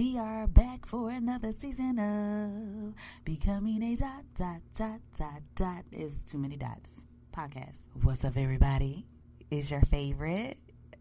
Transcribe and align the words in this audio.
We 0.00 0.16
are 0.16 0.46
back 0.46 0.86
for 0.86 1.10
another 1.10 1.52
season 1.52 1.98
of 1.98 2.94
Becoming 3.22 3.82
a 3.82 3.96
Dot, 3.96 4.24
Dot, 4.34 4.62
Dot, 4.74 5.00
Dot, 5.14 5.42
Dot. 5.54 5.84
Is 5.92 6.24
too 6.24 6.38
many 6.38 6.56
dots. 6.56 7.04
Podcast. 7.36 7.84
What's 8.02 8.24
up, 8.24 8.38
everybody? 8.38 9.04
Is 9.50 9.70
your 9.70 9.82
favorite? 9.82 10.56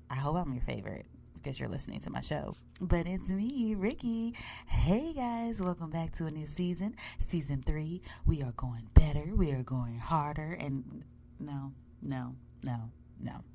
I 0.09 0.15
hope 0.15 0.35
I'm 0.35 0.51
your 0.51 0.63
favorite 0.63 1.05
because 1.33 1.61
you're 1.61 1.69
listening 1.69 2.01
to 2.01 2.09
my 2.09 2.19
show. 2.19 2.57
But 2.81 3.07
it's 3.07 3.29
me, 3.29 3.73
Ricky. 3.73 4.35
Hey 4.67 5.13
guys, 5.13 5.61
welcome 5.61 5.91
back 5.91 6.11
to 6.17 6.25
a 6.25 6.31
new 6.31 6.45
season, 6.45 6.97
season 7.25 7.63
three. 7.65 8.01
We 8.25 8.41
are 8.41 8.51
going 8.57 8.89
better, 8.95 9.31
we 9.33 9.53
are 9.53 9.63
going 9.63 9.97
harder, 9.97 10.57
and 10.59 11.05
no, 11.39 11.71
no, 12.01 12.35
no, 12.65 12.91
no. 13.21 13.45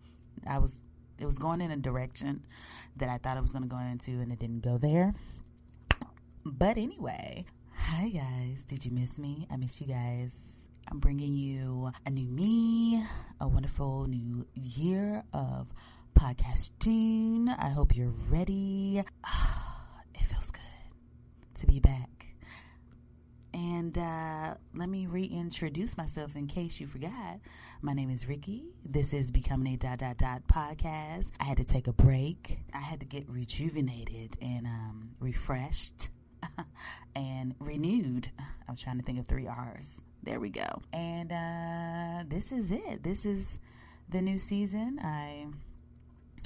I 0.46 0.56
was, 0.56 0.78
it 1.24 1.26
was 1.26 1.38
going 1.38 1.62
in 1.62 1.70
a 1.70 1.76
direction 1.78 2.42
that 2.96 3.08
I 3.08 3.16
thought 3.16 3.38
it 3.38 3.40
was 3.40 3.52
going 3.52 3.62
to 3.62 3.68
go 3.68 3.78
into, 3.78 4.20
and 4.20 4.30
it 4.30 4.38
didn't 4.38 4.60
go 4.60 4.76
there. 4.76 5.14
But 6.44 6.76
anyway, 6.76 7.46
hi 7.72 8.10
guys, 8.10 8.62
did 8.64 8.84
you 8.84 8.90
miss 8.90 9.18
me? 9.18 9.46
I 9.50 9.56
miss 9.56 9.80
you 9.80 9.86
guys. 9.86 10.68
I'm 10.86 10.98
bringing 10.98 11.34
you 11.34 11.90
a 12.04 12.10
new 12.10 12.28
me, 12.28 13.02
a 13.40 13.48
wonderful 13.48 14.06
new 14.06 14.46
year 14.54 15.24
of 15.32 15.68
podcasting. 16.14 17.48
I 17.58 17.70
hope 17.70 17.96
you're 17.96 18.12
ready. 18.28 18.98
it 20.14 20.24
feels 20.26 20.50
good 20.50 20.60
to 21.54 21.66
be 21.66 21.80
back. 21.80 22.13
And 23.54 23.96
uh, 23.96 24.54
let 24.74 24.88
me 24.88 25.06
reintroduce 25.06 25.96
myself 25.96 26.34
in 26.34 26.48
case 26.48 26.80
you 26.80 26.88
forgot. 26.88 27.38
My 27.82 27.92
name 27.92 28.10
is 28.10 28.26
Ricky. 28.26 28.64
This 28.84 29.14
is 29.14 29.30
Becoming 29.30 29.74
a 29.74 29.76
Dot 29.76 29.98
Dot 29.98 30.18
Dot 30.18 30.42
podcast. 30.48 31.30
I 31.38 31.44
had 31.44 31.58
to 31.58 31.64
take 31.64 31.86
a 31.86 31.92
break. 31.92 32.58
I 32.74 32.80
had 32.80 32.98
to 32.98 33.06
get 33.06 33.30
rejuvenated 33.30 34.36
and 34.42 34.66
um, 34.66 35.10
refreshed 35.20 36.08
and 37.14 37.54
renewed. 37.60 38.28
I 38.40 38.72
was 38.72 38.80
trying 38.80 38.98
to 38.98 39.04
think 39.04 39.20
of 39.20 39.28
three 39.28 39.46
R's. 39.46 40.02
There 40.24 40.40
we 40.40 40.50
go. 40.50 40.82
And 40.92 41.30
uh, 41.30 42.24
this 42.26 42.50
is 42.50 42.72
it. 42.72 43.04
This 43.04 43.24
is 43.24 43.60
the 44.08 44.20
new 44.20 44.40
season. 44.40 44.98
I 45.00 45.46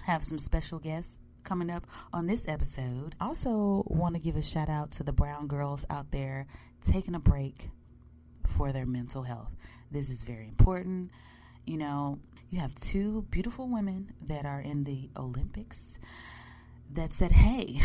have 0.05 0.23
some 0.23 0.39
special 0.39 0.79
guests 0.79 1.19
coming 1.49 1.71
up 1.71 1.87
on 2.13 2.27
this 2.27 2.47
episode. 2.47 3.15
Also, 3.23 3.83
want 3.87 4.15
to 4.15 4.21
give 4.21 4.37
a 4.37 4.43
shout 4.43 4.69
out 4.69 4.91
to 4.91 5.03
the 5.03 5.13
brown 5.13 5.47
girls 5.47 5.83
out 5.89 6.11
there 6.11 6.47
taking 6.87 7.15
a 7.15 7.19
break 7.19 7.71
for 8.47 8.71
their 8.71 8.85
mental 8.85 9.23
health. 9.23 9.51
This 9.91 10.11
is 10.11 10.25
very 10.25 10.47
important. 10.47 11.11
You 11.65 11.79
know, 11.79 12.19
you 12.51 12.61
have 12.61 12.75
two 12.75 13.25
beautiful 13.31 13.67
women 13.67 14.13
that 14.27 14.45
are 14.45 14.61
in 14.61 14.85
the 14.85 15.09
Olympics 15.17 15.99
that 16.93 17.15
said, 17.15 17.33
Hey, 17.33 17.81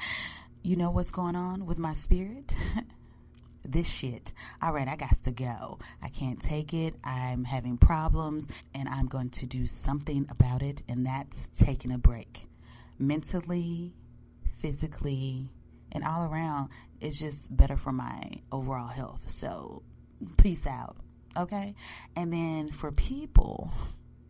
you 0.62 0.76
know 0.76 0.90
what's 0.90 1.10
going 1.10 1.34
on 1.34 1.64
with 1.64 1.78
my 1.78 1.94
spirit? 1.94 2.54
this 3.64 3.90
shit. 3.90 4.34
All 4.60 4.74
right, 4.74 4.86
I 4.86 4.96
got 4.96 5.16
to 5.24 5.30
go. 5.30 5.78
I 6.02 6.10
can't 6.10 6.42
take 6.42 6.74
it. 6.74 6.94
I'm 7.02 7.44
having 7.44 7.78
problems 7.78 8.46
and 8.74 8.86
I'm 8.86 9.06
going 9.06 9.30
to 9.30 9.46
do 9.46 9.66
something 9.66 10.26
about 10.30 10.62
it, 10.62 10.82
and 10.90 11.06
that's 11.06 11.48
taking 11.54 11.90
a 11.90 11.98
break. 11.98 12.48
Mentally, 12.98 13.94
physically, 14.56 15.52
and 15.92 16.04
all 16.04 16.22
around, 16.22 16.70
it's 17.00 17.18
just 17.18 17.54
better 17.54 17.76
for 17.76 17.92
my 17.92 18.30
overall 18.52 18.88
health. 18.88 19.30
So, 19.30 19.82
peace 20.36 20.66
out. 20.66 20.96
Okay? 21.36 21.74
And 22.16 22.32
then 22.32 22.70
for 22.70 22.90
people, 22.92 23.70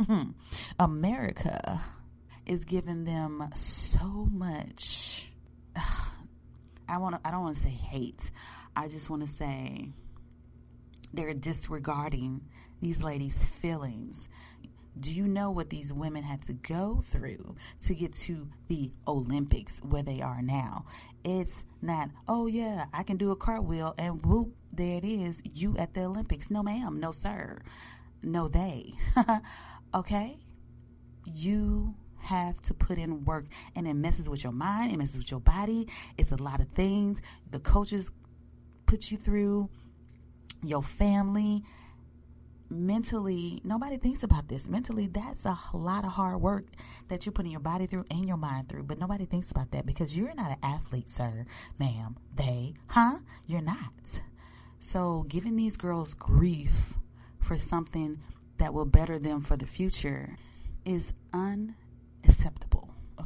America 0.78 1.80
is 2.46 2.64
giving 2.64 3.04
them 3.04 3.48
so 3.54 4.28
much. 4.30 5.30
I 6.88 6.96
want 6.98 7.16
I 7.24 7.30
don't 7.30 7.42
want 7.42 7.56
to 7.56 7.62
say 7.62 7.68
hate. 7.70 8.30
I 8.74 8.88
just 8.88 9.10
want 9.10 9.22
to 9.22 9.28
say 9.28 9.90
they're 11.12 11.34
disregarding 11.34 12.42
these 12.80 13.02
ladies' 13.02 13.44
feelings. 13.44 14.28
Do 15.00 15.12
you 15.12 15.28
know 15.28 15.50
what 15.50 15.70
these 15.70 15.92
women 15.92 16.24
had 16.24 16.42
to 16.42 16.52
go 16.52 17.02
through 17.06 17.54
to 17.82 17.94
get 17.94 18.12
to 18.14 18.48
the 18.68 18.90
Olympics 19.06 19.78
where 19.78 20.02
they 20.02 20.20
are 20.20 20.42
now? 20.42 20.86
It's 21.24 21.64
not, 21.82 22.10
oh 22.26 22.46
yeah, 22.46 22.86
I 22.92 23.02
can 23.04 23.16
do 23.16 23.30
a 23.30 23.36
cartwheel 23.36 23.94
and 23.96 24.24
whoop, 24.24 24.54
there 24.72 24.96
it 24.96 25.04
is, 25.04 25.42
you 25.54 25.76
at 25.76 25.94
the 25.94 26.02
Olympics. 26.02 26.50
No 26.50 26.62
ma'am, 26.62 26.98
no 26.98 27.12
sir, 27.12 27.60
no 28.22 28.48
they. 28.48 28.94
okay? 29.94 30.38
You 31.24 31.94
have 32.20 32.60
to 32.62 32.74
put 32.74 32.98
in 32.98 33.24
work 33.24 33.44
and 33.76 33.86
it 33.86 33.94
messes 33.94 34.28
with 34.28 34.42
your 34.42 34.52
mind, 34.52 34.92
it 34.92 34.96
messes 34.96 35.18
with 35.18 35.30
your 35.30 35.40
body. 35.40 35.88
It's 36.16 36.32
a 36.32 36.36
lot 36.36 36.60
of 36.60 36.68
things. 36.70 37.20
The 37.50 37.60
coaches 37.60 38.10
put 38.86 39.10
you 39.10 39.18
through, 39.18 39.68
your 40.64 40.82
family. 40.82 41.62
Mentally, 42.70 43.60
nobody 43.64 43.96
thinks 43.96 44.22
about 44.22 44.48
this. 44.48 44.68
Mentally, 44.68 45.06
that's 45.06 45.46
a 45.46 45.58
lot 45.72 46.04
of 46.04 46.12
hard 46.12 46.40
work 46.40 46.66
that 47.08 47.24
you're 47.24 47.32
putting 47.32 47.50
your 47.50 47.60
body 47.60 47.86
through 47.86 48.04
and 48.10 48.26
your 48.26 48.36
mind 48.36 48.68
through, 48.68 48.82
but 48.82 48.98
nobody 48.98 49.24
thinks 49.24 49.50
about 49.50 49.70
that 49.70 49.86
because 49.86 50.16
you're 50.16 50.34
not 50.34 50.50
an 50.50 50.58
athlete, 50.62 51.10
sir, 51.10 51.46
ma'am, 51.78 52.16
they, 52.36 52.74
huh? 52.88 53.18
You're 53.46 53.62
not. 53.62 54.20
So, 54.80 55.24
giving 55.28 55.56
these 55.56 55.76
girls 55.76 56.14
grief 56.14 56.94
for 57.40 57.56
something 57.56 58.18
that 58.58 58.74
will 58.74 58.84
better 58.84 59.18
them 59.18 59.40
for 59.40 59.56
the 59.56 59.66
future 59.66 60.36
is 60.84 61.12
unacceptable. 61.32 61.87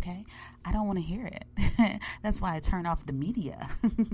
Okay, 0.03 0.25
I 0.65 0.73
don't 0.73 0.89
want 0.89 0.99
to 0.99 1.05
hear 1.05 1.27
it. 1.27 2.01
That's 2.25 2.41
why 2.41 2.57
I 2.57 2.61
turn 2.61 2.87
off 2.87 3.07
the 3.07 3.13
media, 3.13 3.69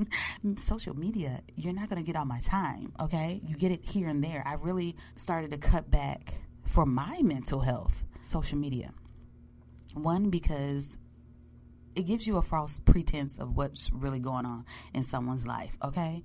social 0.56 0.94
media. 0.94 1.40
You're 1.56 1.72
not 1.72 1.88
going 1.88 2.02
to 2.02 2.06
get 2.06 2.14
all 2.14 2.26
my 2.26 2.40
time. 2.40 2.92
Okay, 3.00 3.40
you 3.42 3.56
get 3.56 3.72
it 3.72 3.82
here 3.86 4.06
and 4.06 4.22
there. 4.22 4.42
I 4.44 4.54
really 4.54 4.96
started 5.16 5.50
to 5.52 5.56
cut 5.56 5.90
back 5.90 6.34
for 6.66 6.84
my 6.84 7.22
mental 7.22 7.60
health. 7.60 8.04
Social 8.20 8.58
media. 8.58 8.92
One 9.94 10.28
because 10.28 10.98
it 11.96 12.02
gives 12.02 12.26
you 12.26 12.36
a 12.36 12.42
false 12.42 12.78
pretense 12.84 13.38
of 13.38 13.56
what's 13.56 13.90
really 13.90 14.20
going 14.20 14.44
on 14.44 14.66
in 14.92 15.02
someone's 15.04 15.46
life. 15.46 15.74
Okay, 15.82 16.22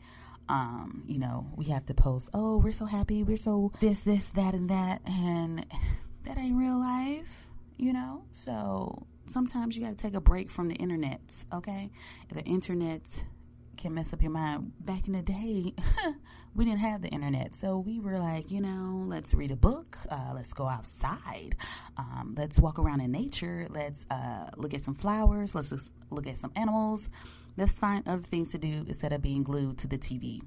um, 0.49 1.03
you 1.07 1.19
know, 1.19 1.47
we 1.55 1.65
have 1.65 1.85
to 1.85 1.93
post, 1.93 2.29
oh, 2.33 2.57
we're 2.57 2.73
so 2.73 2.83
happy, 2.85 3.23
we're 3.23 3.37
so 3.37 3.71
this, 3.79 4.01
this, 4.01 4.27
that, 4.31 4.53
and 4.55 4.69
that, 4.69 5.01
and 5.05 5.65
that 6.23 6.37
ain't 6.37 6.57
real 6.57 6.79
life, 6.79 7.47
you 7.77 7.93
know? 7.93 8.25
So 8.33 9.07
sometimes 9.25 9.75
you 9.75 9.83
got 9.83 9.97
to 9.97 10.01
take 10.01 10.15
a 10.15 10.21
break 10.21 10.49
from 10.49 10.67
the 10.67 10.75
internet, 10.75 11.45
okay? 11.53 11.91
The 12.31 12.43
internet 12.43 13.23
can 13.77 13.93
mess 13.93 14.13
up 14.13 14.21
your 14.21 14.31
mind. 14.31 14.73
Back 14.79 15.07
in 15.07 15.13
the 15.13 15.21
day, 15.21 15.73
we 16.55 16.65
didn't 16.65 16.79
have 16.79 17.01
the 17.01 17.09
internet, 17.09 17.55
so 17.55 17.79
we 17.79 17.99
were 17.99 18.19
like, 18.19 18.51
you 18.51 18.61
know, 18.61 19.03
let's 19.07 19.33
read 19.33 19.51
a 19.51 19.55
book, 19.55 19.97
uh, 20.09 20.31
let's 20.35 20.53
go 20.53 20.67
outside, 20.67 21.55
um, 21.97 22.33
let's 22.37 22.59
walk 22.59 22.79
around 22.79 23.01
in 23.01 23.11
nature, 23.11 23.67
let's 23.69 24.05
uh, 24.11 24.49
look 24.57 24.73
at 24.73 24.81
some 24.81 24.95
flowers, 24.95 25.55
let's 25.55 25.73
look 26.09 26.27
at 26.27 26.37
some 26.37 26.51
animals, 26.55 27.09
let's 27.57 27.77
find 27.79 28.07
other 28.07 28.21
things 28.21 28.51
to 28.51 28.57
do 28.57 28.85
instead 28.87 29.13
of 29.13 29.21
being 29.21 29.43
glued 29.43 29.77
to 29.79 29.87
the 29.87 29.97
TV. 29.97 30.41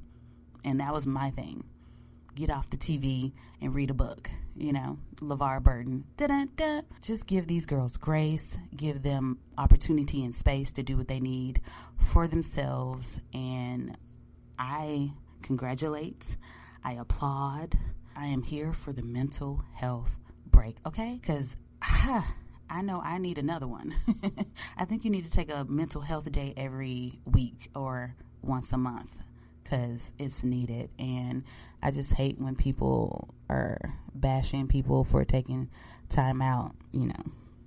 And 0.64 0.81
that 0.81 0.93
was 0.93 1.06
my 1.06 1.31
thing. 1.31 1.64
Get 2.37 2.51
off 2.51 2.69
the 2.69 2.77
TV 2.77 3.33
and 3.63 3.75
read 3.75 3.89
a 3.89 3.95
book. 3.95 4.31
You 4.59 4.75
know, 4.75 4.99
LeVar 5.23 5.63
Burton. 5.63 6.05
Da-da-da. 6.19 6.83
Just 7.01 7.27
give 7.27 7.47
these 7.47 7.65
girls 7.65 7.97
grace, 7.97 8.59
give 8.77 9.03
them 9.03 9.39
opportunity 9.57 10.23
and 10.23 10.35
space 10.35 10.73
to 10.73 10.83
do 10.83 10.99
what 10.99 11.09
they 11.09 11.19
need 11.19 11.63
for 11.99 12.29
themselves. 12.29 13.23
And 13.33 13.97
I 14.59 15.13
congratulate, 15.41 16.37
I 16.85 16.93
applaud. 16.93 17.79
I 18.15 18.27
am 18.27 18.43
here 18.43 18.75
for 18.75 18.93
the 18.93 19.03
mental 19.03 19.65
health 19.73 20.19
break, 20.45 20.77
okay? 20.85 21.19
Because, 21.19 21.57
I 21.81 22.83
know 22.83 23.01
I 23.01 23.17
need 23.17 23.39
another 23.39 23.67
one. 23.67 23.95
I 24.77 24.85
think 24.85 25.05
you 25.05 25.11
need 25.11 25.25
to 25.25 25.31
take 25.31 25.51
a 25.51 25.65
mental 25.65 26.03
health 26.03 26.31
day 26.31 26.53
every 26.55 27.19
week 27.25 27.71
or 27.75 28.15
once 28.43 28.75
a 28.75 28.77
month 28.77 29.23
because 29.69 30.13
it's 30.19 30.45
needed. 30.45 30.91
And 30.99 31.45
I 31.83 31.91
just 31.91 32.13
hate 32.13 32.39
when 32.39 32.55
people 32.57 33.35
are 33.49 33.95
bashing 34.15 34.69
people 34.69 35.05
for 35.05 35.25
taking 35.25 35.69
time 36.09 36.41
out, 36.41 36.75
you 36.93 37.07
know. 37.07 37.23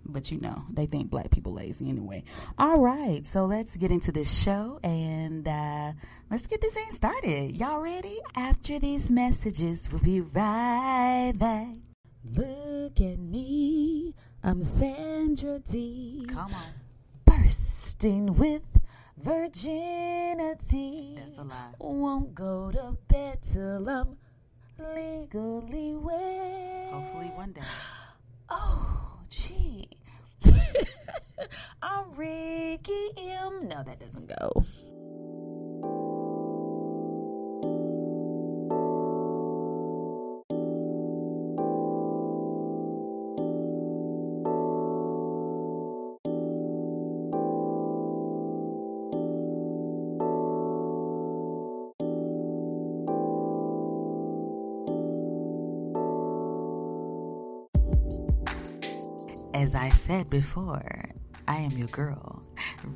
But 0.05 0.31
you 0.31 0.39
know, 0.39 0.63
they 0.71 0.87
think 0.87 1.11
black 1.11 1.29
people 1.29 1.53
lazy 1.53 1.87
anyway. 1.89 2.23
All 2.57 2.79
right, 2.79 3.25
so 3.27 3.45
let's 3.45 3.75
get 3.75 3.91
into 3.91 4.11
this 4.11 4.31
show 4.31 4.79
and 4.83 5.47
uh, 5.47 5.91
let's 6.31 6.47
get 6.47 6.61
this 6.61 6.73
thing 6.73 6.91
started. 6.93 7.55
Y'all 7.55 7.79
ready? 7.79 8.19
After 8.35 8.79
these 8.79 9.09
messages, 9.09 9.87
we'll 9.91 10.01
be 10.01 10.21
right 10.21 11.33
back. 11.35 11.67
Look 12.33 12.99
at 13.01 13.19
me. 13.19 14.15
I'm 14.43 14.63
Sandra 14.63 15.59
Dee. 15.59 16.25
Come 16.27 16.53
on. 16.55 16.73
Bursting 17.25 18.33
with 18.35 18.68
virginity. 19.21 21.15
That's 21.17 21.37
a 21.37 21.43
lie. 21.43 21.73
Won't 21.79 22.33
go 22.33 22.71
to 22.71 22.97
bed 23.07 23.39
till 23.43 23.89
I'm 23.89 24.17
legally 24.77 25.95
wed. 25.95 26.93
Hopefully 26.93 27.31
one 27.35 27.53
day. 27.53 27.61
Oh, 28.51 29.19
gee. 29.29 29.87
I'm 31.83 32.15
Ricky 32.15 33.09
M. 33.15 33.67
no, 33.67 33.83
that 33.83 33.99
doesn't 33.99 34.27
go. 34.27 34.65
I 59.79 59.87
said 59.91 60.29
before, 60.29 61.09
I 61.47 61.55
am 61.55 61.71
your 61.71 61.87
girl, 61.87 62.43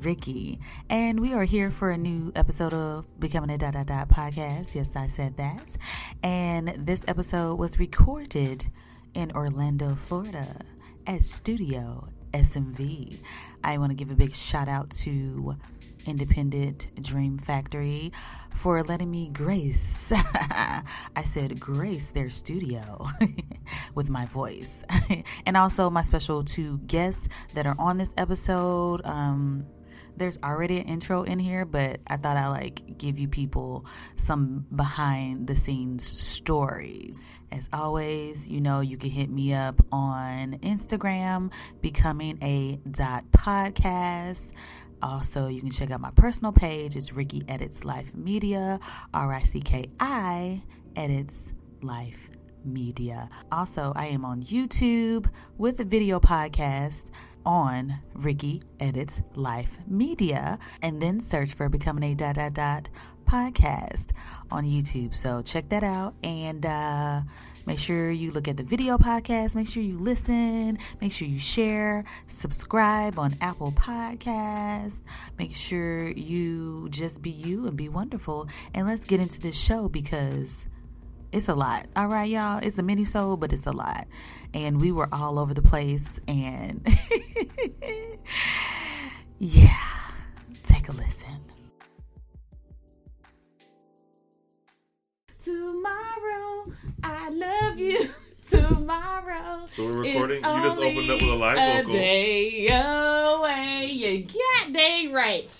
Ricky, 0.02 0.60
and 0.90 1.18
we 1.18 1.32
are 1.32 1.44
here 1.44 1.70
for 1.70 1.90
a 1.90 1.96
new 1.96 2.30
episode 2.36 2.74
of 2.74 3.06
Becoming 3.18 3.48
a 3.48 3.56
Dot 3.56 3.72
Dot 3.72 3.86
Dot 3.86 4.10
podcast. 4.10 4.74
Yes, 4.74 4.94
I 4.94 5.06
said 5.06 5.38
that. 5.38 5.78
And 6.22 6.68
this 6.76 7.02
episode 7.08 7.58
was 7.58 7.78
recorded 7.78 8.70
in 9.14 9.32
Orlando, 9.32 9.94
Florida 9.94 10.60
at 11.06 11.24
Studio 11.24 12.06
SMV. 12.34 13.18
I 13.64 13.78
want 13.78 13.90
to 13.90 13.96
give 13.96 14.10
a 14.10 14.14
big 14.14 14.34
shout 14.34 14.68
out 14.68 14.90
to 15.04 15.56
Independent 16.06 16.88
Dream 17.02 17.38
Factory 17.38 18.12
for 18.54 18.82
letting 18.82 19.10
me 19.10 19.28
grace. 19.32 20.12
I 20.16 21.22
said 21.24 21.58
grace 21.58 22.10
their 22.10 22.30
studio 22.30 23.06
with 23.94 24.10
my 24.10 24.26
voice. 24.26 24.84
and 25.46 25.56
also 25.56 25.90
my 25.90 26.02
special 26.02 26.44
two 26.44 26.78
guests 26.78 27.28
that 27.54 27.66
are 27.66 27.76
on 27.78 27.98
this 27.98 28.12
episode. 28.16 29.04
Um, 29.04 29.66
there's 30.16 30.38
already 30.42 30.78
an 30.78 30.86
intro 30.86 31.22
in 31.22 31.38
here, 31.38 31.64
but 31.64 32.00
I 32.06 32.16
thought 32.16 32.36
I 32.36 32.48
like 32.48 32.98
give 32.98 33.18
you 33.18 33.28
people 33.28 33.86
some 34.16 34.66
behind 34.74 35.46
the 35.46 35.56
scenes 35.56 36.04
stories. 36.06 37.24
As 37.50 37.68
always, 37.72 38.48
you 38.48 38.60
know, 38.60 38.80
you 38.80 38.96
can 38.96 39.10
hit 39.10 39.30
me 39.30 39.54
up 39.54 39.80
on 39.92 40.58
Instagram, 40.58 41.52
becoming 41.80 42.38
a 42.42 42.80
dot 42.88 43.24
podcast. 43.30 44.52
Also, 45.04 45.48
you 45.48 45.60
can 45.60 45.70
check 45.70 45.90
out 45.90 46.00
my 46.00 46.10
personal 46.16 46.50
page. 46.50 46.96
It's 46.96 47.12
Ricky 47.12 47.42
Edits 47.46 47.84
Life 47.84 48.14
Media, 48.14 48.80
R 49.12 49.34
I 49.34 49.42
C 49.42 49.60
K 49.60 49.84
I 50.00 50.62
Edits 50.96 51.52
Life 51.82 52.30
Media. 52.64 53.28
Also, 53.52 53.92
I 53.94 54.06
am 54.06 54.24
on 54.24 54.42
YouTube 54.42 55.28
with 55.58 55.78
a 55.80 55.84
video 55.84 56.18
podcast 56.20 57.10
on 57.44 57.94
Ricky 58.14 58.62
Edits 58.80 59.20
Life 59.34 59.76
Media, 59.86 60.58
and 60.80 61.02
then 61.02 61.20
search 61.20 61.52
for 61.52 61.68
Becoming 61.68 62.12
a 62.12 62.14
Dot 62.14 62.36
Dot 62.36 62.54
Dot 62.54 62.88
podcast 63.34 64.10
on 64.52 64.64
YouTube. 64.64 65.16
So 65.16 65.42
check 65.42 65.68
that 65.70 65.82
out 65.82 66.14
and 66.22 66.64
uh, 66.64 67.22
make 67.66 67.80
sure 67.80 68.08
you 68.08 68.30
look 68.30 68.46
at 68.46 68.56
the 68.56 68.62
video 68.62 68.96
podcast. 68.96 69.56
Make 69.56 69.66
sure 69.66 69.82
you 69.82 69.98
listen. 69.98 70.78
Make 71.00 71.10
sure 71.10 71.26
you 71.26 71.40
share. 71.40 72.04
Subscribe 72.28 73.18
on 73.18 73.36
Apple 73.40 73.72
Podcasts. 73.72 75.02
Make 75.36 75.56
sure 75.56 76.10
you 76.10 76.88
just 76.90 77.22
be 77.22 77.30
you 77.30 77.66
and 77.66 77.76
be 77.76 77.88
wonderful. 77.88 78.46
And 78.72 78.86
let's 78.86 79.04
get 79.04 79.18
into 79.18 79.40
this 79.40 79.56
show 79.58 79.88
because 79.88 80.68
it's 81.32 81.48
a 81.48 81.56
lot. 81.56 81.86
All 81.96 82.06
right, 82.06 82.30
y'all. 82.30 82.60
It's 82.62 82.78
a 82.78 82.84
mini 82.84 83.04
soul, 83.04 83.36
but 83.36 83.52
it's 83.52 83.66
a 83.66 83.72
lot. 83.72 84.06
And 84.52 84.80
we 84.80 84.92
were 84.92 85.08
all 85.12 85.40
over 85.40 85.54
the 85.54 85.62
place. 85.62 86.20
And 86.28 86.86
yeah, 89.40 89.80
take 90.62 90.88
a 90.88 90.92
listen. 90.92 91.53
Tomorrow, 95.44 96.72
I 97.02 97.28
love 97.28 97.78
you. 97.78 98.08
Tomorrow. 98.50 99.68
So 99.74 99.84
we're 99.84 99.92
recording. 99.92 100.36
You 100.38 100.62
just 100.62 100.78
opened 100.78 101.10
up 101.10 101.20
with 101.20 101.30
a 101.30 101.34
live 101.34 101.58
a 101.58 101.82
vocal. 101.82 101.92
day 101.92 102.66
away. 102.68 103.90
You 103.90 104.24
got 104.24 104.72
day 104.72 105.08
right. 105.12 105.50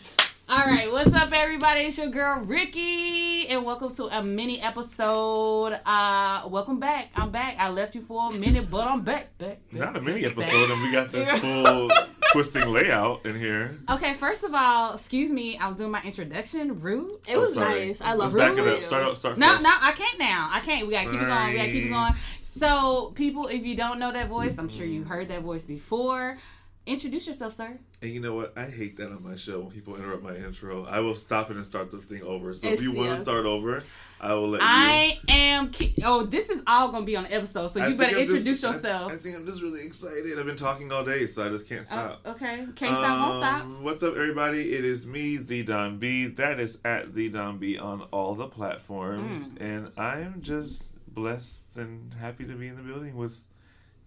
All 0.47 0.59
right, 0.59 0.93
what's 0.93 1.13
up, 1.15 1.33
everybody? 1.33 1.81
It's 1.81 1.97
your 1.97 2.09
girl 2.09 2.41
Ricky, 2.41 3.49
and 3.49 3.65
welcome 3.65 3.95
to 3.95 4.05
a 4.07 4.23
mini 4.23 4.61
episode. 4.61 5.79
Uh, 5.87 6.43
welcome 6.49 6.79
back. 6.79 7.09
I'm 7.17 7.31
back. 7.31 7.57
I 7.59 7.71
left 7.71 7.95
you 7.95 8.03
for 8.03 8.31
a 8.31 8.33
minute, 8.35 8.71
but 8.71 8.87
I'm 8.87 9.01
back. 9.03 9.37
Back. 9.39 9.59
back 9.71 9.73
Not 9.73 9.97
a 9.97 10.03
mini 10.03 10.23
back, 10.23 10.33
episode, 10.33 10.71
and 10.71 10.83
we 10.83 10.93
got 10.93 11.11
this 11.11 11.29
full 11.41 11.91
twisting 12.33 12.69
layout 12.71 13.25
in 13.25 13.39
here. 13.39 13.79
Okay, 13.91 14.15
first 14.15 14.45
of 14.45 14.55
all, 14.55 14.95
excuse 14.95 15.31
me. 15.31 15.57
I 15.57 15.67
was 15.69 15.77
doing 15.79 15.91
my 15.91 16.03
introduction. 16.03 16.79
Rude. 16.81 17.21
It 17.27 17.39
was 17.39 17.57
Oh, 17.57 17.61
nice. 17.61 18.01
I 18.03 18.13
love 18.13 18.35
Let's 18.35 18.55
back 18.55 18.65
it. 18.65 18.69
it 18.69 18.79
up. 18.79 18.85
Start 18.85 19.03
out. 19.03 19.17
Start 19.17 19.39
No, 19.39 19.49
first. 19.49 19.63
no, 19.63 19.71
I 19.73 19.93
can't 19.93 20.19
now. 20.19 20.49
I 20.53 20.61
can't. 20.61 20.87
We 20.87 20.93
gotta 20.93 21.11
keep 21.11 21.21
it 21.23 21.27
going. 21.27 21.51
We 21.53 21.57
gotta 21.57 21.71
keep 21.73 21.85
it 21.87 21.89
going. 21.89 22.13
So, 22.43 23.13
people, 23.17 23.49
if 23.49 23.65
you 23.65 23.75
don't 23.77 23.99
know 23.99 24.13
that 24.13 24.29
voice, 24.29 24.59
I'm 24.59 24.69
sure 24.69 24.87
you 24.87 25.05
heard 25.05 25.29
that 25.29 25.41
voice 25.41 25.65
before. 25.65 26.37
Introduce 26.87 27.27
yourself, 27.27 27.55
sir. 27.55 27.79
And 28.03 28.11
you 28.11 28.21
know 28.21 28.35
what? 28.35 28.53
I 28.59 28.67
hate 28.67 28.99
that 28.99 29.11
on 29.11 29.23
my 29.23 29.37
show 29.37 29.61
when 29.61 29.71
people 29.71 29.97
interrupt 29.97 30.23
my 30.23 30.37
intro. 30.37 30.85
I 30.85 31.01
will 31.01 31.15
stop 31.15 31.51
it 31.51 31.57
and 31.57 31.65
start 31.65 31.91
the 31.91 31.97
thing 31.97 32.23
over. 32.23 32.53
So 32.53 32.67
It's- 32.67 32.81
if 32.81 32.85
you 32.85 32.93
want 32.93 33.17
to 33.17 33.23
start 33.23 33.47
over, 33.47 33.83
I 34.21 34.35
will 34.35 34.49
let 34.51 34.61
you. 34.61 34.67
I 34.69 35.19
am. 35.31 35.71
Ki- 35.71 35.95
oh, 36.05 36.27
this 36.27 36.51
is 36.51 36.63
all 36.67 36.89
gonna 36.93 37.07
be 37.07 37.17
on 37.17 37.25
the 37.25 37.33
episode, 37.35 37.69
so 37.69 37.79
you 37.79 37.87
think 37.87 37.99
better 38.01 38.17
I'm 38.19 38.23
just- 38.25 38.33
introduce 38.35 38.65
I- 38.65 38.71
yourself. 38.73 39.13
I, 39.13 39.17
think 39.17 39.35
I'm 39.37 39.47
just 39.47 39.63
really 39.63 39.87
excited. 39.87 40.39
I've 40.39 40.45
been 40.45 40.57
talking 40.57 40.93
all 40.93 41.05
day, 41.05 41.27
so 41.27 41.47
I 41.47 41.49
just 41.49 41.67
can't 41.67 41.87
stop. 41.87 42.21
Oh, 42.27 42.33
okay. 42.33 42.57
Can't 42.59 42.77
stop, 42.77 43.31
won't 43.31 43.43
stop. 43.45 43.63
Um, 43.63 43.83
What's 43.83 44.03
up, 44.03 44.15
everybody? 44.15 44.75
It 44.75 44.85
is 44.85 45.07
me, 45.07 45.39
the 45.39 45.63
Don 45.63 45.99
B. 45.99 46.27
That 46.27 46.61
is 46.61 46.77
at 46.85 47.15
the 47.15 47.31
Don 47.31 47.57
B 47.57 47.79
on 47.79 48.03
all 48.11 48.35
the 48.35 48.47
platforms, 48.47 49.45
Mm. 49.49 49.61
and 49.61 49.93
I 49.97 50.21
am 50.21 50.43
just 50.43 50.91
blessed 51.15 51.77
and 51.77 52.13
happy 52.21 52.45
to 52.45 52.53
be 52.55 52.67
in 52.69 52.77
the 52.77 52.83
building 52.83 53.17
with 53.17 53.37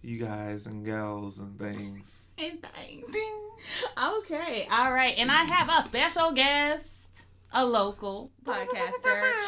you 0.02 0.18
guys 0.18 0.66
and 0.66 0.84
gals 0.84 1.38
and 1.38 1.58
things. 1.58 2.24
And 2.40 2.62
thanks. 2.62 3.10
Okay. 4.18 4.68
All 4.70 4.92
right. 4.92 5.12
And 5.18 5.28
I 5.28 5.42
have 5.42 5.68
a 5.84 5.88
special 5.88 6.30
guest, 6.30 6.86
a 7.52 7.66
local 7.66 8.30
podcaster. 8.44 9.32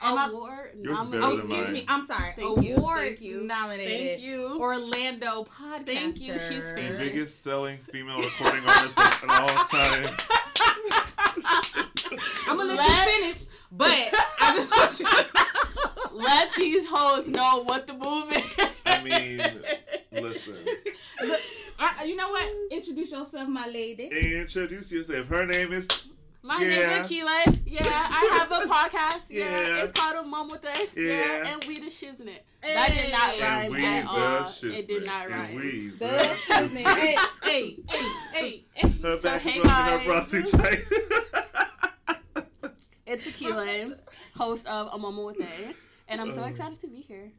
And 0.00 0.14
my- 0.14 0.28
Award 0.28 0.70
Yours 0.80 0.96
is 1.00 1.06
better 1.06 1.24
Oh, 1.24 1.36
than 1.36 1.46
excuse 1.46 1.64
mine. 1.64 1.72
me. 1.72 1.84
I'm 1.88 2.06
sorry. 2.06 2.32
Thank 2.36 2.62
you, 2.62 2.76
Award 2.76 3.00
thank 3.00 3.20
you, 3.20 3.42
nominated. 3.42 4.10
Thank 4.10 4.22
you. 4.22 4.56
Orlando 4.60 5.42
podcaster. 5.44 5.86
Thank 5.86 6.20
you, 6.20 6.38
she's 6.38 6.72
The 6.72 6.94
biggest 6.98 7.42
selling 7.42 7.78
female 7.90 8.18
recording 8.20 8.62
artist 8.64 8.96
of 8.96 9.28
all 9.28 9.48
time. 9.66 10.06
I'm 12.46 12.56
gonna 12.56 12.74
let, 12.74 12.78
Let- 12.78 13.06
you 13.08 13.12
finish, 13.12 13.42
but 13.72 13.90
I 13.90 14.54
just 14.56 14.70
want 14.70 15.00
you 15.00 15.06
to 15.06 15.26
Let 16.12 16.48
these 16.56 16.84
hoes 16.88 17.26
know 17.28 17.62
what 17.64 17.86
the 17.86 17.94
move 17.94 18.32
is. 18.32 18.66
I 18.86 19.02
mean, 19.02 19.42
listen. 20.12 20.54
Uh, 21.78 21.88
you 22.04 22.16
know 22.16 22.28
what? 22.30 22.48
Introduce 22.70 23.12
yourself, 23.12 23.48
my 23.48 23.66
lady. 23.68 24.06
Introduce 24.06 24.90
yourself. 24.92 25.28
Her 25.28 25.46
name 25.46 25.72
is. 25.72 25.86
My 26.42 26.60
Yeah. 26.62 26.68
name 26.68 27.02
is 27.02 27.10
Akile. 27.10 27.60
Yeah, 27.66 27.82
I 27.84 28.38
have 28.38 28.50
a 28.52 28.66
podcast. 28.66 29.22
Yeah, 29.30 29.44
Yeah. 29.44 29.82
it's 29.84 29.92
called 29.98 30.16
A 30.24 30.26
Mom 30.26 30.48
with 30.48 30.64
A. 30.64 30.88
Yeah. 31.00 31.52
and 31.52 31.64
we 31.64 31.78
the 31.78 31.86
shiznit. 31.86 32.38
That 32.62 32.90
did 32.94 33.12
not 33.12 33.38
rhyme 33.40 33.64
And 33.66 33.74
we 33.74 33.84
at 33.84 34.02
the 34.04 34.08
all. 34.08 34.40
shiznit. 34.44 34.78
It 34.78 34.88
did 34.88 35.06
not 35.06 35.26
And 35.26 35.34
rhyme. 35.34 35.56
we 35.56 35.88
the 35.90 36.06
The 36.06 36.34
shiznit. 36.46 36.98
hey, 36.98 37.16
hey, 37.42 37.76
hey, 37.88 38.08
hey, 38.32 38.64
hey. 38.72 38.88
Her 39.02 39.16
So, 39.16 39.28
back 39.30 39.42
hey, 39.42 39.58
is 39.60 39.66
up 39.66 39.72
and 39.72 40.00
her 40.00 40.04
bra 40.06 40.24
too 40.24 40.42
tight. 40.44 40.84
It's 43.10 43.26
Akile, 43.26 43.98
host 44.36 44.66
of 44.66 44.88
A 44.92 44.98
Mama 44.98 45.22
with 45.24 45.40
A, 45.40 45.74
and 46.08 46.20
I'm 46.20 46.32
so 46.32 46.44
excited 46.44 46.80
to 46.80 46.86
be 46.88 47.00
here. 47.00 47.30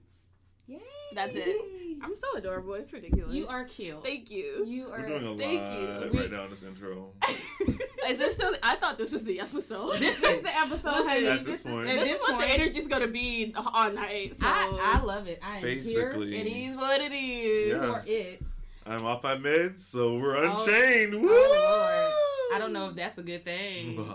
Yay. 0.68 0.80
That's 1.16 1.36
it. 1.36 1.56
I'm 2.04 2.16
so 2.16 2.28
adorable. 2.38 2.76
It's 2.76 2.94
ridiculous. 2.94 3.34
You 3.34 3.48
are 3.48 3.64
cute. 3.64 4.04
Thank 4.04 4.30
you. 4.30 4.64
You 4.68 4.92
are. 4.92 5.00
We're 5.00 5.08
doing 5.20 5.28
a 5.28 5.36
Thank 5.36 5.62
lot 5.62 6.14
you. 6.14 6.20
right 6.20 6.32
now 6.32 6.44
in 6.44 6.52
this 6.52 6.62
intro. 6.62 7.10
Is 8.08 8.20
this 8.20 8.36
still? 8.36 8.54
I 8.62 8.76
thought 8.76 8.98
this 9.00 9.12
was 9.12 9.24
the 9.24 9.40
episode. 9.40 9.98
This 9.98 10.16
is 10.18 10.22
the 10.44 10.56
episode. 10.58 10.84
Listen, 10.86 11.08
honey. 11.08 11.28
At 11.28 11.46
this 11.46 11.62
point. 11.62 11.88
At 11.90 11.96
this 11.96 12.04
this 12.06 12.16
is 12.16 12.22
what 12.22 12.36
point, 12.36 12.48
the 12.48 12.54
energy's 12.54 12.88
gonna 12.88 13.08
be 13.08 13.54
all 13.58 13.92
night. 13.92 14.34
So 14.40 14.46
I, 14.46 14.98
I 15.00 15.04
love 15.04 15.28
it. 15.28 15.40
I 15.44 15.58
am 15.58 15.64
Basically. 15.64 16.36
it 16.38 16.46
is 16.48 16.76
what 16.76 17.02
it 17.02 17.12
is. 17.12 17.18
here 17.18 17.78
Yeah. 17.82 17.94
for 17.94 18.04
it. 18.08 18.42
I'm 18.86 19.06
off 19.06 19.24
my 19.24 19.36
meds, 19.36 19.80
so 19.82 20.18
we're 20.18 20.38
Oh. 20.38 20.52
unchained. 20.52 21.16
Oh, 21.16 21.20
Woo! 21.20 21.30
Oh, 21.32 22.29
I 22.54 22.58
don't 22.60 22.74
know 22.74 22.90
if 22.90 22.96
that's 22.96 23.18
a 23.18 23.24
good 23.24 23.44
thing. 23.44 23.96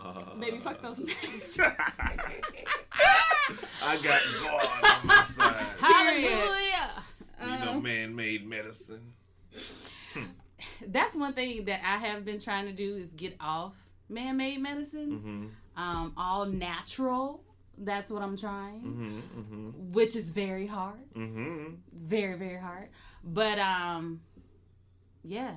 Baby, 0.41 0.59
fuck 0.59 0.81
those 0.83 0.99
meds. 0.99 1.59
I 3.83 3.97
got 4.03 4.21
God 4.43 4.69
on 5.03 5.07
my 5.07 5.23
side. 5.25 5.67
Hallelujah. 5.79 6.91
You 7.43 7.65
know, 7.65 7.73
Um, 7.73 7.83
man-made 7.83 8.49
medicine. 8.49 9.13
that's 10.89 11.15
one 11.15 11.33
thing 11.35 11.65
that 11.67 11.81
I 11.85 11.99
have 12.07 12.25
been 12.25 12.41
trying 12.41 12.67
to 12.67 12.73
do 12.73 12.97
is 12.97 13.09
get 13.11 13.37
off 13.41 13.75
man-made 14.09 14.61
medicine. 14.61 15.51
Mm-hmm. 15.77 15.83
Um, 15.83 16.13
all 16.17 16.47
natural. 16.47 17.43
That's 17.77 18.09
what 18.11 18.23
I'm 18.23 18.37
trying, 18.37 18.81
Mm-hmm. 18.83 19.19
Mm-hmm. 19.41 19.93
which 19.93 20.15
is 20.15 20.31
very 20.31 20.67
hard. 20.67 21.01
Mm-hmm. 21.17 21.75
Very, 21.93 22.39
very 22.39 22.61
hard. 22.61 22.89
But 23.25 23.59
um, 23.59 24.21
yeah, 25.25 25.55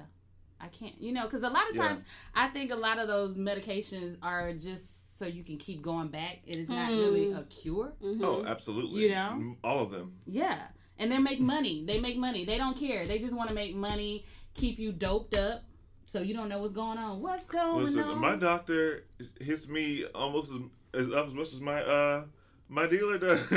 I 0.60 0.68
can't, 0.68 1.00
you 1.00 1.12
know, 1.12 1.24
because 1.24 1.44
a 1.44 1.50
lot 1.50 1.70
of 1.70 1.76
Yeah. 1.76 1.88
times 1.88 2.04
I 2.36 2.48
think 2.48 2.72
a 2.72 2.76
lot 2.76 2.98
of 3.00 3.08
those 3.08 3.36
medications 3.36 4.18
are 4.22 4.54
just 4.54 4.86
so 5.20 5.26
you 5.26 5.44
can 5.44 5.58
keep 5.58 5.82
going 5.82 6.10
back. 6.10 6.40
It 6.46 6.56
is 6.58 6.70
not 6.70 6.90
really 6.90 7.32
a 7.32 7.44
cure. 7.44 7.94
Mhm. 8.04 8.24
Oh, 8.24 8.46
absolutely. 8.46 9.04
You 9.04 9.10
know? 9.10 9.34
Mm, 9.36 9.56
all 9.64 9.82
of 9.84 9.92
them. 9.92 10.14
Yeah. 10.26 10.68
And 11.00 11.12
they 11.12 11.18
make 11.20 11.40
money. 11.40 11.84
They 11.86 12.00
make 12.00 12.18
money. 12.18 12.46
They 12.46 12.58
don't 12.58 12.76
care. 12.78 13.06
They 13.08 13.20
just 13.20 13.34
want 13.34 13.50
to 13.50 13.56
make 13.56 13.76
money, 13.76 14.26
keep 14.56 14.80
you 14.80 14.92
doped 14.92 15.36
up 15.36 15.64
so 16.06 16.22
you 16.22 16.34
don't 16.34 16.50
know 16.50 16.60
what's 16.60 16.74
going 16.74 16.98
on. 16.98 17.22
What's 17.22 17.46
going 17.46 17.86
Listen, 17.86 18.04
on? 18.04 18.18
my 18.20 18.36
doctor 18.36 19.06
hits 19.40 19.68
me 19.68 20.06
almost 20.16 20.52
as, 20.94 21.08
as 21.08 21.14
up 21.14 21.28
as 21.28 21.34
much 21.34 21.54
as 21.54 21.60
my 21.62 21.82
uh 21.84 22.24
my 22.70 22.86
dealer 22.88 23.18
does. 23.28 23.48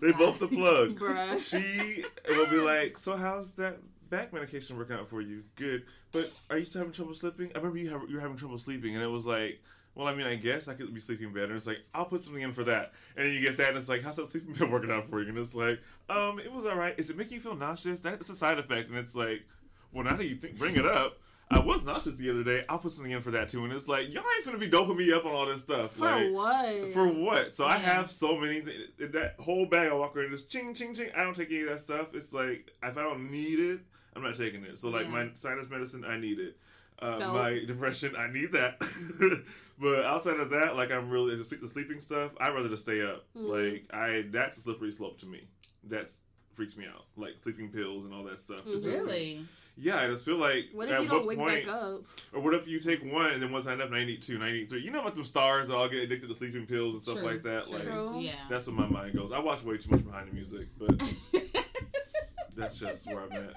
they 0.00 0.12
both 0.12 0.38
the 0.38 0.48
plug. 0.48 0.98
Bruh. 0.98 1.38
She 1.38 2.04
will 2.28 2.46
be 2.46 2.56
like, 2.58 2.96
"So 2.98 3.14
how's 3.16 3.52
that 3.54 3.78
back 4.16 4.32
medication 4.32 4.78
working 4.78 4.96
out 4.96 5.08
for 5.08 5.20
you? 5.20 5.42
Good, 5.56 5.84
but 6.12 6.30
are 6.50 6.58
you 6.58 6.64
still 6.64 6.80
having 6.80 6.92
trouble 6.92 7.14
sleeping? 7.14 7.50
I 7.54 7.58
remember 7.58 7.78
you 7.78 7.90
have, 7.90 8.02
you 8.08 8.16
were 8.16 8.20
having 8.20 8.36
trouble 8.36 8.58
sleeping, 8.58 8.94
and 8.94 9.02
it 9.02 9.08
was 9.08 9.26
like." 9.26 9.60
Well, 9.96 10.08
I 10.08 10.14
mean, 10.16 10.26
I 10.26 10.34
guess 10.34 10.66
I 10.66 10.74
could 10.74 10.92
be 10.92 10.98
sleeping 10.98 11.32
better. 11.32 11.54
It's 11.54 11.68
like 11.68 11.80
I'll 11.94 12.04
put 12.04 12.24
something 12.24 12.42
in 12.42 12.52
for 12.52 12.64
that, 12.64 12.94
and 13.16 13.24
then 13.24 13.32
you 13.32 13.40
get 13.40 13.56
that, 13.58 13.68
and 13.68 13.78
it's 13.78 13.88
like, 13.88 14.02
how's 14.02 14.16
that 14.16 14.28
sleeping 14.28 14.52
been 14.52 14.68
working 14.72 14.90
out 14.90 15.08
for 15.08 15.22
you? 15.22 15.28
And 15.28 15.38
it's 15.38 15.54
like, 15.54 15.78
um, 16.10 16.40
it 16.40 16.52
was 16.52 16.66
all 16.66 16.74
right. 16.76 16.98
Is 16.98 17.10
it 17.10 17.16
making 17.16 17.34
you 17.34 17.40
feel 17.40 17.54
nauseous? 17.54 18.00
That's 18.00 18.28
a 18.28 18.34
side 18.34 18.58
effect, 18.58 18.90
and 18.90 18.98
it's 18.98 19.14
like, 19.14 19.44
well, 19.92 20.02
now 20.02 20.16
that 20.16 20.26
you 20.26 20.34
think, 20.34 20.58
bring 20.58 20.74
it 20.74 20.84
up, 20.84 21.18
I 21.48 21.60
was 21.60 21.84
nauseous 21.84 22.16
the 22.16 22.30
other 22.30 22.42
day. 22.42 22.64
I'll 22.68 22.78
put 22.78 22.90
something 22.92 23.12
in 23.12 23.22
for 23.22 23.30
that 23.32 23.48
too, 23.48 23.62
and 23.62 23.72
it's 23.72 23.86
like, 23.86 24.12
y'all 24.12 24.24
ain't 24.36 24.44
gonna 24.44 24.58
be 24.58 24.66
doping 24.66 24.96
me 24.96 25.12
up 25.12 25.24
on 25.26 25.32
all 25.32 25.46
this 25.46 25.62
stuff. 25.62 25.92
For 25.92 26.06
like, 26.06 26.32
what? 26.32 26.92
for 26.92 27.06
what? 27.06 27.54
So 27.54 27.64
I 27.64 27.76
have 27.76 28.10
so 28.10 28.36
many. 28.36 28.62
Th- 28.62 29.12
that 29.12 29.36
whole 29.38 29.66
bag, 29.66 29.90
I 29.90 29.94
walk 29.94 30.16
around 30.16 30.30
just 30.30 30.50
ching, 30.50 30.74
ching, 30.74 30.94
ching. 30.94 31.10
I 31.16 31.22
don't 31.22 31.36
take 31.36 31.50
any 31.50 31.60
of 31.60 31.68
that 31.68 31.80
stuff. 31.80 32.14
It's 32.14 32.32
like 32.32 32.72
if 32.82 32.98
I 32.98 33.02
don't 33.02 33.30
need 33.30 33.60
it, 33.60 33.80
I'm 34.16 34.22
not 34.22 34.34
taking 34.34 34.64
it. 34.64 34.78
So 34.78 34.88
like 34.90 35.04
Yeah. 35.06 35.10
my 35.10 35.28
sinus 35.34 35.68
medicine, 35.68 36.04
I 36.04 36.18
need 36.18 36.38
it. 36.38 36.56
Uh, 37.00 37.18
Dope. 37.18 37.34
my 37.34 37.64
depression, 37.66 38.14
I 38.16 38.28
need 38.32 38.52
that. 38.52 38.78
but 39.80 40.04
outside 40.04 40.38
of 40.38 40.50
that, 40.50 40.76
like 40.76 40.90
I'm 40.92 41.10
really 41.10 41.34
the 41.36 41.68
sleeping 41.68 41.98
stuff. 42.00 42.30
I'd 42.40 42.54
rather 42.54 42.68
just 42.68 42.82
stay 42.84 43.02
up. 43.02 43.24
Mhm. 43.36 43.48
Like 43.72 43.84
I, 43.92 44.26
that's 44.30 44.56
a 44.56 44.60
slippery 44.60 44.92
slope 44.92 45.18
to 45.18 45.26
me. 45.26 45.48
That's 45.82 46.20
freaks 46.54 46.76
me 46.76 46.86
out. 46.86 47.04
Like 47.16 47.32
sleeping 47.42 47.68
pills 47.70 48.04
and 48.04 48.14
all 48.14 48.22
that 48.24 48.38
stuff. 48.40 48.60
It's 48.66 48.76
Mhm. 48.86 48.92
just- 48.92 49.06
really? 49.06 49.40
yeah, 49.76 50.00
I 50.02 50.06
just 50.06 50.24
feel 50.24 50.36
like 50.36 50.66
what 50.72 50.86
if 50.88 50.94
at 50.94 51.02
you 51.02 51.08
don't 51.08 51.18
what 51.18 51.26
wake 51.26 51.38
point, 51.38 51.66
back 51.66 51.74
up? 51.74 52.02
or 52.32 52.40
what 52.40 52.54
if 52.54 52.68
you 52.68 52.78
take 52.78 53.02
one 53.04 53.32
and 53.32 53.42
then 53.42 53.50
once 53.50 53.66
I 53.66 53.72
end 53.72 53.82
up 53.82 53.90
92, 53.90 54.38
93? 54.38 54.80
You 54.80 54.92
know 54.92 55.00
about 55.00 55.16
them 55.16 55.24
stars 55.24 55.66
that 55.66 55.74
all 55.74 55.88
get 55.88 55.98
addicted 56.04 56.28
to 56.28 56.34
sleeping 56.36 56.64
pills 56.64 56.94
and 56.94 57.02
stuff 57.02 57.16
True, 57.16 57.26
like 57.26 57.42
that? 57.42 57.68
Like 57.68 57.82
True. 57.82 58.20
Yeah. 58.20 58.36
that's 58.48 58.68
where 58.68 58.76
my 58.76 58.86
mind 58.86 59.16
goes. 59.16 59.32
I 59.32 59.40
watch 59.40 59.64
way 59.64 59.76
too 59.78 59.90
much 59.90 60.04
behind 60.04 60.28
the 60.30 60.32
music, 60.34 60.68
but 60.78 60.96
that's 62.56 62.76
just 62.78 63.06
where 63.08 63.18
I'm 63.24 63.32
at. 63.32 63.52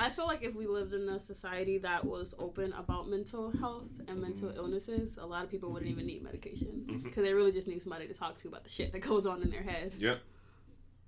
I 0.00 0.08
feel 0.08 0.26
like 0.26 0.42
if 0.42 0.54
we 0.54 0.66
lived 0.66 0.94
in 0.94 1.08
a 1.10 1.18
society 1.18 1.76
that 1.78 2.04
was 2.06 2.34
open 2.38 2.72
about 2.72 3.08
mental 3.08 3.50
health 3.50 3.90
and 4.08 4.18
mental 4.20 4.48
Mm-hmm. 4.48 4.56
illnesses, 4.56 5.18
a 5.20 5.26
lot 5.26 5.44
of 5.44 5.50
people 5.50 5.70
wouldn't 5.70 5.90
even 5.90 6.06
need 6.06 6.24
medications 6.24 7.02
because 7.04 7.22
they 7.22 7.34
really 7.34 7.52
just 7.52 7.68
need 7.68 7.82
somebody 7.82 8.06
to 8.08 8.14
talk 8.14 8.36
to 8.38 8.48
about 8.48 8.64
the 8.64 8.70
shit 8.70 8.92
that 8.92 9.00
goes 9.00 9.26
on 9.26 9.42
in 9.42 9.50
their 9.50 9.62
head. 9.62 9.94
Yep, 9.98 10.20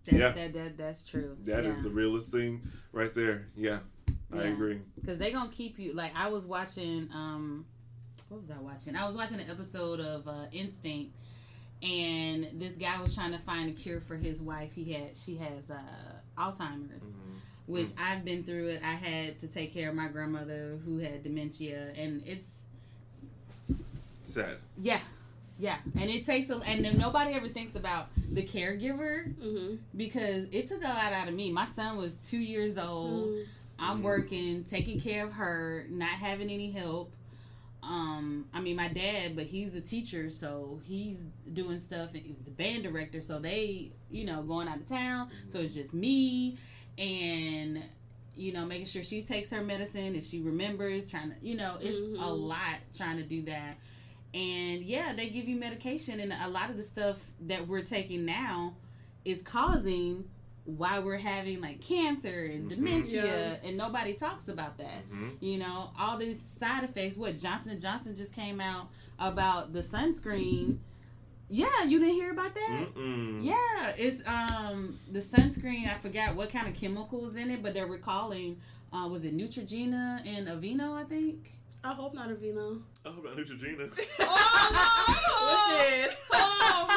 That, 0.05 0.13
Yeah. 0.15 0.33
that, 0.33 0.53
that, 0.53 0.77
that's 0.77 1.05
true. 1.05 1.37
that 1.45 1.65
is 1.65 1.79
yeah. 1.79 1.83
the 1.85 1.91
realest 1.91 2.31
thing 2.31 2.61
right 2.93 3.13
there. 3.15 3.49
Yeah, 3.57 3.79
I 4.31 4.43
Yeah. 4.43 4.53
agree. 4.53 4.81
because 5.01 5.17
they 5.19 5.33
gonna 5.33 5.51
keep 5.51 5.79
you 5.79 5.95
like 5.95 6.13
i 6.15 6.29
was 6.29 6.45
watching 6.47 7.09
um 7.13 7.65
what 8.29 8.41
was 8.43 8.51
i 8.51 8.59
watching 8.59 8.95
i 8.97 9.07
was 9.07 9.15
watching 9.17 9.41
an 9.41 9.49
episode 9.51 10.01
of 10.01 10.27
uh 10.29 10.47
instinct 10.53 11.15
and 11.83 12.47
this 12.61 12.75
guy 12.75 13.01
was 13.01 13.15
trying 13.15 13.33
to 13.33 13.39
find 13.39 13.69
a 13.71 13.73
cure 13.73 14.01
for 14.01 14.17
his 14.17 14.41
wife 14.41 14.73
he 14.73 14.93
had 14.93 15.17
she 15.17 15.37
has 15.37 15.71
uh 15.71 15.81
alzheimer's 16.39 17.03
Mhm. 17.03 17.22
Which 17.67 17.89
i've 17.99 18.25
been 18.25 18.43
through 18.45 18.69
it 18.69 18.83
i 18.85 18.93
had 18.95 19.39
to 19.39 19.47
take 19.47 19.73
care 19.73 19.89
of 19.91 19.95
my 19.95 20.09
grandmother 20.09 20.79
who 20.85 20.99
had 20.99 21.23
dementia 21.23 21.89
and 21.97 22.23
it's 22.27 22.45
Sad. 24.25 24.57
yeah 24.79 25.01
yeah 25.59 25.77
and 26.01 26.11
it 26.11 26.25
takes 26.25 26.49
a 26.51 26.57
and 26.59 26.99
nobody 26.99 27.33
ever 27.35 27.49
thinks 27.49 27.77
about 27.77 28.09
the 28.33 28.43
caregiver 28.43 29.33
Mm-hmm. 29.37 29.77
because 29.97 30.49
it 30.53 30.69
took 30.69 30.83
a 30.83 30.89
lot 30.89 31.13
out 31.13 31.29
of 31.29 31.35
me 31.35 31.51
my 31.53 31.67
son 31.67 31.97
was 31.99 32.17
two 32.19 32.39
years 32.39 32.79
old 32.79 33.35
I'm 33.79 33.99
Mhm. 33.99 34.03
working, 34.03 34.65
taking 34.65 35.01
care 35.01 35.25
of 35.27 35.33
her, 35.33 35.87
not 35.91 36.11
having 36.11 36.51
any 36.51 36.71
help. 36.71 37.13
Um, 37.83 38.47
I 38.55 38.61
mean, 38.61 38.77
my 38.77 38.87
dad, 38.87 39.35
but 39.35 39.47
he's 39.47 39.75
a 39.75 39.81
teacher, 39.81 40.31
so 40.31 40.79
he's 40.85 41.25
doing 41.53 41.79
stuff. 41.79 42.11
And 42.15 42.23
he's 42.23 42.37
the 42.45 42.53
band 42.53 42.85
director, 42.85 43.21
so 43.21 43.41
they, 43.41 43.91
you 44.09 44.25
know, 44.25 44.45
going 44.45 44.69
out 44.69 44.77
of 44.77 44.87
town. 44.87 45.31
So 45.49 45.59
it's 45.59 45.75
just 45.75 45.93
me, 45.93 46.59
and 46.99 47.83
you 48.35 48.51
know, 48.51 48.65
making 48.65 48.87
sure 48.87 49.03
she 49.03 49.21
takes 49.23 49.51
her 49.51 49.63
medicine 49.63 50.17
if 50.17 50.27
she 50.27 50.41
remembers. 50.41 51.11
Trying 51.11 51.31
to, 51.31 51.37
you 51.43 51.55
know, 51.55 51.77
it's 51.81 51.97
a 51.99 52.01
Mhm. 52.01 52.49
lot 52.49 52.77
trying 52.97 53.19
to 53.19 53.23
do 53.23 53.43
that. 53.43 53.77
And 54.33 54.83
yeah, 54.83 55.13
they 55.13 55.29
give 55.29 55.47
you 55.47 55.57
medication, 55.57 56.19
and 56.19 56.33
a 56.33 56.49
lot 56.49 56.71
of 56.71 56.79
the 56.79 56.83
stuff 56.83 57.19
that 57.43 57.69
we're 57.69 57.83
taking 57.83 58.25
now 58.25 58.75
is 59.27 59.43
causing 59.43 60.25
why 60.65 60.99
we're 61.01 61.19
having 61.19 61.61
like 61.61 61.81
cancer 61.83 62.45
and 62.47 62.65
Mhm. 62.65 62.69
dementia, 62.77 63.25
Yeah. 63.25 63.69
and 63.69 63.77
nobody 63.77 64.15
talks 64.15 64.49
about 64.49 64.79
that. 64.79 65.03
hmm 65.11 65.31
You 65.41 65.59
know, 65.59 65.91
all 65.99 66.17
these 66.17 66.41
side 66.59 66.85
effects. 66.85 67.17
What 67.19 67.37
Johnson 67.37 67.73
and 67.73 67.81
Johnson 67.81 68.15
just 68.15 68.33
came 68.33 68.61
out 68.61 68.89
about 69.19 69.73
the 69.75 69.83
sunscreen. 69.83 70.79
Yeah, 71.55 71.85
you 71.87 71.99
didn't 71.99 72.15
hear 72.15 72.31
about 72.33 72.55
that? 72.55 72.87
Mm-mm. 72.95 73.45
Yeah, 73.45 73.93
it's 73.99 74.27
um 74.27 74.99
the 75.13 75.21
sunscreen. 75.21 75.87
I 75.87 75.99
forgot 75.99 76.35
what 76.35 76.51
kind 76.51 76.67
of 76.67 76.73
chemicals 76.75 77.37
in 77.37 77.51
it, 77.51 77.63
but 77.63 77.75
they're 77.75 77.87
recalling. 77.87 78.57
Uh, 78.91 79.07
was 79.09 79.25
it 79.25 79.37
Neutrogena 79.37 80.27
and 80.27 80.49
Aveeno? 80.49 80.95
I 80.99 81.05
think. 81.05 81.51
I 81.85 81.93
hope 81.93 82.15
not 82.15 82.31
Aveeno. 82.31 82.81
I 83.05 83.11
hope 83.11 83.25
not 83.25 83.37
Neutrogena. 83.37 83.91
Listen. 83.91 84.07
Oh 86.33 86.87
my 86.89 86.97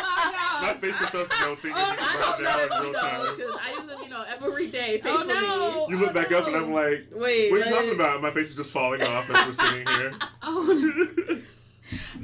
My 0.61 0.67
god! 0.73 0.79
facial 0.81 1.07
stuff's 1.07 1.29
melting 1.41 1.71
Oh, 1.73 1.75
right 1.75 1.99
I 1.99 2.01
hope 2.21 2.39
now 2.41 2.45
not 2.45 2.61
in 2.61 2.69
real 2.81 2.93
vino 3.01 3.35
because 3.35 3.55
I 3.61 3.63
use 3.71 3.87
Aveeno 3.91 4.19
every 4.41 4.67
day 4.67 5.01
Oh 5.03 5.17
faithfully. 5.17 5.33
no! 5.33 5.87
You 5.89 5.97
look 5.97 6.11
Oh, 6.11 6.13
back 6.13 6.31
up 6.31 6.47
and. 6.47 6.55
I'm 6.55 6.71
like, 6.71 7.07
Wait, 7.13 7.51
what 7.51 7.59
are 7.61 7.65
you 7.65 7.71
like- 7.71 7.73
talking 7.73 7.91
about? 7.95 8.21
My 8.21 8.31
face 8.31 8.51
is 8.51 8.55
just 8.55 8.71
falling 8.71 9.03
off 9.03 9.29
as 9.29 9.45
we're 9.47 9.53
sitting 9.65 9.85
here. 9.87 10.13
Oh, 10.43 11.35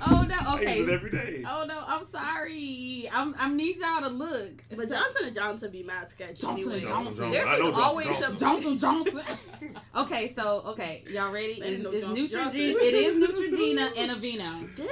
oh 0.08 0.26
no! 0.28 0.36
I 0.36 0.60
use 0.62 0.70
it 0.70 0.82
Okay. 0.84 0.94
every 0.94 1.12
day. 1.12 1.44
Oh 1.48 1.66
no! 1.68 1.82
I'm 1.88 2.04
sorry. 2.04 3.08
I'm. 3.14 3.36
I 3.40 3.50
need 3.52 3.78
y'all 3.78 4.02
to 4.02 4.10
look. 4.10 4.62
But 4.70 4.90
So- 4.90 4.96
Johnson 4.96 5.26
and 5.26 5.36
Johnson 5.36 5.72
be 5.72 5.84
mad 5.84 6.10
sketchy 6.10 6.42
Johnson 6.42 6.58
anyway. 6.72 6.78
and 6.80 6.88
Johnson, 6.88 7.06
Johnson. 7.16 7.32
There's 7.32 7.48
I 7.48 7.58
know 7.58 7.64
Johnson, 7.66 7.84
always 7.84 8.08
Johnson. 8.08 8.34
a 8.34 8.38
Johnson 8.38 8.78
Johnson. 8.78 9.22
okay, 9.98 10.34
so 10.36 10.62
okay, 10.68 11.04
y'all 11.10 11.32
ready? 11.32 11.60
They 11.60 11.68
Is 11.76 11.84
know 11.84 11.92
is 11.92 12.32
Johnson 12.32 12.60
Neutrogena? 12.60 12.76
It 12.82 12.94
is 12.94 13.16
Neutrogena 13.16 13.98
and 13.98 14.12
Aveeno 14.12 14.76
Damn. 14.76 14.88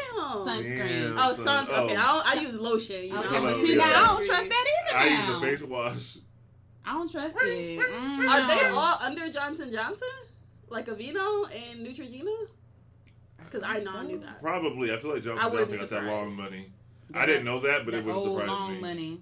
sunscreen. 0.46 1.04
Damn. 1.04 1.16
Oh, 1.18 1.34
son. 1.34 1.46
suns. 1.46 1.70
Okay, 1.70 1.96
Oh. 1.98 2.00
I, 2.00 2.34
don't, 2.34 2.38
I 2.38 2.42
use 2.42 2.60
lotion. 2.60 3.04
You? 3.06 3.18
Okay, 3.18 3.28
Hello, 3.30 3.42
but 3.58 3.66
see 3.66 3.72
yeah. 3.72 3.78
now 3.78 3.86
I 4.04 4.08
don't 4.08 4.26
trust 4.26 4.50
that 4.50 4.66
either. 4.92 4.98
I 5.00 5.04
either. 5.04 5.16
use 5.16 5.28
now. 5.30 5.38
a 5.38 5.42
face 5.58 5.62
wash. 5.64 6.18
I 6.86 6.94
don't 6.94 7.12
trust 7.12 7.38
it. 7.42 7.80
Mm, 7.80 8.28
Are 8.30 8.48
they 8.48 8.66
all 8.70 8.98
under 9.02 9.30
Johnson 9.32 9.72
Johnson? 9.72 10.08
Like 10.70 10.88
Aveeno 10.88 11.46
and 11.54 11.86
Neutrogena? 11.86 12.48
Because 13.52 13.64
I 13.64 13.80
know 13.80 13.92
I 13.92 14.04
knew 14.06 14.20
that. 14.20 14.42
Probably. 14.42 14.94
I 14.94 14.98
feel 15.00 15.12
like 15.12 15.22
I 15.22 15.26
Johnson 15.26 15.52
wouldn't 15.52 15.70
Johnson 15.72 15.88
got 15.90 16.02
that 16.02 16.04
long 16.12 16.32
surprised. 16.32 16.52
money. 16.52 16.72
I 17.14 17.26
didn't 17.26 17.46
know 17.46 17.60
that, 17.62 17.86
but 17.86 17.92
The 17.92 17.98
it 18.00 18.06
wouldn't 18.06 18.26
old 18.26 18.40
surprise 18.40 18.48
long 18.60 18.74
me. 18.76 18.80
money. 18.82 19.22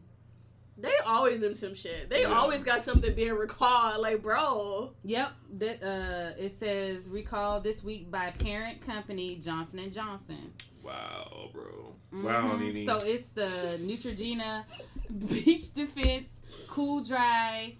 They 0.80 0.94
always 1.06 1.42
in 1.42 1.56
some 1.56 1.74
shit. 1.74 2.08
They 2.10 2.22
Yeah. 2.22 2.34
always 2.38 2.64
got 2.64 2.84
something 2.84 3.16
being 3.16 3.34
recalled. 3.34 4.00
Like, 4.02 4.22
bro. 4.22 4.92
Yep. 5.06 5.32
That 5.58 5.82
uh, 5.84 6.42
it 6.42 6.52
says 6.52 7.10
recalled 7.10 7.64
this 7.64 7.84
week 7.84 8.12
by 8.12 8.30
parent 8.32 8.82
company 8.82 9.38
Johnson 9.38 9.80
and 9.80 9.92
Johnson. 9.92 10.54
Wow, 10.84 11.50
bro. 11.54 11.96
Wow, 12.14 12.54
Mhm. 12.54 12.74
Nene. 12.74 12.86
So 12.86 13.00
it's 13.00 13.28
the 13.30 13.80
Neutrogena 13.82 14.66
Beach 15.28 15.74
Defense, 15.74 16.30
Cool 16.68 17.04
Dry, 17.04 17.76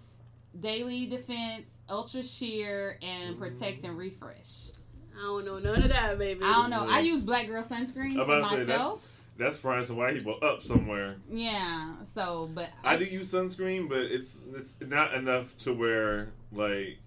Daily 0.58 1.06
Defense, 1.06 1.68
Ultra 1.88 2.22
Sheer, 2.24 2.98
and 3.00 3.38
Protect 3.38 3.84
and 3.84 3.96
Refresh. 3.96 4.70
I 5.18 5.22
don't 5.22 5.44
know 5.44 5.58
none 5.58 5.82
of 5.82 5.88
that, 5.88 6.18
baby. 6.18 6.40
I 6.42 6.52
don't 6.52 6.70
know. 6.70 6.86
I 6.88 7.00
use 7.00 7.22
Black 7.22 7.46
Girl 7.46 7.62
sunscreen 7.62 8.12
I'm 8.12 8.16
for 8.16 8.22
about 8.22 8.42
to 8.44 8.48
say, 8.50 8.56
that's- 8.64 8.78
myself. 8.78 9.04
That's 9.36 9.56
frying 9.56 9.84
some 9.84 9.96
white 9.96 10.14
people 10.14 10.36
up 10.42 10.62
somewhere. 10.62 11.14
Yeah. 11.30 11.92
So, 12.12 12.50
but 12.52 12.70
I 12.82 12.96
do 12.96 13.04
use 13.04 13.32
sunscreen, 13.32 13.88
but 13.88 13.98
it's 14.00 14.36
it's 14.52 14.72
not 14.80 15.14
enough 15.14 15.56
to 15.58 15.72
where 15.72 16.30
like, 16.50 16.98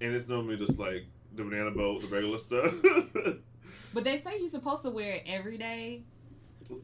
and 0.00 0.14
it's 0.14 0.28
normally 0.28 0.56
just 0.56 0.78
like 0.78 1.04
the 1.34 1.42
banana 1.42 1.72
boat, 1.72 2.02
the 2.02 2.06
regular 2.06 2.38
stuff. 2.38 2.74
but 3.92 4.04
they 4.04 4.18
say 4.18 4.38
you're 4.38 4.48
supposed 4.48 4.82
to 4.82 4.90
wear 4.90 5.14
it 5.14 5.24
every 5.26 5.58
day. 5.58 6.04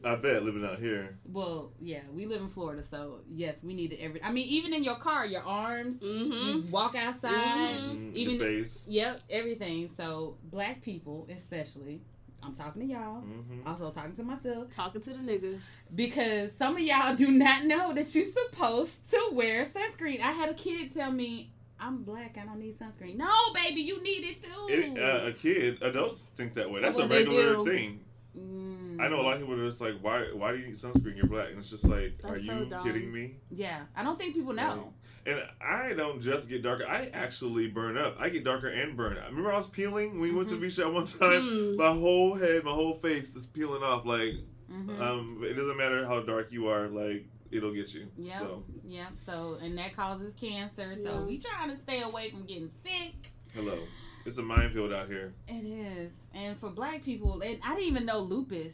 I 0.03 0.15
bet 0.15 0.43
living 0.43 0.65
out 0.65 0.79
here. 0.79 1.17
Well, 1.25 1.71
yeah, 1.79 2.01
we 2.11 2.25
live 2.25 2.41
in 2.41 2.49
Florida, 2.49 2.83
so 2.83 3.19
yes, 3.29 3.57
we 3.63 3.73
need 3.73 3.91
it 3.93 3.97
every. 4.01 4.23
I 4.23 4.31
mean, 4.31 4.47
even 4.47 4.73
in 4.73 4.83
your 4.83 4.95
car, 4.95 5.25
your 5.25 5.43
arms, 5.43 5.99
Mm-hmm. 5.99 6.31
you 6.65 6.71
walk 6.71 6.95
outside. 6.95 7.79
Mhm. 7.81 8.11
Mm, 8.11 8.15
Even 8.15 8.37
the 8.37 8.43
face. 8.43 8.87
Yep, 8.89 9.21
everything. 9.29 9.89
So 9.89 10.37
black 10.43 10.81
people, 10.81 11.27
especially, 11.29 12.01
I'm 12.43 12.53
talking 12.55 12.81
to 12.81 12.87
y'all. 12.87 13.21
hmm 13.21 13.61
Also 13.67 13.91
talking 13.91 14.15
to 14.15 14.23
myself 14.23 14.69
Talking 14.71 15.01
to 15.01 15.09
the 15.11 15.19
niggas. 15.19 15.75
because 15.93 16.51
some 16.53 16.75
of 16.75 16.81
y'all 16.81 17.15
do 17.15 17.29
not 17.29 17.65
know 17.65 17.93
that 17.93 18.13
you're 18.15 18.25
supposed 18.25 19.09
to 19.11 19.29
wear 19.31 19.65
sunscreen. 19.65 20.21
I 20.21 20.31
had 20.31 20.49
a 20.49 20.53
kid 20.53 20.93
tell 20.93 21.11
me 21.11 21.51
I'm 21.79 22.03
black. 22.03 22.37
I 22.39 22.45
don't 22.45 22.59
need 22.59 22.77
sunscreen. 22.77 23.15
No, 23.17 23.29
baby, 23.55 23.81
you 23.81 24.01
need 24.03 24.23
it 24.25 24.43
too. 24.43 24.67
It, 24.69 24.99
uh, 24.99 25.27
a 25.27 25.33
kid, 25.33 25.81
adults 25.81 26.29
think 26.35 26.53
that 26.53 26.69
way. 26.69 26.81
That's 26.81 26.95
Well, 26.95 27.05
a 27.05 27.09
regular 27.09 27.63
thing. 27.65 27.99
Mm. 28.37 28.99
I 29.01 29.07
know 29.09 29.19
a 29.19 29.23
lot 29.23 29.33
of 29.33 29.39
people 29.41 29.59
are 29.59 29.65
just 29.65 29.81
like, 29.81 29.95
why? 30.01 30.27
Why 30.33 30.51
do 30.51 30.57
you 30.59 30.67
need 30.67 30.77
sunscreen? 30.77 31.17
You're 31.17 31.25
black, 31.27 31.49
and 31.49 31.59
it's 31.59 31.69
just 31.69 31.83
like, 31.83 32.19
That's 32.21 32.39
are 32.39 32.43
so 32.43 32.59
you 32.59 32.65
dumb. 32.65 32.83
kidding 32.83 33.11
me? 33.11 33.35
Yeah, 33.49 33.81
I 33.95 34.03
don't 34.03 34.17
think 34.17 34.35
people 34.35 34.53
know. 34.53 34.93
And 35.25 35.39
I 35.61 35.93
don't 35.93 36.21
just 36.21 36.49
get 36.49 36.63
darker. 36.63 36.85
I 36.87 37.09
actually 37.13 37.67
burn 37.67 37.97
up. 37.97 38.15
I 38.19 38.29
get 38.29 38.43
darker 38.43 38.69
and 38.69 38.95
burn. 38.97 39.17
I 39.17 39.25
remember 39.27 39.51
I 39.51 39.57
was 39.57 39.67
peeling 39.67 40.13
when 40.13 40.21
we 40.21 40.31
went 40.31 40.49
to 40.49 40.55
Mhm. 40.55 40.61
beach 40.61 40.79
at 40.79 40.91
one 40.91 41.05
time. 41.05 41.41
Hmm. 41.47 41.75
My 41.75 41.91
whole 41.93 42.33
head, 42.35 42.63
my 42.63 42.71
whole 42.71 42.95
face 42.95 43.35
is 43.35 43.45
peeling 43.45 43.83
off. 43.83 44.05
Like, 44.05 44.33
Mhm. 44.71 44.99
um, 44.99 45.43
it 45.43 45.53
doesn't 45.53 45.77
matter 45.77 46.07
how 46.07 46.21
dark 46.21 46.51
you 46.51 46.67
are. 46.69 46.87
Like, 46.87 47.25
it'll 47.51 47.73
get 47.73 47.93
you. 47.93 48.07
Yep. 48.17 48.39
So, 48.39 48.63
Yep. 48.87 49.07
So, 49.23 49.57
and 49.61 49.77
that 49.77 49.95
causes 49.95 50.33
cancer. 50.33 50.97
So, 51.03 51.23
we 51.23 51.37
trying 51.37 51.69
to 51.69 51.77
stay 51.77 52.01
away 52.01 52.31
from 52.31 52.45
getting 52.45 52.71
sick. 52.83 53.31
hello. 53.53 53.77
It's 54.25 54.37
a 54.37 54.43
minefield 54.43 54.93
out 54.93 55.07
here. 55.07 55.33
It 55.47 55.63
is. 55.65 56.11
And 56.33 56.57
for 56.57 56.69
black 56.69 57.03
people, 57.03 57.41
and 57.41 57.59
I 57.63 57.75
didn't 57.75 57.87
even 57.87 58.05
know 58.05 58.19
lupus 58.19 58.73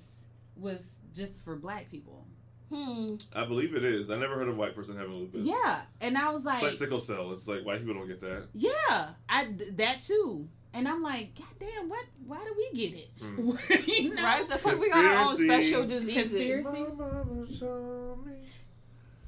was 0.56 0.86
just 1.13 1.44
for 1.44 1.56
black 1.56 1.89
people. 1.89 2.25
Hmm. 2.74 3.16
I 3.34 3.46
believe 3.46 3.75
it 3.75 3.86
is. 3.86 4.10
I 4.12 4.18
never 4.18 4.36
heard 4.36 4.50
of 4.50 4.56
a 4.56 4.58
white 4.58 4.75
person 4.75 4.98
having 4.98 5.13
lupus. 5.13 5.42
Yeah. 5.46 5.82
And 6.01 6.18
I 6.18 6.32
was 6.32 6.44
like, 6.44 6.56
It's 6.56 6.63
like 6.63 6.74
sickle 6.74 7.00
cell. 7.00 7.32
It's 7.32 7.48
like 7.48 7.66
white 7.66 7.80
people 7.80 7.94
don't 7.94 8.08
get 8.08 8.20
that. 8.22 8.48
yeah, 8.54 9.12
I 9.30 9.48
that 9.72 10.01
too. 10.01 10.48
And 10.74 10.88
I'm 10.88 11.01
like, 11.01 11.34
God 11.36 11.48
damn, 11.60 11.89
what? 11.89 12.06
Why 12.25 12.44
do 12.44 12.54
we 12.56 12.77
get 12.77 13.00
it? 13.00 13.10
Mm. 13.20 13.88
you 13.88 14.13
know? 14.13 14.22
Right? 14.22 14.48
The 14.48 14.58
fuck 14.58 14.77
we 14.80 14.89
got 14.89 15.06
our 15.06 15.30
own 15.30 15.38
special 15.38 15.88
diseases. 15.88 16.32
Conspiracy. 16.34 16.86
My 16.98 17.06
mama 17.08 17.51
showed 17.51 18.25
me. 18.25 18.34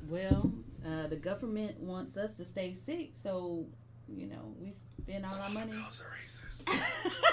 Well, 0.08 0.52
uh, 0.86 1.08
the 1.08 1.16
government 1.16 1.80
wants 1.80 2.18
us 2.18 2.36
to 2.36 2.46
stay 2.46 2.76
sick, 2.86 3.12
so 3.24 3.66
you 4.08 4.28
know 4.28 4.54
we 4.60 4.74
spend 5.10 5.26
all 5.26 5.34
our 5.42 5.50
money. 5.50 5.72
Girls 5.72 6.02
are 6.02 6.12
racist. 6.16 6.68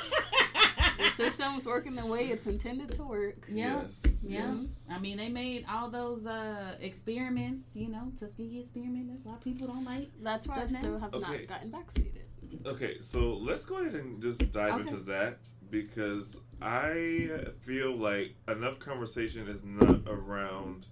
The 0.98 1.10
system's 1.10 1.66
working 1.66 1.94
the 1.94 2.06
way 2.06 2.28
it's 2.28 2.46
intended 2.46 2.88
to 2.92 3.02
work. 3.04 3.44
yeah, 3.50 3.82
Yes. 3.82 4.22
yeah. 4.22 4.54
yes. 4.54 4.86
I 4.90 4.98
mean, 4.98 5.18
they 5.18 5.28
made 5.28 5.66
all 5.70 5.90
those 5.90 6.24
uh, 6.24 6.74
experiments. 6.80 7.66
You 7.76 7.88
know, 7.88 8.12
Tuskegee 8.18 8.60
experiment. 8.60 9.08
That's 9.10 9.24
why 9.24 9.34
people 9.44 9.66
don't 9.66 9.84
like. 9.84 10.08
That's 10.22 10.48
why 10.48 10.62
I 10.62 10.66
still 10.66 10.92
now? 10.92 10.98
have 11.00 11.14
Okay. 11.14 11.38
not 11.40 11.46
gotten 11.48 11.70
vaccinated. 11.70 12.22
Okay, 12.64 12.96
so 13.02 13.34
let's 13.34 13.66
go 13.66 13.76
ahead 13.82 13.94
and 13.94 14.22
just 14.22 14.38
dive 14.52 14.74
Okay. 14.80 14.88
into 14.88 14.96
that 15.04 15.38
because 15.70 16.36
I 16.62 17.28
feel 17.60 17.94
like 17.94 18.34
enough 18.48 18.78
conversation 18.78 19.48
is 19.48 19.62
not 19.64 20.00
around 20.06 20.88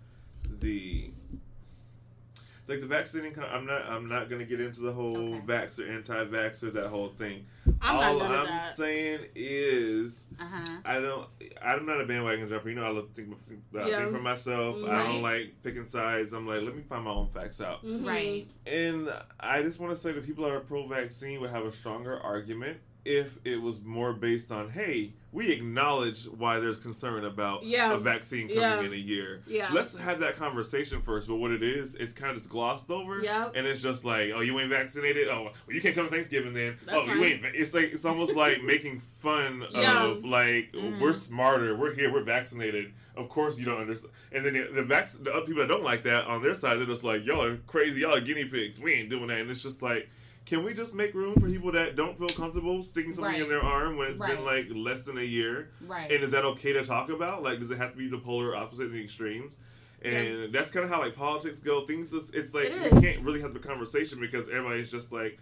the 0.61 1.13
like 2.67 2.81
the 2.81 2.87
vaccinating. 2.87 3.39
I'm 3.43 3.67
not. 3.67 3.85
I'm 3.87 4.09
not 4.09 4.31
gonna 4.31 4.45
get 4.45 4.61
into 4.61 4.81
the 4.81 4.93
whole 4.93 5.35
Okay. 5.35 5.41
vaxxer, 5.47 5.89
anti-vaxxer, 5.91 6.73
that 6.73 6.89
whole 6.89 7.09
thing. 7.09 7.47
I'm 7.83 7.97
All 7.97 8.19
not 8.19 8.29
none 8.31 8.39
I'm 8.41 8.47
that. 8.47 8.77
saying 8.77 9.21
is, 9.35 10.27
Uh 10.41 10.45
huh. 10.47 10.77
I 10.85 11.01
don't. 11.01 11.29
I'm 11.63 11.85
not 11.87 12.01
a 12.01 12.07
bandwagon 12.07 12.49
jumper. 12.49 12.69
You 12.71 12.77
know, 12.77 12.85
I 12.85 12.89
love 12.89 13.09
to 13.09 13.15
think, 13.15 13.43
think, 13.43 13.61
Yeah. 13.73 13.99
think 13.99 14.13
for 14.13 14.21
myself. 14.23 14.77
I 14.85 15.03
don't 15.05 15.23
like 15.23 15.55
picking 15.63 15.87
sides. 15.87 16.33
I'm 16.33 16.47
like, 16.47 16.63
let 16.63 16.75
me 16.75 16.83
find 16.83 17.05
my 17.05 17.11
own 17.11 17.29
facts 17.29 17.61
out. 17.61 17.85
Mhm. 17.85 18.07
Right. 18.07 18.47
And 18.67 19.11
I 19.41 19.63
just 19.63 19.79
want 19.81 19.95
to 19.95 20.01
say 20.01 20.13
that 20.13 20.25
people 20.25 20.45
that 20.45 20.53
are 20.53 20.61
pro-vaccine 20.61 21.41
would 21.43 21.51
have 21.51 21.65
a 21.67 21.73
stronger 21.73 22.19
argument 22.21 22.79
if 23.05 23.39
it 23.45 23.61
was 23.61 23.83
more 23.83 24.13
based 24.15 24.51
on, 24.51 24.71
hey, 24.71 25.13
we 25.31 25.51
acknowledge 25.51 26.25
why 26.27 26.59
there's 26.61 26.77
concern 26.79 27.25
about 27.25 27.65
Yeah. 27.65 27.93
a 27.95 27.99
vaccine 27.99 28.47
coming 28.47 28.61
Yeah. 28.63 28.81
in 28.81 28.93
a 28.93 28.97
year. 28.97 29.43
Yeah. 29.47 29.69
Let's 29.73 29.97
have 29.99 30.21
that 30.21 30.37
conversation 30.37 31.03
first. 31.03 31.27
But 31.29 31.35
what 31.37 31.51
it 31.51 31.63
is, 31.63 31.97
it's 31.97 32.13
kind 32.13 32.31
of 32.31 32.39
just 32.39 32.49
glossed 32.49 32.91
over. 32.91 33.21
Yep. 33.21 33.53
And 33.57 33.67
it's 33.67 33.83
just 33.83 34.05
like, 34.05 34.31
oh, 34.35 34.41
you 34.41 34.59
ain't 34.61 34.71
vaccinated. 34.71 35.29
Oh, 35.29 35.51
well, 35.67 35.75
you 35.75 35.81
can't 35.83 35.95
come 35.95 36.05
to 36.07 36.11
Thanksgiving 36.11 36.55
then. 36.55 36.77
That's 36.87 36.99
oh, 36.99 37.07
fine. 37.07 37.19
you 37.19 37.25
ain't. 37.25 37.43
va-" 37.43 37.51
It's 37.61 37.75
like 37.75 37.93
it's 37.93 38.05
almost 38.05 38.35
like 38.35 38.63
making 38.65 39.01
fun 39.01 39.65
Yeah. 39.73 40.05
of 40.05 40.25
like 40.25 40.73
Mhm. 40.73 41.01
we're 41.01 41.13
smarter. 41.13 41.75
We're 41.77 41.95
here. 41.95 42.13
We're 42.13 42.23
vaccinated. 42.23 42.93
Of 43.17 43.29
course 43.29 43.59
you 43.59 43.65
don't 43.65 43.81
understand. 43.81 44.13
And 44.33 44.47
then 44.47 44.53
the 44.55 44.69
the, 44.73 44.83
vac- 44.83 45.11
the 45.21 45.33
other 45.35 45.47
people 45.47 45.63
that 45.63 45.69
don't 45.69 45.83
like 45.85 46.05
that 46.05 46.25
on 46.27 46.43
their 46.43 46.55
side, 46.55 46.79
they're 46.79 46.87
just 46.87 47.03
like, 47.05 47.25
y'all 47.27 47.43
are 47.43 47.57
crazy. 47.67 48.01
Y'all 48.03 48.15
are 48.15 48.21
guinea 48.21 48.45
pigs. 48.45 48.79
We 48.81 48.95
ain't 48.95 49.11
doing 49.11 49.27
that. 49.27 49.41
And 49.41 49.51
it's 49.51 49.63
just 49.63 49.83
like. 49.83 50.09
Can 50.47 50.63
we 50.63 50.75
just 50.75 50.95
make 50.95 51.15
room 51.15 51.35
for 51.35 51.49
people 51.49 51.73
that 51.73 51.97
don't 51.97 52.19
feel 52.19 52.29
comfortable 52.29 52.83
sticking 52.83 53.13
something 53.13 53.41
in 53.41 53.49
their 53.49 53.63
arm 53.63 53.97
when 53.97 54.09
it's 54.09 54.19
Right. 54.19 54.37
been 54.37 54.45
like 54.45 54.67
less 54.71 55.03
than 55.03 55.17
a 55.17 55.23
year? 55.23 55.71
Right. 55.81 56.11
And 56.11 56.23
is 56.23 56.33
that 56.33 56.45
okay 56.45 56.73
to 56.75 56.85
talk 56.85 57.09
about? 57.09 57.43
Like, 57.43 57.61
does 57.61 57.71
it 57.71 57.79
have 57.79 57.93
to 57.93 57.97
be 57.97 58.09
the 58.09 58.19
polar 58.19 58.55
opposite 58.55 58.87
in 58.87 58.93
the 58.93 59.03
extremes? 59.03 59.55
And 60.03 60.53
that's 60.53 60.71
kind 60.71 60.85
of 60.85 60.91
how 60.91 61.01
like 61.01 61.17
politics 61.17 61.61
go. 61.61 61.87
Things 61.87 62.13
is, 62.13 62.31
it's 62.33 62.53
like 62.53 62.67
It 62.67 62.93
we 62.93 63.01
can't 63.01 63.21
really 63.25 63.41
have 63.41 63.55
the 63.55 63.59
conversation 63.59 64.21
because 64.21 64.49
everybody's 64.49 64.91
just 64.91 65.13
like, 65.13 65.39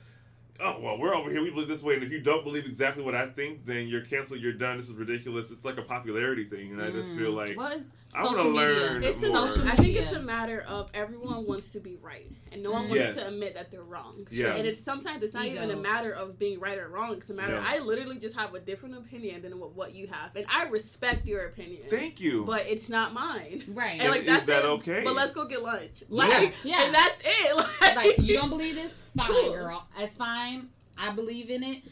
oh 0.60 0.78
well, 0.80 0.98
we're 0.98 1.14
over 1.14 1.30
here. 1.30 1.42
We 1.42 1.50
believe 1.50 1.68
this 1.68 1.82
way, 1.82 1.94
and 1.94 2.02
if 2.02 2.10
you 2.10 2.20
don't 2.20 2.44
believe 2.44 2.66
exactly 2.66 3.02
what 3.02 3.14
I 3.14 3.28
think, 3.28 3.66
then 3.66 3.88
you're 3.88 4.02
canceled. 4.02 4.40
You're 4.40 4.52
done. 4.52 4.76
This 4.76 4.88
is 4.88 4.94
ridiculous. 4.94 5.50
It's 5.50 5.64
like 5.64 5.78
a 5.78 5.82
popularity 5.82 6.44
thing, 6.44 6.72
and 6.72 6.82
I 6.82 6.90
just 6.90 7.10
feel 7.12 7.32
mm. 7.32 7.36
like 7.36 7.56
well, 7.56 7.80
I 8.14 8.24
wanna 8.24 8.36
social 8.36 8.50
learn. 8.50 8.94
media. 8.94 9.10
It's 9.10 9.22
a, 9.22 9.28
more. 9.28 9.48
I 9.70 9.76
think 9.76 9.96
it's 9.96 10.12
a 10.12 10.20
matter 10.20 10.60
of 10.62 10.90
everyone 10.92 11.46
wants 11.46 11.70
to 11.70 11.80
be 11.80 11.96
right, 11.96 12.30
and 12.50 12.62
no 12.62 12.72
one 12.72 12.88
wants 12.88 13.04
Yes. 13.04 13.14
to 13.16 13.28
admit 13.28 13.54
that 13.54 13.70
they're 13.70 13.82
wrong. 13.82 14.26
Yeah. 14.30 14.54
And 14.54 14.66
it's 14.66 14.80
sometimes 14.80 15.22
it's 15.22 15.34
not 15.34 15.46
even 15.46 15.70
a 15.70 15.76
matter 15.76 16.12
of 16.12 16.38
being 16.38 16.60
right 16.60 16.78
or 16.78 16.88
wrong. 16.88 17.14
It's 17.14 17.30
a 17.30 17.34
matter. 17.34 17.54
Yeah. 17.54 17.64
I 17.66 17.78
literally 17.78 18.18
just 18.18 18.36
have 18.36 18.54
a 18.54 18.60
different 18.60 18.96
opinion 18.96 19.42
than 19.42 19.58
what, 19.58 19.74
what 19.74 19.94
you 19.94 20.08
have, 20.08 20.36
and 20.36 20.46
I 20.48 20.64
respect 20.68 21.26
your 21.26 21.46
opinion. 21.46 21.82
Thank 21.88 22.20
you. 22.20 22.44
but 22.44 22.66
it's 22.66 22.88
not 22.88 23.14
mine. 23.14 23.64
right. 23.68 24.00
And 24.00 24.10
like 24.10 24.22
is 24.22 24.26
that's 24.26 24.44
that 24.46 24.64
it. 24.64 24.68
okay? 24.68 25.02
But 25.04 25.14
let's 25.14 25.32
go 25.32 25.46
get 25.46 25.62
lunch. 25.62 26.04
Like, 26.08 26.28
Yes. 26.28 26.54
Yeah. 26.64 26.84
and 26.86 26.94
that's 26.94 27.22
it. 27.24 27.66
Like, 27.82 27.96
like 27.96 28.18
you 28.18 28.34
don't 28.34 28.48
believe 28.48 28.76
this 28.76 28.92
fine 29.16 29.26
Cool. 29.28 29.52
girl 29.52 29.86
it's 29.98 30.16
fine 30.16 30.68
i 30.98 31.10
believe 31.10 31.50
in 31.50 31.62
it 31.62 31.82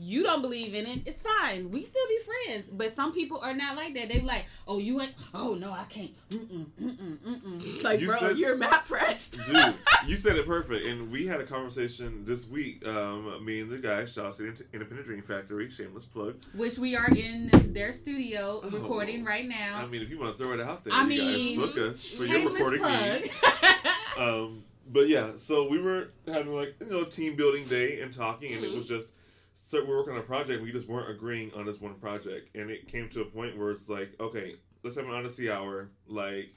you 0.00 0.22
don't 0.22 0.42
believe 0.42 0.74
in 0.74 0.86
it 0.86 1.00
it's 1.06 1.22
fine 1.22 1.72
we 1.72 1.82
still 1.82 2.06
be 2.08 2.18
friends 2.46 2.68
but 2.70 2.94
some 2.94 3.12
people 3.12 3.40
are 3.40 3.52
not 3.52 3.74
like 3.74 3.94
that 3.94 4.08
they 4.08 4.20
be 4.20 4.24
like 4.26 4.44
oh 4.68 4.78
you 4.78 5.00
ain't 5.00 5.12
oh 5.34 5.54
no 5.54 5.72
i 5.72 5.82
can't 5.88 6.12
mm-mm, 6.30 6.66
mm-mm, 6.80 7.16
mm-mm. 7.18 7.74
It's 7.74 7.82
like, 7.88 7.98
You 8.00 8.06
bro, 8.06 8.16
said- 8.18 8.38
you're 8.38 8.56
mad 8.56 8.82
pressed. 8.86 9.40
Dude, 9.44 9.74
you 10.06 10.14
said 10.14 10.36
it 10.36 10.46
perfect. 10.46 10.84
And 10.86 11.10
we 11.10 11.26
had 11.26 11.40
a 11.40 11.44
conversation 11.44 12.22
this 12.24 12.46
week. 12.48 12.86
Um, 12.86 13.44
me 13.44 13.60
and 13.60 13.70
the 13.70 13.78
guys, 13.78 14.12
shout 14.12 14.26
out 14.26 14.36
to 14.36 14.46
Independent 14.72 15.04
Dream 15.06 15.22
Factory, 15.22 15.68
shameless 15.70 16.04
plug. 16.04 16.36
which 16.54 16.78
we 16.78 16.94
are 16.96 17.08
in 17.08 17.50
their 17.72 17.90
studio 17.90 18.60
Oh. 18.62 18.70
recording 18.70 19.24
right 19.24 19.48
now. 19.48 19.80
I 19.82 19.86
mean, 19.86 20.02
if 20.02 20.10
you 20.10 20.18
want 20.18 20.36
to 20.36 20.42
throw 20.42 20.52
it 20.52 20.60
out 20.60 20.84
there, 20.84 20.92
I 20.94 21.02
you 21.02 21.08
mean, 21.08 21.58
guys 21.60 21.66
book 21.74 21.78
us 21.90 22.14
for 22.18 22.24
your 22.26 22.34
shameless 22.36 22.54
recording 22.54 22.78
plug 22.80 23.20
needs. 23.22 23.34
Um, 24.18 24.64
but 24.88 25.08
yeah, 25.08 25.32
so 25.36 25.68
we 25.68 25.80
were 25.80 26.10
having 26.26 26.54
like 26.54 26.76
you 26.80 26.86
know 26.86 27.04
team 27.04 27.36
building 27.36 27.64
day 27.66 28.00
and 28.00 28.12
talking, 28.12 28.54
and 28.54 28.64
it 28.64 28.70
Mhm. 28.72 28.76
was 28.76 28.86
just 28.88 29.14
so 29.54 29.80
we 29.82 29.88
were 29.88 29.96
working 29.98 30.12
on 30.14 30.20
a 30.20 30.22
project. 30.22 30.62
We 30.62 30.72
just 30.72 30.88
weren't 30.88 31.10
agreeing 31.10 31.52
on 31.54 31.66
this 31.66 31.80
one 31.80 31.94
project, 31.94 32.54
and 32.54 32.70
it 32.70 32.88
came 32.88 33.08
to 33.10 33.22
a 33.22 33.24
point 33.24 33.56
where 33.56 33.70
it's 33.70 33.88
like, 33.88 34.12
okay, 34.20 34.56
let's 34.82 34.96
have 34.96 35.06
an 35.06 35.12
honesty 35.12 35.50
hour. 35.50 35.90
Like 36.06 36.54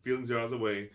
feelings 0.00 0.30
are 0.30 0.38
out 0.38 0.46
of 0.46 0.50
the 0.50 0.58
way. 0.58 0.90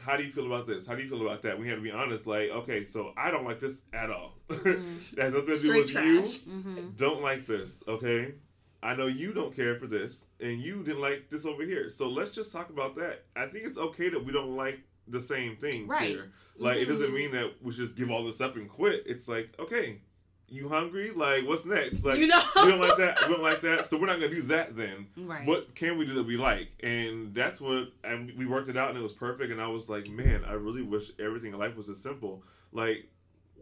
How 0.00 0.16
do 0.16 0.24
you 0.24 0.32
feel 0.32 0.46
about 0.46 0.66
this? 0.66 0.86
How 0.86 0.94
do 0.94 1.02
you 1.02 1.08
feel 1.08 1.20
about 1.22 1.42
that? 1.42 1.58
We 1.58 1.68
had 1.68 1.76
to 1.76 1.80
be 1.82 1.90
honest. 1.90 2.26
Like, 2.26 2.50
okay, 2.50 2.84
so 2.84 3.12
I 3.16 3.30
don't 3.30 3.44
like 3.44 3.60
this 3.60 3.80
at 3.92 4.10
all. 4.10 4.38
Mhm. 4.48 4.98
that 5.14 5.24
has 5.24 5.34
nothing 5.34 5.46
to 5.46 5.52
do 5.52 5.86
Straight 5.86 6.20
with 6.22 6.46
you 6.46 6.52
mm-hmm. 6.52 6.90
don't 6.96 7.22
like 7.22 7.46
this, 7.46 7.82
okay? 7.86 8.34
I 8.82 8.94
know 8.94 9.08
you 9.08 9.34
don't 9.34 9.54
care 9.54 9.76
for 9.76 9.86
this, 9.86 10.24
and 10.40 10.60
you 10.60 10.82
didn't 10.82 11.02
like 11.02 11.28
this 11.28 11.44
over 11.44 11.62
here. 11.64 11.90
So 11.90 12.08
let's 12.08 12.30
just 12.30 12.50
talk 12.50 12.70
about 12.70 12.96
that. 12.96 13.24
I 13.36 13.46
think 13.46 13.66
it's 13.66 13.76
okay 13.76 14.08
that 14.08 14.24
we 14.24 14.32
don't 14.32 14.56
like 14.56 14.80
the 15.10 15.20
same 15.20 15.56
things 15.56 15.90
Right. 15.90 16.10
here. 16.10 16.30
Like, 16.56 16.78
it 16.78 16.86
doesn't 16.86 17.10
Mhm. 17.10 17.14
mean 17.14 17.30
that 17.32 17.62
we 17.62 17.72
should 17.72 17.84
just 17.86 17.96
give 17.96 18.10
all 18.10 18.24
this 18.24 18.40
up 18.40 18.56
and 18.56 18.68
quit. 18.68 19.04
It's 19.06 19.28
like, 19.28 19.48
okay, 19.58 20.00
you 20.48 20.68
hungry? 20.68 21.10
Like, 21.10 21.46
what's 21.46 21.64
next? 21.64 22.04
Like, 22.04 22.18
you 22.18 22.26
know, 22.26 22.40
we 22.56 22.70
don't 22.70 22.80
like 22.80 22.98
that. 22.98 23.18
We 23.26 23.34
don't 23.34 23.42
like 23.42 23.60
that. 23.62 23.88
So 23.88 23.96
we're 23.98 24.06
not 24.06 24.20
gonna 24.20 24.34
do 24.34 24.42
that 24.42 24.76
then. 24.76 25.06
right 25.16 25.46
What 25.46 25.74
can 25.74 25.96
we 25.96 26.04
do 26.06 26.14
that 26.14 26.24
we 26.24 26.36
like? 26.36 26.68
And 26.80 27.34
that's 27.34 27.60
what, 27.60 27.92
and 28.04 28.32
we 28.36 28.46
worked 28.46 28.68
it 28.68 28.76
out, 28.76 28.90
and 28.90 28.98
it 28.98 29.02
was 29.02 29.12
perfect. 29.12 29.52
And 29.52 29.60
I 29.60 29.68
was 29.68 29.88
like, 29.88 30.08
man, 30.10 30.44
I 30.44 30.52
really 30.54 30.82
wish 30.82 31.12
everything 31.18 31.52
in 31.52 31.58
life 31.58 31.76
was 31.76 31.88
as 31.88 31.98
simple. 31.98 32.42
Like, 32.72 33.08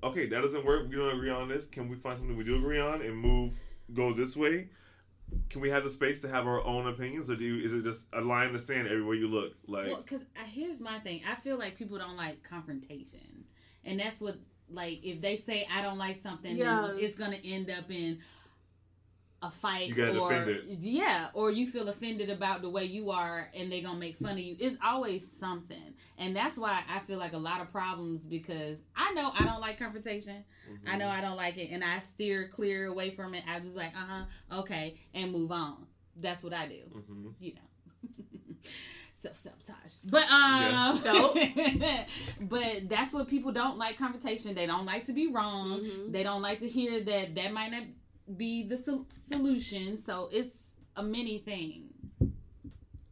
okay, 0.03 0.27
that 0.27 0.41
doesn't 0.43 0.65
work. 0.65 0.89
We 0.89 0.97
don't 0.97 1.15
agree 1.15 1.31
on 1.31 1.49
this. 1.49 1.67
Can 1.67 1.89
we 1.89 1.97
find 1.97 2.19
something 2.19 2.37
we 2.37 2.45
do 2.45 2.57
agree 2.57 2.79
on 2.81 3.03
and 3.03 3.17
move, 3.17 3.53
go 3.95 4.13
this 4.13 4.37
way? 4.37 4.69
Can 5.51 5.61
we 5.61 5.71
have 5.71 5.85
the 5.85 5.91
space 5.91 6.21
to 6.23 6.29
have 6.29 6.47
our 6.47 6.63
own 6.65 6.87
opinions, 6.89 7.31
or 7.31 7.37
do 7.37 7.45
you, 7.45 7.65
is 7.65 7.73
it 7.73 7.83
just 7.83 8.07
a 8.13 8.21
line 8.21 8.49
in 8.49 8.53
the 8.53 8.59
sand 8.59 8.87
everywhere 8.87 9.15
you 9.15 9.29
look? 9.29 9.55
Like, 9.67 9.89
Well, 9.89 10.03
because 10.03 10.23
uh, 10.23 10.45
here's 10.53 10.79
my 10.81 10.99
thing. 11.01 11.23
I 11.27 11.37
feel 11.37 11.59
like 11.59 11.77
people 11.77 11.99
don't 11.99 12.17
like 12.17 12.43
confrontation, 12.43 13.45
and 13.85 13.99
that's 13.99 14.21
what 14.21 14.37
like 14.71 15.01
if 15.03 15.21
they 15.21 15.37
say 15.37 15.67
I 15.73 15.83
don't 15.83 15.99
like 15.99 16.19
something, 16.23 16.57
Yeah. 16.57 16.89
then 16.89 16.99
it's 16.99 17.17
gonna 17.17 17.39
end 17.43 17.71
up 17.71 17.91
in 17.91 18.19
a 19.41 19.51
fight 19.51 19.89
You 19.89 19.95
gotta 19.95 20.19
or 20.19 20.31
defend 20.31 20.51
it. 20.51 20.65
yeah, 20.81 21.29
or 21.33 21.51
you 21.51 21.67
feel 21.71 21.89
offended 21.89 22.29
about 22.29 22.61
the 22.61 22.69
way 22.69 22.85
you 22.85 23.11
are, 23.11 23.49
and 23.55 23.71
they 23.71 23.81
gonna 23.81 23.99
make 23.99 24.19
fun 24.19 24.33
of 24.33 24.39
you. 24.39 24.57
It's 24.59 24.77
always 24.85 25.31
something, 25.39 25.95
and 26.19 26.35
that's 26.35 26.57
why 26.57 26.83
I 26.89 26.99
feel 27.01 27.19
like 27.19 27.35
a 27.35 27.39
lot 27.39 27.61
of 27.61 27.71
problems 27.71 28.25
because 28.25 28.79
I 28.97 29.13
know 29.13 29.31
I 29.39 29.45
don't 29.45 29.61
like 29.61 29.79
confrontation. 29.79 30.45
I 30.87 30.97
mhm. 30.97 30.99
know 30.99 31.09
I 31.09 31.21
don't 31.21 31.37
like 31.37 31.57
it, 31.57 31.71
and 31.71 31.85
I 31.85 32.01
steer 32.01 32.49
clear 32.49 32.87
away 32.87 33.11
from 33.11 33.35
it. 33.35 33.45
I 33.49 33.61
just 33.61 33.77
like 33.77 33.95
uh 33.97 34.05
huh 34.09 34.25
okay, 34.61 34.97
and 35.15 35.31
move 35.31 35.53
on. 35.53 35.87
That's 36.21 36.43
what 36.43 36.53
I 36.53 36.67
do 36.67 36.83
Mhm. 36.99 37.35
you 37.39 37.55
know. 37.55 38.09
self 39.23 39.37
sabotage. 39.37 39.95
But 40.11 40.25
um, 40.31 41.01
Yeah. 41.05 42.05
but 42.41 42.89
that's 42.89 43.13
what 43.13 43.29
people 43.29 43.53
don't 43.53 43.79
like 43.79 43.99
confrontation. 43.99 44.55
They 44.55 44.67
don't 44.67 44.85
like 44.87 45.05
to 45.07 45.13
be 45.13 45.29
wrong. 45.29 45.81
Mhm. 45.81 46.13
They 46.13 46.23
don't 46.23 46.43
like 46.43 46.61
to 46.61 46.69
hear 46.69 47.01
that 47.01 47.35
that 47.37 47.53
might 47.53 47.71
not 47.71 47.83
be 48.37 48.63
the 48.67 48.77
sol- 48.77 49.07
solution. 49.33 49.97
So 49.99 50.29
it's 50.33 50.55
a 50.97 51.03
mini 51.03 51.39
thing, 51.39 51.85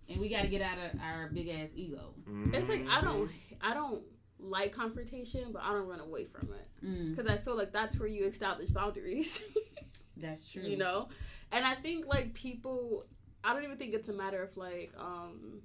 and 0.09 0.19
we 0.21 0.29
got 0.29 0.43
to 0.43 0.49
get 0.49 0.63
out 0.63 0.79
of 0.79 1.01
our 1.01 1.29
big 1.33 1.49
ass 1.49 1.69
ego. 1.75 2.15
It's 2.53 2.69
like 2.69 2.81
Mm-hmm. 2.81 2.91
I 2.91 3.01
don't, 3.01 3.31
I 3.61 3.75
don't 3.75 4.03
like 4.39 4.73
confrontation, 4.73 5.45
but 5.53 5.63
I 5.63 5.73
don't 5.73 5.87
run 5.87 6.01
away 6.01 6.25
from 6.27 6.49
it 6.53 6.69
Mm, 6.87 7.17
because 7.17 7.31
I 7.31 7.39
feel 7.39 7.57
like 7.57 7.73
that's 7.73 7.99
where 7.99 8.09
you 8.09 8.27
establish 8.27 8.69
boundaries. 8.69 9.43
that's 10.19 10.47
true. 10.47 10.63
you 10.63 10.77
know, 10.77 11.09
and 11.51 11.65
I 11.65 11.75
think 11.75 12.07
like 12.07 12.35
people, 12.35 13.07
I 13.43 13.55
don't 13.55 13.65
even 13.65 13.79
think 13.79 13.95
it's 13.95 14.09
a 14.11 14.13
matter 14.13 14.43
of 14.43 14.55
like 14.59 14.93
um 14.99 15.61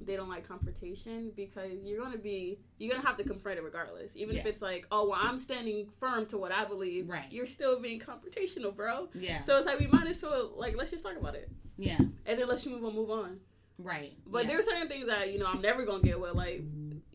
they 0.00 0.16
don't 0.16 0.28
like 0.28 0.46
confrontation 0.46 1.32
because 1.36 1.72
you're 1.82 2.02
gonna 2.02 2.18
be 2.18 2.58
you're 2.78 2.94
gonna 2.94 3.06
have 3.06 3.16
to 3.16 3.24
confront 3.24 3.58
it 3.58 3.62
regardless, 3.62 4.16
even 4.16 4.36
if 4.36 4.46
it's 4.46 4.62
like 4.62 4.86
oh 4.90 5.08
well 5.08 5.18
I'm 5.20 5.38
standing 5.38 5.88
firm 5.98 6.26
to 6.26 6.38
what 6.38 6.52
I 6.52 6.64
believe. 6.64 7.08
Right. 7.08 7.26
You're 7.30 7.46
still 7.46 7.80
being 7.80 8.00
confrontational, 8.00 8.74
bro. 8.74 9.08
Yeah. 9.14 9.40
So 9.40 9.56
it's 9.56 9.66
like 9.66 9.78
we 9.78 9.86
might 9.86 10.06
as 10.06 10.22
well 10.22 10.52
like 10.56 10.76
let's 10.76 10.90
just 10.90 11.04
talk 11.04 11.16
about 11.16 11.34
it 11.34 11.50
yeah. 11.76 11.98
and 11.98 12.38
then 12.38 12.48
let's 12.48 12.64
you 12.64 12.72
move 12.72 12.84
on, 12.84 12.94
move 12.94 13.10
on. 13.10 13.40
Right. 13.78 14.12
But 14.26 14.44
yeah. 14.44 14.50
there's 14.50 14.66
certain 14.66 14.88
things 14.88 15.06
that 15.06 15.32
you 15.32 15.38
know 15.38 15.46
I'm 15.46 15.60
never 15.60 15.84
gonna 15.84 16.02
get 16.02 16.20
with. 16.20 16.34
Like, 16.34 16.62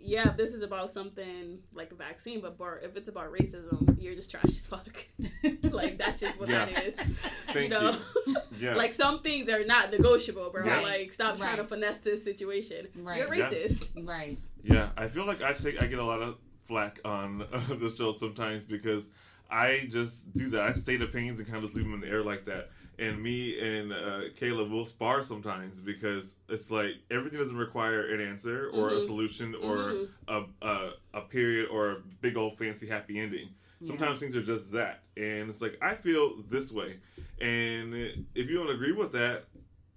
yeah, 0.01 0.29
if 0.29 0.38
this 0.38 0.53
is 0.53 0.62
about 0.62 0.89
something 0.89 1.59
like 1.73 1.91
a 1.91 1.95
vaccine, 1.95 2.41
but 2.41 2.57
bar, 2.57 2.79
if 2.83 2.95
it's 2.95 3.09
about 3.09 3.31
racism, 3.31 3.95
you're 3.99 4.15
just 4.15 4.31
trash 4.31 4.45
as 4.45 4.65
fuck. 4.67 5.05
like 5.63 5.97
that's 5.97 6.19
just 6.19 6.39
what 6.39 6.49
that 6.49 6.71
Yeah. 6.71 6.79
is. 6.81 6.93
Thank 7.47 7.63
you 7.63 7.69
know, 7.69 7.97
Yeah. 8.59 8.75
like 8.75 8.93
some 8.93 9.19
things 9.19 9.49
are 9.49 9.63
not 9.65 9.91
negotiable, 9.91 10.49
bro. 10.51 10.65
Yeah. 10.65 10.79
Like, 10.81 11.13
stop 11.13 11.38
trying 11.38 11.57
to 11.57 11.63
Right. 11.63 11.69
finesse 11.69 11.99
this 11.99 12.23
situation. 12.23 12.88
Right. 12.95 13.19
You're 13.19 13.33
Yeah. 13.35 13.49
racist. 13.49 14.07
right. 14.07 14.38
Yeah, 14.63 14.89
I 14.97 15.07
feel 15.07 15.25
like 15.25 15.41
I 15.41 15.53
take 15.53 15.81
I 15.81 15.85
get 15.88 15.99
a 15.99 16.03
lot 16.05 16.21
of 16.21 16.38
flack 16.65 16.99
on 17.05 17.41
uh, 17.51 17.73
the 17.75 17.89
show 17.95 18.12
sometimes 18.13 18.65
because 18.65 19.09
I 19.49 19.88
just 19.89 20.31
do 20.33 20.49
that. 20.49 20.62
I 20.62 20.73
state 20.73 21.01
opinions 21.01 21.39
and 21.39 21.47
kind 21.47 21.57
of 21.57 21.63
just 21.63 21.75
leave 21.75 21.85
them 21.85 21.93
in 21.95 22.01
the 22.01 22.07
air 22.07 22.23
like 22.23 22.45
that. 22.45 22.69
And 22.99 23.23
me 23.23 23.57
and 23.59 23.93
uh, 23.93 24.21
Caleb 24.38 24.71
will 24.71 24.85
spar 24.85 25.23
sometimes 25.23 25.79
because 25.79 26.35
it's 26.49 26.69
like 26.69 26.95
everything 27.09 27.39
doesn't 27.39 27.55
require 27.55 28.13
an 28.13 28.19
answer 28.19 28.69
or 28.69 28.89
a 28.89 28.97
Mhm. 28.97 29.01
solution 29.01 29.55
or 29.55 29.77
Mhm. 29.93 30.07
a, 30.27 30.43
a 30.67 30.91
a 31.13 31.21
period 31.21 31.69
or 31.69 31.91
a 31.91 31.95
big 32.21 32.35
old 32.35 32.57
fancy 32.57 32.88
happy 32.88 33.17
ending. 33.19 33.49
Sometimes 33.81 34.19
things 34.19 34.35
are 34.35 34.41
just 34.43 34.73
that, 34.73 35.03
and 35.15 35.49
it's 35.49 35.62
like 35.62 35.77
I 35.81 35.95
feel 35.95 36.43
this 36.49 36.69
way, 36.69 36.97
and 37.39 37.95
if 38.35 38.49
you 38.49 38.57
don't 38.57 38.69
agree 38.69 38.91
with 38.91 39.13
that, 39.13 39.45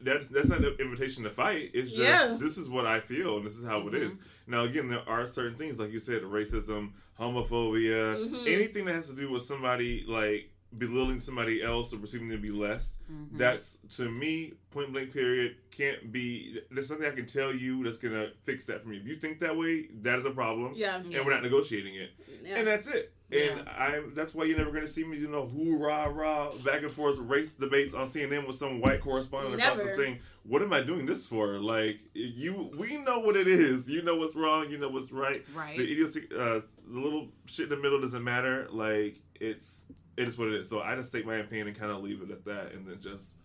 that 0.02 0.30
that's 0.32 0.50
not 0.50 0.58
an 0.62 0.76
invitation 0.78 1.24
to 1.24 1.30
fight. 1.30 1.72
It's 1.74 1.90
just 1.90 1.98
Yeah. 1.98 2.36
this 2.38 2.56
is 2.58 2.68
what 2.70 2.86
I 2.86 3.00
feel, 3.00 3.38
and 3.38 3.44
this 3.44 3.56
is 3.56 3.64
how 3.64 3.80
it 3.88 3.92
Mhm. 3.94 4.02
is. 4.06 4.20
Now, 4.46 4.62
again, 4.62 4.86
there 4.88 5.02
are 5.08 5.26
certain 5.26 5.56
things 5.56 5.80
like 5.80 5.90
you 5.90 5.98
said, 5.98 6.22
racism, 6.22 6.92
homophobia, 7.18 8.20
Mhm. 8.20 8.46
anything 8.46 8.84
that 8.84 8.94
has 8.94 9.08
to 9.10 9.16
do 9.16 9.28
with 9.30 9.42
somebody 9.42 10.04
like 10.06 10.51
belittling 10.78 11.18
somebody 11.18 11.62
else 11.62 11.92
or 11.92 11.98
perceiving 11.98 12.28
them 12.28 12.38
to 12.38 12.42
be 12.42 12.50
less. 12.50 12.94
Mhm. 13.11 13.37
That's 13.38 13.78
to 13.96 14.11
me, 14.11 14.54
point 14.70 14.92
blank. 14.92 15.12
Period. 15.12 15.56
Can't 15.70 16.11
be. 16.12 16.61
There's 16.70 16.88
something 16.88 17.06
I 17.06 17.14
can 17.14 17.26
tell 17.26 17.54
you 17.54 17.82
that's 17.85 17.98
gonna 17.98 18.30
fix 18.42 18.64
that 18.66 18.82
for 18.82 18.88
me. 18.88 18.96
If 18.98 19.06
you 19.06 19.16
think 19.16 19.40
that 19.40 19.56
way, 19.56 19.88
that 20.02 20.18
is 20.18 20.24
a 20.24 20.30
problem, 20.30 20.72
Yeah. 20.74 21.02
Yeah. 21.06 21.18
and 21.18 21.26
we're 21.26 21.32
not 21.35 21.42
negotiating 21.42 21.94
it 21.94 22.11
yeah. 22.44 22.56
and 22.56 22.66
that's 22.66 22.87
it. 22.87 23.12
And 23.30 23.66
I 23.66 24.02
that's 24.14 24.35
why 24.35 24.44
you're 24.44 24.58
never 24.58 24.70
gonna 24.70 24.87
see 24.87 25.04
me, 25.04 25.16
you 25.16 25.28
know, 25.28 25.46
hoorah 25.46 26.11
rah 26.11 26.52
back 26.58 26.82
and 26.82 26.90
forth 26.90 27.16
race 27.18 27.52
debates 27.52 27.94
on 27.94 28.06
CNN 28.06 28.46
with 28.46 28.56
some 28.56 28.80
white 28.80 29.00
correspondent 29.00 29.54
across 29.54 29.82
the 29.82 29.96
thing. 29.96 30.18
What 30.42 30.61
am 30.61 30.72
I 30.74 30.82
doing 30.82 31.06
this 31.06 31.26
for? 31.26 31.58
Like 31.58 31.98
you, 32.12 32.70
we 32.76 32.98
know 32.98 33.20
what 33.20 33.37
it 33.37 33.48
is. 33.48 33.88
You 33.88 34.02
know 34.02 34.16
what's 34.16 34.35
wrong. 34.35 34.70
You 34.70 34.76
know 34.76 34.90
what's 34.90 35.12
right. 35.12 35.42
Right. 35.54 35.78
The 35.78 35.90
idiocy, 35.90 36.28
uh, 36.37 36.61
the 36.87 37.00
little 37.00 37.28
shit 37.46 37.64
in 37.64 37.70
the 37.70 37.76
middle 37.76 38.00
doesn't 38.02 38.22
matter. 38.22 38.68
Like 38.70 39.18
it's 39.40 39.85
it 40.16 40.29
is 40.29 40.38
what 40.38 40.48
it 40.48 40.55
is. 40.55 40.68
So 40.68 40.81
I 40.81 40.94
just 40.96 41.09
state 41.09 41.27
my 41.27 41.37
opinion 41.37 41.68
and 41.68 41.79
kind 41.79 41.90
of 41.90 42.03
leave 42.03 42.22
it 42.22 42.31
at 42.31 42.44
that, 42.44 42.72
and 42.72 42.87
then 42.87 43.01
just 43.01 43.37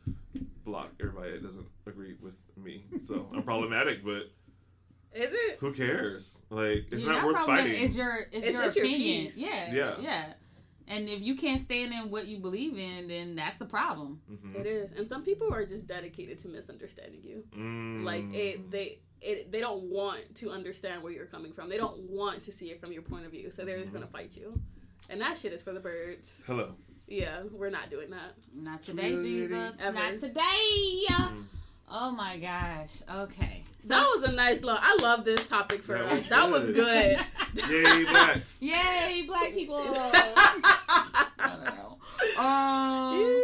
block 0.65 0.91
everybody 0.99 1.31
that 1.31 1.43
doesn't 1.43 1.65
agree 1.85 2.15
with 2.21 2.35
me. 2.57 2.83
So 3.05 3.27
I'm 3.33 3.43
problematic, 3.43 4.03
but 4.03 4.29
is 5.13 5.31
it? 5.31 5.57
who 5.59 5.71
cares? 5.73 6.41
Like 6.49 6.85
it's 6.91 7.01
Your 7.01 7.13
not 7.13 7.25
worth 7.25 7.39
fighting. 7.45 7.73
Is 7.73 7.95
your 7.97 8.17
is 8.31 8.43
It's 8.43 8.57
your 8.57 8.65
just 8.65 8.77
your 8.77 8.85
opinion? 8.85 9.25
piece. 9.25 9.37
yeah, 9.37 9.71
Yeah. 9.73 9.95
yeah. 9.99 10.33
And 10.89 11.09
if 11.09 11.21
you 11.21 11.35
can't 11.35 11.61
stand 11.61 11.91
in 11.91 12.09
what 12.09 12.27
you 12.27 12.37
believe 12.37 12.77
in, 12.77 13.09
then 13.09 13.35
that's 13.35 13.59
a 13.59 13.65
problem. 13.65 14.21
Mhm. 14.31 14.55
It 14.55 14.65
is. 14.65 14.93
And 14.93 15.05
some 15.07 15.21
people 15.21 15.53
are 15.53 15.65
just 15.65 15.85
dedicated 15.85 16.39
to 16.39 16.47
misunderstanding 16.47 17.21
you. 17.23 17.43
Mm. 17.57 18.03
Like 18.03 18.25
it, 18.33 18.71
they. 18.71 18.99
It, 19.19 19.51
they 19.51 19.59
don't 19.59 19.85
want 19.85 20.35
to 20.35 20.51
understand 20.51 21.01
where 21.01 21.11
you're 21.11 21.25
coming 21.25 21.51
from. 21.51 21.69
They 21.69 21.77
don't 21.77 21.97
want 22.01 22.43
to 22.43 22.51
see 22.51 22.67
it 22.69 22.79
from 22.79 22.91
your 22.91 23.01
point 23.01 23.25
of 23.25 23.31
view. 23.31 23.49
So 23.49 23.65
they're 23.65 23.79
just 23.79 23.89
Mhm. 23.89 23.95
gonna 23.95 24.07
fight 24.07 24.37
you, 24.37 24.61
and 25.09 25.21
that 25.21 25.37
shit 25.37 25.53
is 25.53 25.61
for 25.61 25.73
the 25.73 25.79
birds. 25.79 26.43
Hello. 26.47 26.73
Yeah, 27.07 27.43
we're 27.53 27.69
not 27.69 27.89
doing 27.89 28.09
that. 28.09 28.33
Not 28.53 28.83
today, 28.83 29.17
Jesus. 29.17 29.75
Ever. 29.81 29.93
Not 29.97 30.17
today. 30.19 31.03
Mm. 31.09 31.43
Oh 31.89 32.11
my 32.11 32.37
gosh. 32.37 33.01
Okay. 33.15 33.63
That 33.85 34.01
was 34.15 34.29
a 34.29 34.33
nice 34.33 34.61
love. 34.61 34.79
I 34.81 34.97
love 35.01 35.23
this 35.23 35.47
topic 35.47 35.81
for 35.83 35.93
That 35.97 36.01
us. 36.05 36.17
was 36.19 36.27
That 36.27 36.49
was 36.51 36.69
good. 36.71 37.25
good. 37.55 37.69
Yay, 37.69 38.03
blacks. 38.03 38.61
Yay, 38.61 39.23
black 39.25 39.53
people. 39.53 39.77
I 39.81 41.27
don't 41.39 41.63
know. 41.63 41.97
Um, 42.37 43.43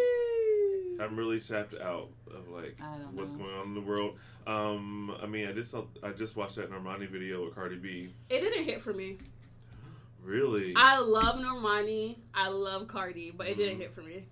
I'm 0.99 1.15
really 1.15 1.39
tapped 1.39 1.75
out 1.79 2.09
of 2.35 2.49
like 2.49 2.77
what's 3.13 3.31
know. 3.33 3.39
going 3.39 3.55
on 3.55 3.67
in 3.67 3.73
the 3.75 3.81
world. 3.81 4.17
Um, 4.45 5.15
I 5.21 5.25
mean, 5.25 5.47
I 5.47 5.53
just 5.53 5.71
saw, 5.71 5.85
I 6.03 6.09
just 6.11 6.35
watched 6.35 6.55
that 6.57 6.69
Normani 6.69 7.07
video 7.09 7.45
with 7.45 7.55
Cardi 7.55 7.77
B. 7.77 8.13
it 8.29 8.41
didn't 8.41 8.65
hit 8.65 8.81
for 8.81 8.93
me. 8.93 9.17
Really, 10.23 10.73
I 10.75 10.99
love 10.99 11.35
Normani. 11.39 12.17
I 12.33 12.47
love 12.49 12.87
Cardi, 12.87 13.31
but 13.31 13.47
it 13.47 13.57
didn't 13.57 13.77
Mm. 13.77 13.81
hit 13.81 13.93
for 13.93 14.01
me. 14.01 14.25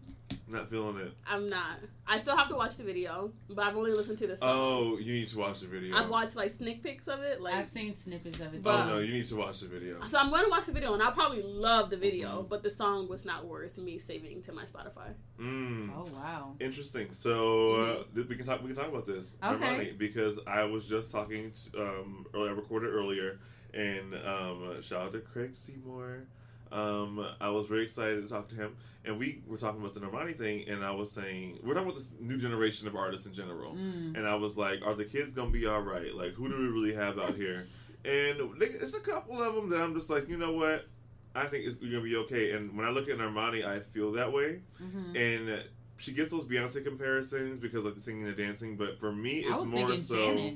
not 0.48 0.70
feeling 0.70 0.98
it. 0.98 1.14
I'm 1.26 1.50
not. 1.50 1.78
I 2.06 2.20
still 2.20 2.36
have 2.36 2.50
to 2.50 2.56
watch 2.56 2.76
the 2.76 2.84
video, 2.84 3.32
but 3.50 3.66
I've 3.66 3.78
only 3.78 3.92
listened 3.92 4.18
to 4.18 4.28
the 4.28 4.36
song. 4.36 4.50
Oh, 4.52 4.98
you 4.98 5.14
need 5.14 5.30
to 5.30 5.38
watch 5.38 5.62
the 5.62 5.68
video. 5.68 5.96
I've 5.96 6.10
watched 6.10 6.36
like 6.36 6.52
sneak 6.52 6.84
pics 6.84 7.08
of 7.08 7.22
it, 7.22 7.40
like 7.40 7.54
I've 7.54 7.70
seen 7.70 7.94
snippets 7.96 8.38
of 8.42 8.54
it. 8.54 8.62
But- 8.62 8.86
oh 8.86 8.90
no, 8.90 9.00
you 9.00 9.14
need 9.14 9.26
to 9.28 9.38
watch 9.38 9.62
the 9.62 9.68
video. 9.68 10.06
So 10.08 10.18
I'm 10.18 10.30
going 10.30 10.44
to 10.44 10.50
watch 10.50 10.66
the 10.66 10.74
video, 10.74 10.92
and 10.94 11.02
I'll 11.02 11.14
probably 11.14 11.42
love 11.42 11.90
the 11.90 11.96
video, 11.96 12.44
Mhm. 12.44 12.50
but 12.50 12.64
the 12.64 12.70
song 12.70 13.08
was 13.08 13.24
not 13.24 13.46
worth 13.46 13.78
me 13.78 13.98
saving 13.98 14.42
to 14.44 14.52
my 14.52 14.64
Spotify. 14.64 15.14
Mm. 15.40 15.90
oh 15.96 16.04
wow. 16.14 16.56
Interesting. 16.60 17.14
So 17.14 17.76
uh, 17.82 18.04
we 18.28 18.36
can 18.36 18.46
talk. 18.46 18.62
We 18.62 18.68
can 18.68 18.76
talk 18.76 18.90
about 18.90 19.08
this, 19.08 19.36
Okay. 19.42 19.56
Normani, 19.66 19.98
because 19.98 20.38
I 20.48 20.66
was 20.66 20.86
just 20.86 21.12
talking. 21.12 21.54
To, 21.72 21.82
um, 21.82 22.26
earlier, 22.34 22.50
I 22.50 22.54
recorded 22.56 22.90
earlier, 22.90 23.40
and 23.74 24.14
um, 24.16 24.82
shout 24.82 25.02
out 25.08 25.14
to 25.14 25.20
Craig 25.20 25.56
Seymour. 25.56 26.24
Um, 26.72 27.26
I 27.42 27.50
was 27.50 27.68
very 27.68 27.84
excited 27.84 28.22
to 28.24 28.30
talk 28.34 28.48
to 28.50 28.56
him, 28.56 28.78
and 29.04 29.20
we 29.20 29.42
were 29.46 29.58
talking 29.58 29.82
about 29.82 29.94
the 29.94 30.00
Normani 30.00 30.38
thing, 30.38 30.70
and 30.70 30.86
I 30.86 30.92
was 30.92 31.12
saying 31.12 31.60
we're 31.64 31.74
talking 31.74 31.90
about 31.90 32.00
this 32.00 32.10
new 32.20 32.38
generation 32.38 32.88
of 32.88 32.96
artists 32.96 33.28
in 33.28 33.34
general, 33.34 33.74
Mm. 33.74 34.16
and 34.18 34.26
I 34.28 34.36
was 34.36 34.56
like, 34.58 34.80
are 34.86 34.96
the 34.96 35.04
kids 35.06 35.32
gonna 35.32 35.50
be 35.52 35.66
all 35.66 35.82
right? 35.82 36.14
Like, 36.16 36.34
who 36.34 36.48
do 36.48 36.58
we 36.58 36.68
really 36.68 36.94
have 36.94 37.20
out 37.20 37.36
here? 37.36 37.66
And 38.06 38.60
they, 38.60 38.68
it's 38.68 38.94
a 38.96 39.00
couple 39.02 39.42
of 39.44 39.54
them 39.54 39.70
that 39.70 39.82
I'm 39.82 39.94
just 39.94 40.10
like, 40.10 40.28
you 40.30 40.38
know 40.38 40.54
what? 40.54 40.88
I 41.36 41.46
think 41.48 41.66
it's 41.66 41.76
gonna 41.76 42.02
be 42.02 42.16
okay. 42.18 42.54
And 42.54 42.76
when 42.78 42.86
I 42.86 42.90
look 42.90 43.10
at 43.10 43.18
Normani, 43.18 43.66
I 43.66 43.80
feel 43.80 44.12
that 44.14 44.32
way 44.32 44.62
hmm 44.78 45.16
and 45.16 45.64
she 45.98 46.14
gets 46.14 46.32
those 46.32 46.46
Beyonce 46.46 46.84
comparisons 46.84 47.60
because 47.60 47.84
like 47.86 47.94
the 47.94 48.02
singing 48.02 48.26
and 48.26 48.36
dancing, 48.36 48.76
but 48.76 48.98
for 49.00 49.12
me, 49.12 49.44
it's 49.46 49.64
more 49.66 49.96
so. 49.98 50.16
Janet. 50.16 50.54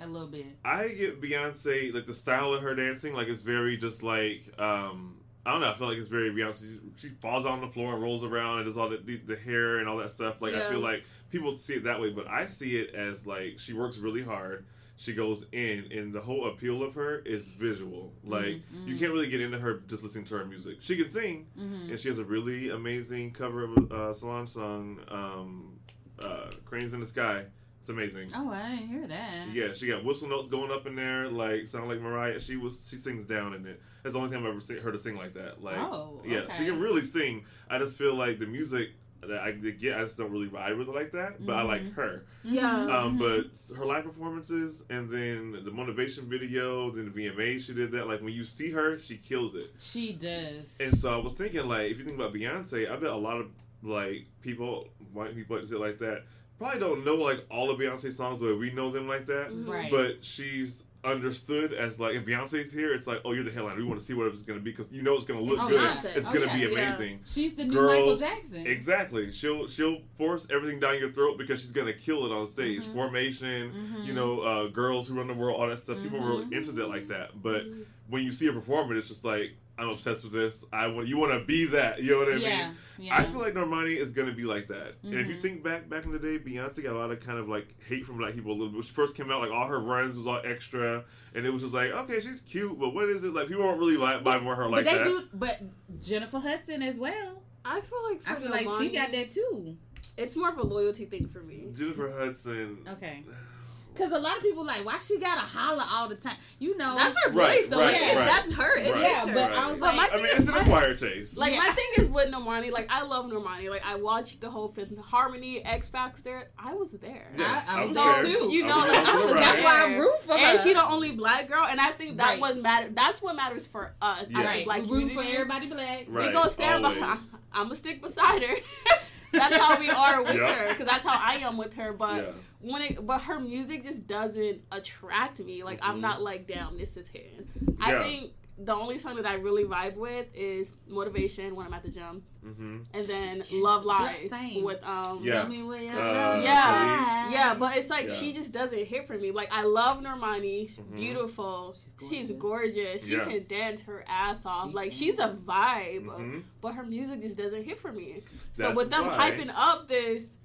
A 0.00 0.06
little 0.06 0.28
bit. 0.28 0.46
I 0.64 0.88
get 0.88 1.20
Beyonce 1.20 1.94
like 1.94 2.06
the 2.06 2.14
style 2.14 2.52
of 2.52 2.62
her 2.62 2.74
dancing, 2.74 3.14
like 3.14 3.28
it's 3.28 3.42
very 3.42 3.76
just 3.76 4.02
like 4.02 4.52
um 4.58 5.20
I 5.46 5.52
don't 5.52 5.60
know. 5.60 5.70
I 5.70 5.74
feel 5.74 5.88
like 5.88 5.98
it's 5.98 6.08
very 6.08 6.30
Beyonce. 6.30 6.80
She, 6.96 7.10
falls 7.20 7.44
on 7.44 7.60
the 7.60 7.68
floor 7.68 7.92
and 7.92 8.02
rolls 8.02 8.24
around 8.24 8.58
and 8.58 8.66
does 8.66 8.78
all 8.78 8.88
the, 8.88 8.96
the, 8.96 9.16
the 9.18 9.36
hair 9.36 9.76
and 9.78 9.86
all 9.88 9.98
that 9.98 10.10
stuff. 10.10 10.40
Like 10.40 10.54
I 10.54 10.68
feel 10.70 10.80
like 10.80 11.04
people 11.28 11.58
see 11.58 11.74
it 11.74 11.84
that 11.84 12.00
way, 12.00 12.10
but 12.10 12.26
I 12.28 12.46
see 12.46 12.76
it 12.78 12.94
as 12.94 13.26
like 13.26 13.58
she 13.58 13.72
works 13.74 13.98
really 13.98 14.22
hard. 14.22 14.64
She 14.96 15.12
goes 15.12 15.46
in, 15.52 15.88
and 15.90 16.12
the 16.14 16.20
whole 16.20 16.46
appeal 16.48 16.82
of 16.82 16.94
her 16.94 17.18
is 17.18 17.50
visual. 17.50 18.14
Like 18.24 18.54
Mhm, 18.54 18.86
you 18.86 18.96
can't 18.96 19.12
really 19.12 19.28
get 19.28 19.40
into 19.40 19.58
her 19.58 19.80
just 19.86 20.02
listening 20.02 20.24
to 20.26 20.36
her 20.38 20.46
music. 20.46 20.78
She 20.80 20.96
can 20.96 21.10
sing, 21.10 21.46
hmm 21.56 21.90
and 21.90 22.00
she 22.00 22.08
has 22.08 22.18
a 22.18 22.24
really 22.24 22.70
amazing 22.70 23.32
cover 23.32 23.64
of 23.64 23.90
a 23.90 23.94
uh, 23.94 24.12
Solange 24.14 24.48
song, 24.48 25.00
um, 25.08 25.78
uh, 26.18 26.50
"Cranes 26.64 26.94
in 26.94 27.00
the 27.00 27.06
Sky." 27.06 27.44
It's 27.84 27.90
amazing. 27.90 28.30
Oh, 28.34 28.48
I 28.50 28.70
didn't 28.76 28.88
hear 28.88 29.06
that. 29.08 29.48
Yeah, 29.52 29.74
she 29.74 29.86
got 29.88 30.02
whistle 30.02 30.26
notes 30.26 30.48
going 30.48 30.70
up 30.72 30.86
in 30.86 30.96
there, 30.96 31.28
like 31.28 31.66
sound 31.66 31.86
like 31.90 32.00
Mariah. 32.00 32.40
She 32.40 32.56
was 32.56 32.88
she 32.90 32.96
sings 32.96 33.24
down 33.26 33.52
in 33.52 33.66
it. 33.66 33.78
That's 34.02 34.14
the 34.14 34.20
only 34.20 34.30
time 34.34 34.42
I've 34.44 34.52
ever 34.52 34.60
seen 34.60 34.78
her 34.78 34.90
to 34.90 34.96
sing 34.98 35.16
like 35.18 35.34
that. 35.34 35.62
Like, 35.62 35.76
oh, 35.76 36.22
yeah, 36.24 36.38
okay. 36.38 36.54
she 36.56 36.64
can 36.64 36.80
really 36.80 37.02
sing. 37.02 37.44
I 37.68 37.76
just 37.78 37.98
feel 37.98 38.14
like 38.14 38.38
the 38.38 38.46
music 38.46 38.92
that 39.20 39.38
I 39.38 39.52
get, 39.52 39.98
I 39.98 40.02
just 40.04 40.16
don't 40.16 40.30
really 40.30 40.48
vibe 40.48 40.78
with 40.78 40.88
it 40.88 40.94
like 40.94 41.10
that. 41.10 41.44
But 41.44 41.56
I 41.56 41.62
like 41.62 41.82
Mhm. 41.82 41.92
her. 41.96 42.24
Yeah. 42.42 42.86
Um, 42.86 43.18
Mhm. 43.18 43.50
but 43.68 43.76
her 43.76 43.84
live 43.84 44.04
performances 44.04 44.82
and 44.88 45.10
then 45.10 45.62
the 45.62 45.70
motivation 45.70 46.26
video, 46.26 46.90
then 46.90 47.04
the 47.04 47.10
VMA, 47.10 47.58
she 47.58 47.74
did 47.74 47.90
that. 47.92 48.08
Like 48.08 48.22
when 48.22 48.32
you 48.32 48.44
see 48.44 48.70
her, 48.70 48.98
she 48.98 49.18
kills 49.18 49.54
it. 49.56 49.74
she 49.78 50.14
does. 50.14 50.74
And 50.80 50.98
so 50.98 51.12
I 51.12 51.18
was 51.22 51.34
thinking, 51.34 51.68
like, 51.68 51.90
if 51.90 51.98
you 51.98 52.04
think 52.04 52.16
about 52.16 52.32
Beyonce, 52.32 52.90
I 52.90 52.96
bet 52.96 53.10
a 53.10 53.14
lot 53.16 53.42
of 53.42 53.50
like 53.82 54.24
people, 54.40 54.88
white 55.12 55.34
people, 55.34 55.56
like 55.56 55.64
to 55.66 55.70
say 55.70 55.76
like 55.76 55.98
that, 55.98 56.24
probably 56.58 56.80
don't 56.80 57.04
know 57.04 57.14
like 57.16 57.44
all 57.50 57.70
of 57.70 57.78
Beyonce 57.78 58.12
songs 58.12 58.40
the 58.40 58.46
way 58.46 58.52
we 58.52 58.72
know 58.72 58.90
them 58.90 59.06
like 59.08 59.26
that, 59.26 59.50
Mhm. 59.50 59.68
Right. 59.68 59.90
but 59.90 60.24
she's 60.24 60.84
understood 61.04 61.74
as 61.74 62.00
like 62.00 62.14
if 62.14 62.24
Beyonce's 62.24 62.72
here, 62.72 62.94
it's 62.94 63.06
like 63.06 63.20
oh 63.26 63.32
you're 63.32 63.44
the 63.44 63.50
headline. 63.50 63.76
We 63.76 63.84
want 63.84 64.00
to 64.00 64.06
see 64.06 64.14
what 64.14 64.26
it's 64.28 64.40
going 64.42 64.58
to 64.58 64.64
be 64.64 64.70
because 64.70 64.90
you 64.90 65.02
know 65.02 65.14
it's 65.14 65.24
going 65.24 65.38
to 65.38 65.44
look 65.44 65.62
Oh, 65.62 65.68
good. 65.68 65.78
Beyonce. 65.80 66.16
It's 66.16 66.26
Oh, 66.26 66.32
going 66.32 66.48
to 66.48 66.56
yeah, 66.58 66.66
be 66.66 66.72
yeah. 66.72 66.86
amazing. 66.88 67.20
She's 67.26 67.54
the 67.54 67.64
new 67.64 67.74
Girls, 67.74 68.20
Michael 68.22 68.36
Jackson. 68.36 68.66
Exactly. 68.66 69.30
She'll 69.30 69.66
she'll 69.66 69.98
force 70.16 70.46
everything 70.50 70.80
down 70.80 70.98
your 70.98 71.10
throat 71.10 71.36
because 71.36 71.60
she's 71.60 71.72
gonna 71.72 71.92
kill 71.92 72.24
it 72.24 72.32
on 72.32 72.46
stage. 72.46 72.82
Mhm. 72.84 72.92
Formation, 72.94 73.72
Mhm. 73.72 74.06
you 74.06 74.14
know, 74.14 74.40
uh, 74.40 74.68
girls 74.68 75.06
who 75.08 75.14
run 75.16 75.26
the 75.26 75.34
world, 75.34 75.60
all 75.60 75.68
that 75.68 75.78
stuff. 75.78 76.02
People 76.02 76.20
are 76.20 76.42
Mhm. 76.44 76.52
into 76.52 76.72
that 76.72 76.88
like 76.88 77.08
that. 77.08 77.42
But 77.42 77.66
Mhm. 77.66 77.84
when 78.08 78.22
you 78.24 78.32
see 78.32 78.46
her 78.46 78.52
perform 78.52 78.90
it, 78.92 78.96
it's 78.96 79.08
just 79.08 79.24
like 79.26 79.52
I'm 79.76 79.88
obsessed 79.88 80.22
with 80.22 80.32
this. 80.32 80.64
I 80.72 80.86
want 80.86 81.08
you 81.08 81.16
want 81.18 81.32
to 81.32 81.44
be 81.44 81.64
that. 81.66 82.02
You 82.02 82.12
know 82.12 82.18
what 82.18 82.28
I 82.28 82.36
yeah. 82.36 82.66
mean? 82.68 82.76
Yeah. 82.98 83.16
I 83.16 83.24
feel 83.24 83.40
like 83.40 83.54
Normani 83.54 83.96
is 83.96 84.12
gonna 84.12 84.32
be 84.32 84.44
like 84.44 84.68
that. 84.68 84.94
And 85.02 85.14
if 85.14 85.26
you 85.26 85.34
Mhm. 85.34 85.40
think 85.40 85.62
back 85.64 85.88
back 85.88 86.04
in 86.04 86.12
the 86.12 86.18
day, 86.18 86.38
Beyonce 86.38 86.82
got 86.82 86.92
a 86.92 86.98
lot 86.98 87.10
of 87.10 87.18
kind 87.20 87.38
of 87.38 87.48
like 87.48 87.74
hate 87.88 88.06
from 88.06 88.18
black 88.18 88.34
people 88.34 88.52
a 88.52 88.54
little 88.54 88.68
bit. 88.68 88.74
When 88.74 88.82
she 88.82 88.92
first 88.92 89.16
came 89.16 89.32
out, 89.32 89.40
like 89.40 89.50
all 89.50 89.66
her 89.66 89.80
runs 89.80 90.16
was 90.16 90.26
all 90.28 90.40
extra, 90.44 91.04
and 91.34 91.44
it 91.44 91.50
was 91.52 91.62
just 91.62 91.74
like, 91.74 91.90
okay, 91.90 92.20
she's 92.20 92.40
cute, 92.42 92.78
but 92.78 92.94
what 92.94 93.08
is 93.08 93.24
it? 93.24 93.34
Like 93.34 93.48
people 93.48 93.64
don't 93.64 93.78
really 93.78 93.96
like 93.96 94.22
buy 94.22 94.38
more 94.38 94.54
her 94.54 94.68
like 94.68 94.84
but 94.84 94.90
they 94.92 94.98
that. 94.98 95.04
do. 95.04 95.24
But 95.34 95.60
Jennifer 96.00 96.38
Hudson 96.38 96.82
as 96.82 96.98
well. 96.98 97.42
I 97.64 97.80
feel 97.80 98.02
like 98.08 98.22
for 98.22 98.30
I 98.30 98.34
feel 98.36 98.50
like 98.50 98.68
she 98.78 98.94
got 98.94 99.10
that 99.10 99.30
too. 99.30 99.76
It's 100.16 100.36
more 100.36 100.50
of 100.50 100.58
a 100.58 100.62
loyalty 100.64 101.06
thing 101.06 101.26
for 101.26 101.40
me. 101.40 101.66
Jennifer 101.76 102.12
Hudson. 102.16 102.78
Okay. 102.88 103.24
Because 103.94 104.10
a 104.12 104.18
lot 104.18 104.36
of 104.36 104.42
people 104.42 104.64
like, 104.64 104.84
why 104.84 104.98
she 104.98 105.18
gotta 105.20 105.40
holler 105.40 105.84
all 105.90 106.08
the 106.08 106.16
time? 106.16 106.34
You 106.58 106.76
know, 106.76 106.96
That's 106.96 107.16
her 107.24 107.30
Right, 107.30 107.58
voice, 107.58 107.68
though. 107.68 107.78
right, 107.78 107.92
Like, 107.92 108.16
right. 108.16 108.26
That's 108.26 108.52
her. 108.52 108.76
It 108.78 108.92
Right, 108.92 108.96
is 108.96 109.02
yeah, 109.02 109.26
her. 109.28 109.34
but 109.34 109.52
I 109.52 109.70
was 109.70 109.80
like, 109.80 110.12
I 110.12 110.16
mean, 110.16 110.26
it's 110.32 110.48
an 110.48 110.54
acquired 110.56 110.98
taste. 110.98 111.36
Like 111.36 111.52
Yeah. 111.52 111.58
my 111.60 111.70
thing 111.70 111.86
is 111.98 112.08
with 112.08 112.32
Normani, 112.32 112.72
like 112.72 112.86
I 112.90 113.02
love 113.02 113.26
Normani. 113.26 113.70
Like 113.70 113.84
I 113.86 113.94
watched 113.94 114.40
the 114.40 114.50
whole 114.50 114.68
Fifth 114.68 114.98
Harmony, 114.98 115.64
X 115.64 115.88
Factor. 115.88 116.50
I 116.58 116.74
was 116.74 116.90
there. 116.92 117.28
Yeah, 117.36 117.62
I- 117.68 117.76
I 117.76 117.80
was 117.82 117.92
there 117.94 118.22
too. 118.24 118.48
You 118.50 118.64
I 118.64 118.68
know, 118.68 118.76
was 118.78 118.88
like, 118.90 119.06
I 119.08 119.14
was 119.14 119.24
for 119.28 119.34
that's 119.34 119.56
ride. 119.58 119.64
why 119.64 119.94
I 119.94 119.96
root 119.96 120.22
for 120.24 120.32
her. 120.32 120.38
and 120.38 120.60
she 120.60 120.72
the 120.74 120.84
only 120.84 121.12
black 121.12 121.48
girl, 121.48 121.64
and 121.64 121.80
I 121.80 121.92
think 121.92 122.16
that 122.16 122.24
Right. 122.30 122.40
what 122.40 122.56
matter. 122.58 122.88
That's 122.92 123.22
what 123.22 123.36
matters 123.36 123.66
for 123.66 123.92
us. 124.02 124.26
Yeah. 124.28 124.38
I 124.40 124.44
right. 124.44 124.52
think 124.54 124.66
black 124.66 124.82
we 124.86 125.04
root 125.04 125.12
for 125.12 125.22
everybody 125.22 125.68
black. 125.68 126.06
Right, 126.08 126.26
We 126.26 126.32
gonna 126.32 126.50
stand 126.50 126.84
always. 126.84 126.98
behind. 126.98 127.20
I'm 127.52 127.62
gonna 127.64 127.74
stick 127.76 128.02
beside 128.02 128.42
her. 128.42 128.56
that's 129.32 129.56
how 129.56 129.78
we 129.78 129.88
are 129.90 130.22
with 130.24 130.34
Yeah. 130.36 130.52
her, 130.54 130.68
because 130.70 130.86
that's 130.86 131.06
how 131.06 131.16
I 131.20 131.36
am 131.38 131.56
with 131.56 131.74
her. 131.74 131.92
But 131.92 132.24
yeah. 132.24 132.30
When 132.64 132.82
it, 132.82 133.06
but 133.06 133.22
her 133.22 133.38
music 133.40 133.82
just 133.84 134.06
doesn't 134.06 134.62
attract 134.72 135.38
me. 135.40 135.62
Like 135.62 135.80
Mhm. 135.80 135.88
I'm 135.88 136.00
not 136.00 136.22
like, 136.22 136.46
damn, 136.46 136.78
this 136.78 136.96
is 136.96 137.08
him. 137.08 137.76
I 137.80 138.02
think 138.02 138.32
the 138.56 138.72
only 138.72 138.98
song 138.98 139.16
that 139.16 139.26
I 139.26 139.34
really 139.34 139.64
vibe 139.64 139.96
with 139.96 140.26
is 140.32 140.70
Motivation 140.86 141.56
when 141.56 141.66
I'm 141.66 141.74
at 141.74 141.82
the 141.82 141.90
gym, 141.90 142.22
hmm 142.40 142.78
and 142.92 143.04
then 143.06 143.36
Yes, 143.38 143.48
Love 143.52 143.84
that's 143.84 144.30
Lies 144.30 144.62
with 144.62 144.84
um 144.84 145.20
Yeah. 145.24 145.48
Me 145.48 145.62
Uh. 145.62 146.40
Yeah. 146.40 147.30
yeah, 147.30 147.54
but 147.54 147.76
it's 147.76 147.90
like 147.90 148.08
Yeah. 148.08 148.14
she 148.14 148.32
just 148.32 148.52
doesn't 148.52 148.86
hit 148.86 149.06
for 149.08 149.18
me. 149.18 149.32
Like 149.32 149.48
I 149.52 149.62
love 149.64 150.00
Normani, 150.00 150.68
she's 150.68 150.78
Mhm. 150.78 150.94
beautiful, 150.96 151.74
She's 151.98 152.08
she's 152.08 152.32
gorgeous. 152.32 152.74
gorgeous, 152.76 153.06
she 153.08 153.14
Yeah. 153.16 153.24
can 153.24 153.44
dance 153.48 153.82
her 153.82 154.04
ass 154.06 154.46
off. 154.46 154.68
She 154.70 154.74
like 154.76 154.90
can. 154.90 154.98
she's 154.98 155.18
a 155.18 155.36
vibe, 155.44 156.06
hmm 156.06 156.38
but 156.60 156.74
her 156.74 156.84
music 156.84 157.20
just 157.22 157.36
doesn't 157.36 157.64
hit 157.64 157.80
for 157.80 157.92
me. 157.92 158.22
So 158.52 158.72
with 158.72 158.88
them 158.90 159.06
why- 159.06 159.30
hyping 159.32 159.52
up 159.54 159.88
this 159.88 160.38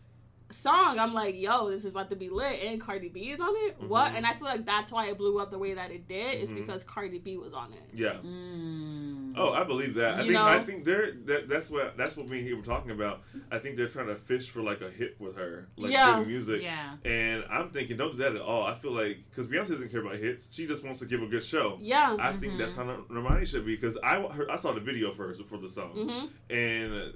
song, 0.51 0.97
I'm 0.99 1.13
like, 1.13 1.35
yo, 1.39 1.69
this 1.69 1.81
is 1.85 1.91
about 1.91 2.09
to 2.09 2.15
be 2.15 2.29
lit, 2.29 2.61
and 2.63 2.81
Cardi 2.81 3.09
B 3.09 3.31
is 3.31 3.39
on 3.39 3.53
it. 3.67 3.77
What? 3.87 4.11
Mhm. 4.11 4.17
And 4.17 4.25
I 4.25 4.33
feel 4.33 4.45
like 4.45 4.65
that's 4.65 4.91
why 4.91 5.07
it 5.07 5.17
blew 5.17 5.39
up 5.39 5.51
the 5.51 5.59
way 5.59 5.73
that 5.75 5.91
it 5.91 6.07
did. 6.07 6.41
Is 6.41 6.49
Mhm. 6.49 6.55
because 6.55 6.83
Cardi 6.83 7.19
B 7.19 7.37
was 7.37 7.53
on 7.53 7.71
it. 7.73 7.83
Yeah. 7.93 8.13
Mm. 8.23 9.33
Oh, 9.35 9.51
I 9.51 9.63
believe 9.63 9.93
that. 9.95 10.15
I 10.19 10.21
You 10.23 10.27
think 10.31 10.39
I 10.39 10.63
think 10.63 10.85
they're 10.85 11.11
that, 11.25 11.47
that's 11.47 11.69
what 11.69 11.95
that's 11.97 12.17
what 12.17 12.27
me 12.27 12.39
and 12.39 12.47
he 12.47 12.53
were 12.53 12.63
talking 12.63 12.91
about. 12.91 13.21
I 13.51 13.59
think 13.59 13.77
they're 13.77 13.87
trying 13.89 14.07
to 14.07 14.15
fish 14.15 14.49
for 14.49 14.61
like 14.61 14.81
a 14.81 14.89
hit 14.89 15.15
with 15.19 15.35
her, 15.35 15.67
like 15.77 15.91
Yeah. 15.91 16.23
music. 16.23 16.61
Yeah. 16.63 16.95
And 17.05 17.45
I'm 17.49 17.69
thinking, 17.69 17.97
don't 17.97 18.11
do 18.13 18.17
that 18.17 18.35
at 18.35 18.41
all. 18.41 18.63
I 18.65 18.75
feel 18.75 18.91
like 18.91 19.17
because 19.29 19.47
Beyonce 19.47 19.69
doesn't 19.69 19.89
care 19.91 20.01
about 20.01 20.15
hits, 20.15 20.53
she 20.53 20.65
just 20.67 20.83
wants 20.83 20.99
to 20.99 21.05
give 21.05 21.21
a 21.21 21.27
good 21.27 21.43
show. 21.43 21.77
Yeah. 21.81 22.17
I 22.19 22.33
think 22.33 22.57
that's 22.57 22.75
how 22.75 22.83
Normani 22.83 23.45
should 23.47 23.65
be 23.65 23.75
because 23.75 23.97
I 24.03 24.19
heard, 24.21 24.49
I 24.49 24.55
saw 24.55 24.71
the 24.71 24.79
video 24.81 25.11
first 25.11 25.39
before 25.39 25.59
the 25.59 25.69
song, 25.69 25.89
hmm 25.91 26.25
and 26.53 27.13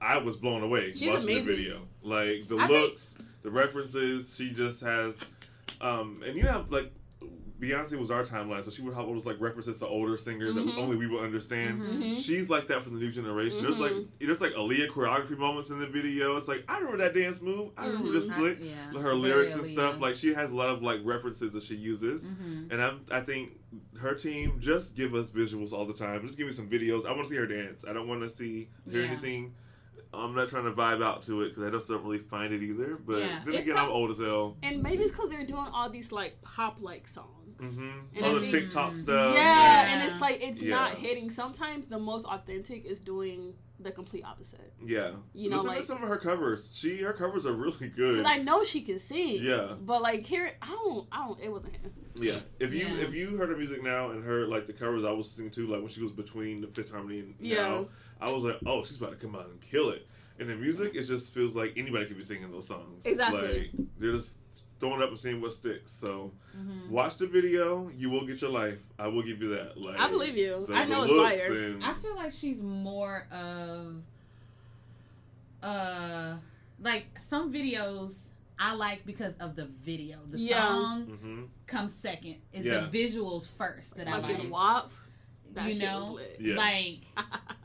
I 0.00 0.18
was 0.18 0.36
blown 0.36 0.62
away 0.62 0.92
She's 0.92 1.08
watching 1.08 1.24
amazing. 1.24 1.46
the 1.46 1.52
video. 1.56 1.82
Like 2.02 2.48
the 2.48 2.56
I 2.56 2.66
think- 2.66 2.70
looks, 2.70 3.18
the 3.42 3.50
references, 3.50 4.34
she 4.36 4.50
just 4.50 4.80
has. 4.82 5.22
Um, 5.80 6.22
and 6.26 6.36
you 6.36 6.42
know, 6.42 6.66
like 6.70 6.92
Beyonce 7.60 7.98
was 7.98 8.10
our 8.10 8.22
timeline, 8.22 8.64
so 8.64 8.70
she 8.70 8.80
would 8.80 8.94
have 8.94 9.04
those 9.06 9.26
like 9.26 9.38
references 9.38 9.76
to 9.78 9.86
older 9.86 10.16
singers 10.16 10.54
Mhm. 10.54 10.64
that 10.66 10.78
only 10.78 10.96
we 10.96 11.06
would 11.06 11.22
understand. 11.22 11.82
Mhm. 11.82 12.16
She's 12.16 12.48
like 12.48 12.66
that 12.68 12.82
from 12.82 12.94
the 12.94 13.00
new 13.00 13.10
generation. 13.10 13.62
There's 13.62 13.78
like 13.78 13.92
Mhm. 13.92 14.06
there's 14.18 14.40
like 14.40 14.54
Aaliyah 14.54 14.88
choreography 14.88 15.36
moments 15.36 15.68
in 15.68 15.78
the 15.78 15.86
video. 15.86 16.36
It's 16.36 16.48
like 16.48 16.64
I 16.68 16.78
remember 16.78 16.96
that 16.98 17.12
dance 17.12 17.42
move. 17.42 17.72
I 17.76 17.86
remember 17.88 18.12
this 18.12 18.28
Mhm. 18.28 18.32
split. 18.32 18.58
Yeah. 18.62 18.92
Her 18.92 19.00
Very 19.02 19.14
lyrics 19.16 19.54
and 19.54 19.64
Aaliyah. 19.64 19.72
stuff. 19.72 20.00
Like 20.00 20.16
she 20.16 20.32
has 20.32 20.50
a 20.52 20.54
lot 20.54 20.70
of 20.70 20.82
like 20.82 21.00
references 21.04 21.52
that 21.52 21.62
she 21.62 21.74
uses. 21.76 22.24
Mhm. 22.24 22.72
And 22.72 22.82
I'm, 22.82 23.00
I 23.10 23.20
think 23.20 23.58
her 23.98 24.14
team 24.14 24.54
just 24.58 24.96
give 24.96 25.14
us 25.14 25.30
visuals 25.30 25.72
all 25.72 25.84
the 25.84 25.92
time. 25.92 26.22
Just 26.22 26.38
give 26.38 26.46
me 26.46 26.52
some 26.54 26.68
videos. 26.70 27.04
I 27.04 27.10
want 27.12 27.24
to 27.24 27.28
see 27.28 27.36
her 27.36 27.46
dance. 27.46 27.84
I 27.86 27.92
don't 27.92 28.08
want 28.08 28.22
to 28.22 28.28
see 28.30 28.70
hear 28.90 29.02
Yeah. 29.02 29.08
anything. 29.10 29.52
I'm 30.12 30.34
not 30.34 30.48
trying 30.48 30.64
to 30.64 30.72
vibe 30.72 31.02
out 31.04 31.22
to 31.24 31.42
it 31.42 31.50
because 31.50 31.62
I 31.64 31.70
just 31.70 31.88
don't 31.88 32.02
really 32.04 32.18
find 32.18 32.52
it 32.52 32.62
either. 32.62 32.96
But 32.96 33.18
Yeah. 33.20 33.42
then 33.44 33.54
It's 33.54 33.62
again, 33.64 33.76
some- 33.76 33.86
I'm 33.86 33.90
old 33.92 34.10
as 34.10 34.18
hell. 34.18 34.56
And 34.62 34.82
maybe 34.82 35.02
it's 35.04 35.12
because 35.12 35.30
they're 35.30 35.46
doing 35.46 35.66
all 35.72 35.88
these 35.88 36.10
like 36.12 36.40
pop 36.42 36.78
like 36.80 37.06
songs. 37.06 37.26
hmm 37.60 37.90
And 38.16 38.24
All 38.24 38.30
I 38.36 38.40
the 38.40 38.46
think- 38.46 38.64
TikTok 38.64 38.94
Mm. 38.94 38.96
stuff. 38.96 39.34
yeah, 39.34 39.42
Yeah. 39.42 39.92
and 39.94 40.10
it's 40.10 40.20
like 40.20 40.40
it's 40.42 40.62
Yeah. 40.62 40.76
not 40.76 40.94
hitting. 40.96 41.30
Sometimes 41.30 41.86
the 41.88 41.98
most 41.98 42.24
authentic 42.24 42.84
is 42.86 43.00
doing 43.00 43.54
the 43.82 43.90
complete 43.90 44.24
opposite. 44.24 44.72
Yeah. 44.84 45.12
You 45.32 45.50
know, 45.50 45.56
Listen 45.56 45.70
like 45.70 45.80
to 45.80 45.86
some 45.86 46.02
of 46.02 46.08
her 46.08 46.16
covers. 46.18 46.70
She 46.74 46.98
her 47.02 47.12
covers 47.12 47.46
are 47.46 47.52
really 47.52 47.88
good. 47.88 48.16
because 48.18 48.26
I 48.26 48.42
know 48.42 48.62
she 48.64 48.82
can 48.82 48.98
sing. 48.98 49.38
Yeah. 49.42 49.74
But 49.80 50.02
like 50.02 50.24
here, 50.26 50.52
I 50.62 50.68
don't, 50.68 51.06
I 51.10 51.26
don't. 51.26 51.40
It 51.40 51.50
wasn't 51.50 51.76
him. 51.76 51.92
Yeah. 52.16 52.38
If 52.58 52.72
you 52.74 52.86
Yeah. 52.86 53.04
if 53.04 53.14
you 53.14 53.36
heard 53.36 53.48
her 53.48 53.56
music 53.56 53.82
now 53.82 54.10
and 54.10 54.24
heard 54.24 54.48
like 54.48 54.66
the 54.66 54.72
covers 54.72 55.04
I 55.04 55.10
was 55.10 55.28
listening 55.28 55.50
to, 55.52 55.66
like 55.66 55.80
when 55.80 55.88
she 55.90 56.02
was 56.02 56.12
between 56.12 56.60
the 56.60 56.68
Fifth 56.68 56.90
Harmony 56.90 57.20
and 57.20 57.34
Yeah. 57.40 57.56
now, 57.68 57.88
I 58.20 58.30
was 58.30 58.44
like, 58.44 58.56
oh, 58.66 58.82
she's 58.82 58.98
about 58.98 59.10
to 59.10 59.16
come 59.16 59.34
out 59.34 59.48
and 59.48 59.60
kill 59.60 59.90
it. 59.90 60.06
And 60.38 60.48
the 60.48 60.54
music, 60.56 60.94
it 60.94 61.02
just 61.04 61.34
feels 61.34 61.54
like 61.54 61.74
anybody 61.76 62.06
could 62.06 62.16
be 62.16 62.22
singing 62.22 62.50
those 62.50 62.66
songs. 62.66 63.04
Exactly. 63.04 63.72
Like 63.76 63.86
they're 63.98 64.12
just 64.12 64.34
throwing 64.80 65.02
up 65.02 65.10
and 65.10 65.18
seeing 65.18 65.40
what 65.40 65.52
sticks. 65.52 65.92
So 65.92 66.32
Mhm. 66.56 66.88
watch 66.88 67.16
the 67.18 67.26
video, 67.26 67.90
you 67.96 68.10
will 68.10 68.26
get 68.26 68.40
your 68.40 68.50
life. 68.50 68.80
I 68.98 69.06
will 69.08 69.22
give 69.22 69.40
you 69.42 69.50
that. 69.50 69.78
Like 69.78 69.98
I 70.00 70.08
believe 70.08 70.36
you. 70.36 70.64
the- 70.66 70.74
I 70.74 70.84
know 70.86 71.02
it's 71.02 71.12
looks 71.12 71.40
fire. 71.40 71.64
and- 71.66 71.84
I 71.84 71.92
feel 71.94 72.16
like 72.16 72.32
she's 72.32 72.62
more 72.62 73.26
of 73.30 74.02
uh 75.62 76.36
like 76.80 77.06
some 77.28 77.52
videos 77.52 78.14
I 78.58 78.74
like 78.74 79.06
because 79.06 79.34
of 79.38 79.56
the 79.56 79.64
video. 79.66 80.18
The 80.26 80.38
Yeah. 80.38 80.66
song 80.68 81.06
Mhm. 81.06 81.48
comes 81.66 81.94
second. 81.94 82.36
It's 82.52 82.66
Yeah. 82.66 82.86
the 82.86 82.98
visuals 82.98 83.50
first 83.50 83.96
that 83.96 84.06
Like 84.06 84.14
I 84.24 84.32
like. 84.32 84.38
in 84.44 84.50
WAP, 84.50 84.90
that 85.54 85.72
you 85.72 85.80
know, 85.80 86.00
was 86.00 86.10
lit. 86.22 86.36
Yeah. 86.40 86.56
like 86.56 86.98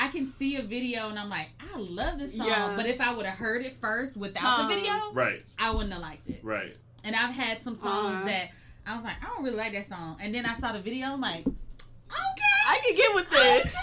I 0.00 0.08
can 0.08 0.26
see 0.26 0.56
a 0.56 0.62
video 0.62 1.08
and 1.08 1.18
I'm 1.18 1.28
like, 1.28 1.48
I 1.60 1.76
love 1.78 2.18
this 2.18 2.36
song. 2.36 2.46
Yeah. 2.46 2.74
But 2.76 2.86
if 2.86 3.00
I 3.00 3.12
would 3.14 3.26
have 3.26 3.36
heard 3.38 3.64
it 3.64 3.76
first 3.80 4.16
without 4.16 4.42
Huh. 4.42 4.68
the 4.68 4.74
video, 4.74 4.92
Right, 5.12 5.44
I 5.58 5.70
wouldn't 5.70 5.92
have 5.92 6.02
liked 6.02 6.28
it. 6.28 6.40
right. 6.44 6.76
And 7.04 7.16
I've 7.16 7.34
had 7.34 7.60
some 7.60 7.74
songs 7.76 8.16
Uh-huh. 8.16 8.24
that 8.26 8.50
I 8.86 8.94
was 8.94 9.02
like, 9.04 9.16
I 9.22 9.26
don't 9.26 9.42
really 9.44 9.56
like 9.56 9.72
that 9.72 9.88
song. 9.88 10.18
And 10.20 10.34
then 10.34 10.46
I 10.46 10.54
saw 10.54 10.72
the 10.72 10.80
video, 10.80 11.06
I'm 11.08 11.20
like, 11.20 11.46
okay. 11.46 11.56
I 12.68 12.80
can 12.86 12.96
get 12.96 13.14
with 13.14 13.30
this. 13.30 13.74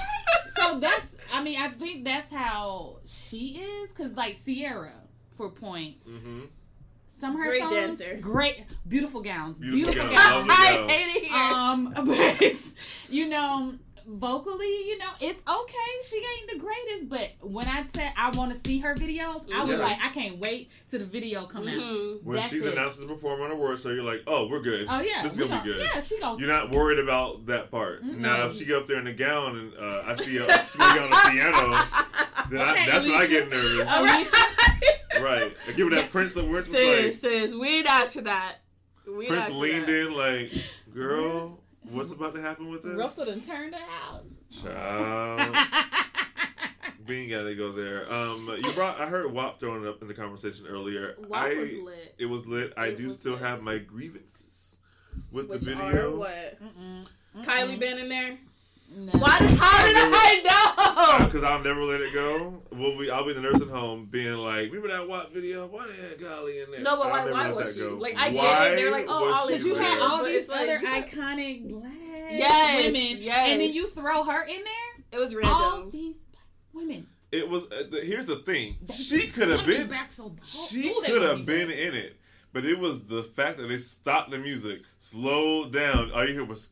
so 0.57 0.79
that's 0.79 1.05
I 1.33 1.43
mean 1.43 1.59
I 1.59 1.69
think 1.69 2.05
that's 2.05 2.31
how 2.33 2.99
she 3.05 3.57
is 3.59 3.89
because 3.89 4.13
like 4.13 4.37
Ciara 4.45 4.93
for 5.35 5.49
point 5.49 5.97
hmm 6.05 6.41
some 7.19 7.33
of 7.33 7.39
her 7.39 7.47
Great 7.49 7.59
songs 7.61 7.99
dancer. 7.99 8.17
great 8.21 8.63
beautiful 8.87 9.21
gowns 9.21 9.57
Beautiful 9.59 9.93
beautiful, 9.93 10.15
gowns. 10.17 10.47
gowns, 10.47 10.49
I 10.51 10.85
hate 10.87 11.15
it 11.15 11.23
here. 11.25 11.51
um 11.53 11.93
but 12.05 12.73
you 13.09 13.27
know 13.27 13.73
vocally 14.07 14.67
you 14.87 14.97
know 14.99 15.09
it's 15.19 15.41
okay 15.47 15.91
she 16.07 16.17
ain't 16.17 16.51
the 16.53 16.59
greatest 16.59 17.09
but 17.09 17.31
when 17.41 17.67
I 17.67 17.85
said 17.95 18.11
I 18.15 18.29
want 18.37 18.53
to 18.53 18.59
see 18.69 18.79
her 18.79 18.93
videos 18.93 19.51
I 19.53 19.63
was 19.63 19.77
Yeah. 19.77 19.83
like 19.83 19.97
I 20.03 20.09
can't 20.09 20.37
wait 20.37 20.69
till 20.89 20.99
the 20.99 21.05
video 21.05 21.45
come 21.47 21.67
out 21.67 21.73
Mhm. 21.75 22.23
When 22.23 22.35
That's 22.37 22.49
she's 22.49 22.63
it. 22.65 22.73
announced 22.73 22.99
as 22.99 23.05
a 23.05 23.07
performer 23.07 23.45
on 23.45 23.51
a 23.51 23.55
award 23.55 23.79
show, 23.79 23.89
you're 23.89 24.03
like, 24.03 24.21
oh, 24.27 24.47
we're 24.47 24.61
good. 24.61 24.85
oh 24.89 24.99
yeah 25.01 25.23
This 25.23 25.33
is 25.33 25.39
we 25.39 25.47
gonna 25.47 25.63
be 25.63 25.69
good. 25.73 25.81
yeah 25.93 26.01
she 26.01 26.19
goes 26.19 26.39
You're 26.39 26.49
not 26.51 26.71
worried 26.71 26.99
about 26.99 27.47
that 27.47 27.71
part. 27.71 28.03
Mm-mm. 28.03 28.17
Now, 28.19 28.45
if 28.47 28.55
she 28.57 28.65
get 28.65 28.77
up 28.77 28.87
there 28.87 28.99
in 28.99 29.05
the 29.05 29.13
gown 29.13 29.57
and 29.57 29.73
uh, 29.75 30.03
I 30.05 30.13
see 30.15 30.37
her 30.37 30.47
she 30.47 30.77
get 30.77 30.99
on 31.01 31.09
the 31.09 31.29
piano, 31.31 31.59
then 32.51 32.61
I, 32.61 32.71
Okay, 32.73 32.85
that's 32.91 33.05
when 33.05 33.15
I 33.15 33.25
get 33.27 33.49
nervous. 33.49 33.87
Alicia 33.87 34.37
right. 35.23 35.53
I 35.67 35.71
give 35.71 35.87
her 35.89 35.95
that 35.95 36.11
Prince 36.11 36.33
that 36.33 36.47
works 36.47 36.69
sis, 36.69 37.23
like 37.23 37.31
sis, 37.31 37.55
we 37.55 37.81
not 37.81 38.09
to 38.11 38.21
that. 38.21 38.57
We 39.07 39.27
Prince 39.27 39.41
not 39.41 39.49
to 39.49 39.57
leaned 39.57 39.87
that. 39.87 40.07
in 40.07 40.13
like, 40.13 40.51
girl, 40.93 41.59
what's 41.91 42.11
about 42.11 42.33
to 42.35 42.41
happen 42.41 42.69
with 42.69 42.83
this? 42.83 42.93
Russell 42.97 43.25
done 43.25 43.41
turned 43.41 43.75
her 43.75 43.81
out 44.11 44.23
Child. 44.51 45.55
We 47.07 47.17
ain't 47.17 47.29
gotta 47.29 47.53
go 47.53 47.71
there. 47.71 48.11
Um, 48.11 48.49
you 48.63 48.71
brought. 48.71 48.99
I 48.99 49.05
heard 49.05 49.31
WAP 49.31 49.59
throwing 49.59 49.85
up 49.87 50.01
in 50.01 50.07
the 50.07 50.13
conversation 50.15 50.65
earlier. 50.67 51.15
WAP 51.27 51.39
I, 51.39 51.53
was 51.53 51.71
lit. 51.73 52.15
It 52.17 52.25
was 52.25 52.47
lit. 52.47 52.73
I 52.77 52.87
It 52.87 52.97
do 52.97 53.11
still 53.11 53.33
lit. 53.33 53.41
have 53.41 53.61
my 53.61 53.77
grievances 53.77 54.75
with 55.31 55.47
Which 55.49 55.61
the 55.61 55.73
are 55.73 55.91
video. 55.91 56.15
what? 56.17 56.57
Mm-mm. 56.63 57.05
Kylie 57.45 57.79
been 57.79 57.99
in 57.99 58.09
there? 58.09 58.39
No. 58.93 59.11
Why? 59.19 59.37
Did, 59.39 59.49
how 59.59 59.85
did 59.85 59.95
I 59.97 61.17
know? 61.19 61.25
Because 61.25 61.43
I'll 61.43 61.61
never 61.63 61.83
let 61.83 62.01
it 62.01 62.13
go. 62.13 62.61
We'll 62.71 62.97
be, 62.97 63.09
I'll 63.09 63.23
be 63.25 63.31
in 63.31 63.35
the 63.35 63.41
nursing 63.41 63.67
home 63.69 64.05
being 64.09 64.33
like, 64.35 64.71
remember 64.71 64.87
that 64.89 65.07
WAP 65.07 65.31
video? 65.33 65.67
Why 65.67 65.87
they 65.87 65.93
had 66.01 66.17
Kylie 66.17 66.63
in 66.63 66.71
there? 66.71 66.81
No, 66.81 66.95
but 66.97 67.09
why- 67.09 67.29
why 67.31 67.51
was 67.51 67.67
that 67.67 67.73
she? 67.73 67.79
go. 67.81 67.95
Like, 67.95 68.15
I 68.17 68.29
get 68.29 68.33
it. 68.33 68.37
Why 68.37 68.75
They're 68.75 68.91
like, 68.91 69.05
oh, 69.09 69.25
was 69.25 69.33
all 69.33 69.47
this 69.47 69.63
Because 69.63 69.79
you 69.79 69.83
had 69.85 69.99
all 70.01 70.23
these 70.23 70.35
it's 70.43 70.49
like, 70.49 70.61
other 70.61 70.79
you 70.79 70.87
iconic 70.87 71.69
black 71.69 71.91
Yes, 72.31 72.85
women, 72.85 73.17
yes. 73.21 73.49
and 73.49 73.61
then 73.61 73.71
you 73.73 73.87
throw 73.89 74.23
her 74.23 74.43
in 74.47 74.63
there. 74.63 75.05
It 75.11 75.19
was 75.19 75.35
All 75.43 75.89
these 75.89 76.15
black 76.31 76.43
women. 76.73 77.07
It 77.31 77.49
was. 77.49 77.63
Uh, 77.65 77.83
the, 77.89 77.99
here's 78.01 78.27
the 78.27 78.37
thing. 78.37 78.77
They 78.81 78.93
She 78.93 79.27
could 79.27 79.49
have 79.49 79.65
been. 79.65 79.87
back 79.87 80.11
so 80.11 80.29
bad. 80.29 80.45
She 80.45 80.93
could 81.05 81.21
have 81.21 81.45
been 81.45 81.69
in 81.69 81.93
it, 81.93 82.15
but 82.53 82.65
it 82.65 82.79
was 82.79 83.05
the 83.05 83.23
fact 83.23 83.57
that 83.57 83.67
they 83.67 83.77
stopped 83.77 84.31
the 84.31 84.37
music, 84.37 84.81
slowed 84.99 85.73
down. 85.73 86.11
All 86.11 86.25
you 86.25 86.33
hear 86.33 86.45
was 86.45 86.69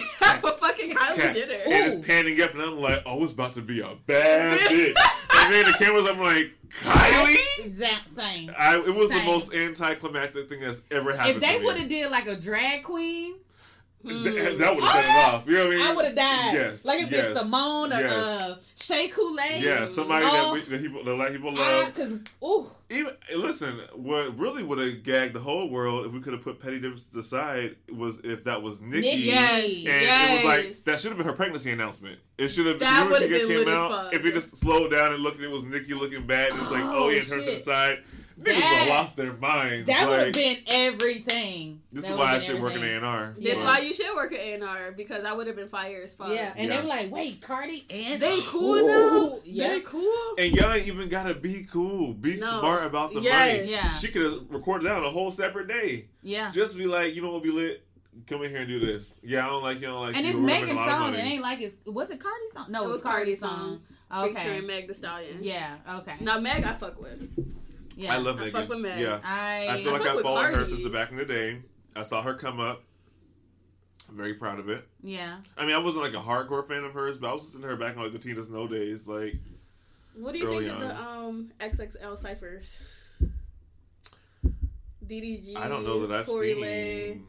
cack. 0.18 0.40
For 0.40 0.52
fucking 0.52 0.90
Kylie 0.90 1.16
cack. 1.16 1.34
Jenner. 1.34 1.54
And 1.54 1.92
it's 1.92 2.06
panning 2.06 2.40
up, 2.40 2.52
and 2.52 2.62
I'm 2.62 2.78
like, 2.78 3.02
oh, 3.06 3.22
it's 3.22 3.32
about 3.32 3.54
to 3.54 3.62
be 3.62 3.80
a 3.80 3.94
bad 4.06 4.58
bitch. 4.70 4.94
and 5.34 5.54
then 5.54 5.66
the 5.66 5.72
cameras, 5.78 6.06
I'm 6.08 6.18
like, 6.18 6.52
Kylie? 6.82 7.36
Exact 7.64 8.14
same. 8.14 8.50
I, 8.58 8.78
it 8.78 8.94
was 8.94 9.10
the 9.10 9.22
most 9.22 9.52
anticlimactic 9.52 10.48
thing 10.48 10.60
that's 10.60 10.82
ever 10.90 11.14
happened. 11.16 11.36
If 11.36 11.42
they 11.42 11.54
to 11.54 11.58
me. 11.60 11.64
would 11.66 11.76
have 11.76 11.88
did 11.88 12.10
like 12.10 12.26
a 12.26 12.36
drag 12.36 12.84
queen, 12.84 13.34
Th- 14.04 14.24
that 14.58 14.74
would 14.74 14.84
have 14.84 14.94
set 14.94 15.04
it 15.04 15.34
off. 15.34 15.46
You 15.46 15.52
know 15.54 15.66
what 15.66 15.72
I 15.72 15.76
mean? 15.76 15.86
I 15.86 15.94
would 15.94 16.04
have 16.06 16.14
died. 16.16 16.54
Yes. 16.54 16.84
Like 16.84 17.02
if 17.02 17.10
yes, 17.10 17.30
it's 17.30 17.40
Simone 17.40 17.92
or 17.92 18.00
yes. 18.00 18.12
uh, 18.12 18.56
Shea 18.76 19.08
Coulee. 19.08 19.60
Yeah, 19.60 19.86
somebody 19.86 20.26
Oh. 20.28 20.32
that, 20.32 20.52
we, 20.52 20.60
that 20.76 20.82
people, 20.82 21.04
that 21.04 21.14
like 21.14 21.32
people 21.32 21.54
love. 21.54 21.86
Because 21.86 22.14
ooh, 22.42 22.70
Even 22.90 23.12
listen, 23.36 23.80
what 23.94 24.36
really 24.38 24.62
would 24.62 24.78
have 24.78 25.02
gagged 25.02 25.34
the 25.34 25.40
whole 25.40 25.70
world 25.70 26.06
if 26.06 26.12
we 26.12 26.20
could 26.20 26.32
have 26.32 26.42
put 26.42 26.60
petty 26.60 26.80
differences 26.80 27.14
aside 27.14 27.76
was 27.92 28.20
if 28.24 28.44
that 28.44 28.60
was 28.62 28.80
Nikki. 28.80 29.02
Nikki. 29.08 29.20
Yes, 29.22 29.64
And 29.64 29.84
yes. 29.84 30.30
it 30.30 30.34
was 30.34 30.44
like 30.44 30.84
that 30.84 31.00
should 31.00 31.10
have 31.10 31.18
been 31.18 31.26
her 31.26 31.32
pregnancy 31.32 31.70
announcement. 31.70 32.18
It 32.38 32.48
should 32.48 32.66
have. 32.66 32.78
That 32.80 33.04
she 33.04 33.08
would've 33.12 33.30
been 33.48 33.64
came 33.64 33.68
out. 33.68 34.12
If 34.12 34.24
it 34.24 34.34
just 34.34 34.56
slowed 34.56 34.90
down 34.90 35.12
and 35.12 35.22
looked, 35.22 35.40
it 35.40 35.48
was 35.48 35.62
Nikki 35.64 35.94
looking 35.94 36.26
bad. 36.26 36.50
And 36.50 36.60
it's 36.60 36.70
like, 36.70 36.82
oh, 36.84 37.04
Oh, 37.04 37.08
yeah, 37.08 37.22
turned 37.22 37.44
to 37.44 37.50
the 37.52 37.58
side. 37.58 37.98
Niggas 38.42 38.54
would 38.54 38.62
That- 38.62 38.86
lost 38.88 39.16
their 39.16 39.32
minds. 39.34 39.86
that 39.86 40.08
would 40.08 40.18
have 40.20 40.32
been 40.32 40.58
everything. 40.66 41.80
This 41.92 42.04
That 42.04 42.12
is 42.12 42.18
why 42.18 42.34
I 42.34 42.38
should 42.38 42.54
been 42.54 42.62
work 42.62 42.72
in 42.72 42.78
everything. 42.78 42.94
A 42.94 42.96
and 42.98 43.06
R. 43.06 43.34
That's 43.38 43.58
Yeah. 43.58 43.64
why 43.64 43.78
you 43.80 43.94
should 43.94 44.14
work 44.14 44.32
in 44.32 44.62
A&R 44.62 44.92
because 44.92 45.24
I 45.24 45.32
would 45.32 45.46
have 45.46 45.56
been 45.56 45.68
fired 45.68 46.04
as 46.04 46.14
fuck. 46.14 46.30
Yeah, 46.30 46.52
and 46.56 46.68
Yeah. 46.68 46.76
they 46.76 46.82
were 46.82 46.88
like, 46.88 47.10
"Wait, 47.10 47.40
Cardi 47.40 47.84
and 47.90 48.20
They 48.22 48.40
cool 48.42 48.76
Ooh, 48.76 49.30
now. 49.30 49.38
Yeah, 49.44 49.68
They 49.74 49.80
cool. 49.80 50.34
And 50.38 50.54
y'all 50.54 50.72
ain't 50.72 50.86
even 50.86 51.08
gotta 51.08 51.34
be 51.34 51.64
cool. 51.70 52.14
Be 52.14 52.36
No. 52.36 52.58
smart 52.60 52.86
about 52.86 53.12
the 53.12 53.20
Yes. 53.20 53.58
money. 53.58 53.70
Yeah. 53.70 53.92
She 53.98 54.08
could 54.08 54.22
have 54.22 54.40
recorded 54.48 54.86
that 54.86 54.96
on 54.96 55.04
a 55.04 55.10
whole 55.10 55.30
separate 55.30 55.68
day. 55.68 56.06
yeah. 56.22 56.50
Just 56.52 56.76
be 56.76 56.86
like, 56.86 57.14
you 57.14 57.22
know 57.22 57.32
what, 57.32 57.42
be 57.42 57.50
lit. 57.50 57.84
Come 58.26 58.42
in 58.42 58.50
here 58.50 58.58
and 58.60 58.68
do 58.68 58.78
this. 58.78 59.18
Yeah, 59.22 59.46
I 59.46 59.48
don't 59.48 59.62
like 59.62 59.80
you. 59.80 59.86
I 59.88 59.90
don't 59.90 60.00
like 60.02 60.16
And 60.16 60.26
you. 60.26 60.32
it's 60.32 60.38
We're 60.38 60.44
making 60.46 60.66
Megan's 60.66 60.80
a 60.86 60.90
song. 60.90 61.14
It 61.14 61.18
ain't 61.18 61.42
like 61.42 61.60
it's 61.62 61.76
was 61.86 62.10
it 62.10 62.20
Cardi's 62.20 62.52
song? 62.52 62.66
No, 62.68 62.80
It 62.80 62.84
it 62.84 62.86
was 62.88 62.92
was 62.94 63.02
Cardi's 63.02 63.40
Cardi's 63.40 63.40
song. 63.40 63.80
Featuring 64.34 64.58
Okay. 64.58 64.60
Meg 64.66 64.86
The 64.88 64.92
Stallion. 64.94 65.38
Yeah. 65.42 65.76
Okay. 66.00 66.16
Now 66.20 66.38
Meg, 66.38 66.62
I 66.64 66.74
fuck 66.74 67.00
with. 67.00 67.30
Yeah. 67.96 68.14
I 68.14 68.18
love 68.18 68.36
I 68.38 68.44
Megan. 68.44 68.60
fuck 68.60 68.68
with 68.68 68.78
Meg. 68.78 68.98
Yeah. 69.00 69.20
I. 69.24 69.66
I 69.68 69.82
feel 69.82 69.92
like 69.92 70.06
I've 70.06 70.20
followed 70.20 70.54
her 70.54 70.66
since 70.66 70.82
the 70.82 70.90
back 70.90 71.10
in 71.10 71.16
the 71.16 71.24
day. 71.24 71.58
I 71.94 72.02
saw 72.02 72.22
her 72.22 72.34
come 72.34 72.58
up. 72.60 72.82
I'm 74.08 74.16
very 74.16 74.34
proud 74.34 74.58
of 74.58 74.68
it. 74.68 74.86
yeah. 75.02 75.38
I 75.56 75.64
mean, 75.64 75.74
I 75.74 75.78
wasn't 75.78 76.02
like 76.04 76.14
a 76.14 76.16
hardcore 76.26 76.66
fan 76.66 76.84
of 76.84 76.92
hers, 76.92 77.18
but 77.18 77.30
I 77.30 77.32
was 77.32 77.44
listening 77.44 77.62
to 77.62 77.68
her 77.68 77.76
back 77.76 77.96
in 77.96 78.02
like 78.02 78.12
the 78.12 78.18
Tina 78.18 78.42
Snow 78.44 78.66
days. 78.66 79.06
Like, 79.08 79.36
What 80.16 80.32
do 80.32 80.38
you 80.38 80.48
think 80.50 80.68
of 80.70 80.80
the 80.80 81.00
um 81.00 81.50
XXL 81.60 82.18
ciphers? 82.18 82.78
DDG. 85.06 85.56
I 85.56 85.68
don't 85.68 85.84
know 85.84 86.06
that 86.06 86.12
I've 86.20 86.26
Tory 86.26 86.54
seen. 86.54 86.62
Lanez. 86.62 87.20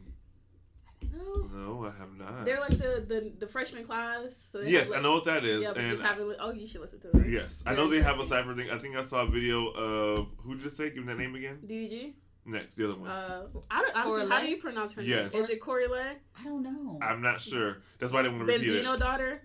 No. 1.16 1.48
No, 1.52 1.86
I 1.86 1.98
have 1.98 2.16
not. 2.16 2.44
They're 2.44 2.60
like 2.60 2.78
the, 2.78 3.04
the 3.06 3.32
the 3.38 3.46
freshman 3.46 3.84
class. 3.84 4.48
So 4.50 4.60
they 4.62 4.70
yes, 4.70 4.90
like, 4.90 4.98
I 4.98 5.02
know 5.02 5.12
what 5.12 5.24
that 5.24 5.44
is. 5.44 5.62
Yeah, 5.62 5.68
but 5.68 5.78
and 5.78 5.90
just 5.90 6.02
haven't. 6.02 6.36
Oh, 6.40 6.52
you 6.52 6.66
should 6.66 6.80
listen 6.80 7.00
to 7.00 7.08
them. 7.08 7.30
yes, 7.30 7.62
I 7.66 7.74
know 7.74 7.88
they 7.88 8.02
have 8.02 8.18
a 8.18 8.22
cyber 8.22 8.28
cipher 8.28 8.54
thing. 8.54 8.70
I 8.70 8.78
think 8.78 8.96
I 8.96 9.02
saw 9.02 9.22
a 9.22 9.26
video 9.26 9.68
of 9.68 10.28
who 10.38 10.56
did 10.56 10.66
it 10.66 10.76
say? 10.76 10.90
Give 10.90 11.04
me 11.04 11.12
that 11.12 11.18
name 11.18 11.34
again. 11.34 11.58
DDG. 11.66 12.14
Next, 12.46 12.74
the 12.74 12.84
other 12.84 13.00
one. 13.00 13.08
Uh, 13.08 13.46
I 13.70 13.80
don't 13.80 13.96
honestly. 13.96 14.28
How 14.28 14.40
do 14.40 14.48
you 14.48 14.58
pronounce 14.58 14.92
her 14.94 15.00
name? 15.00 15.10
Yes. 15.10 15.32
name? 15.32 15.44
Is 15.44 15.50
it 15.50 15.60
Corey 15.60 15.86
Corley? 15.86 16.02
I 16.38 16.44
don't 16.44 16.62
know. 16.62 16.98
I'm 17.00 17.22
not 17.22 17.40
sure. 17.40 17.78
That's 17.98 18.12
why 18.12 18.20
I 18.20 18.22
didn't 18.22 18.38
want 18.38 18.50
to 18.50 18.54
repeat 18.54 18.68
it. 18.68 18.84
Benzino 18.84 18.98
daughter. 18.98 19.42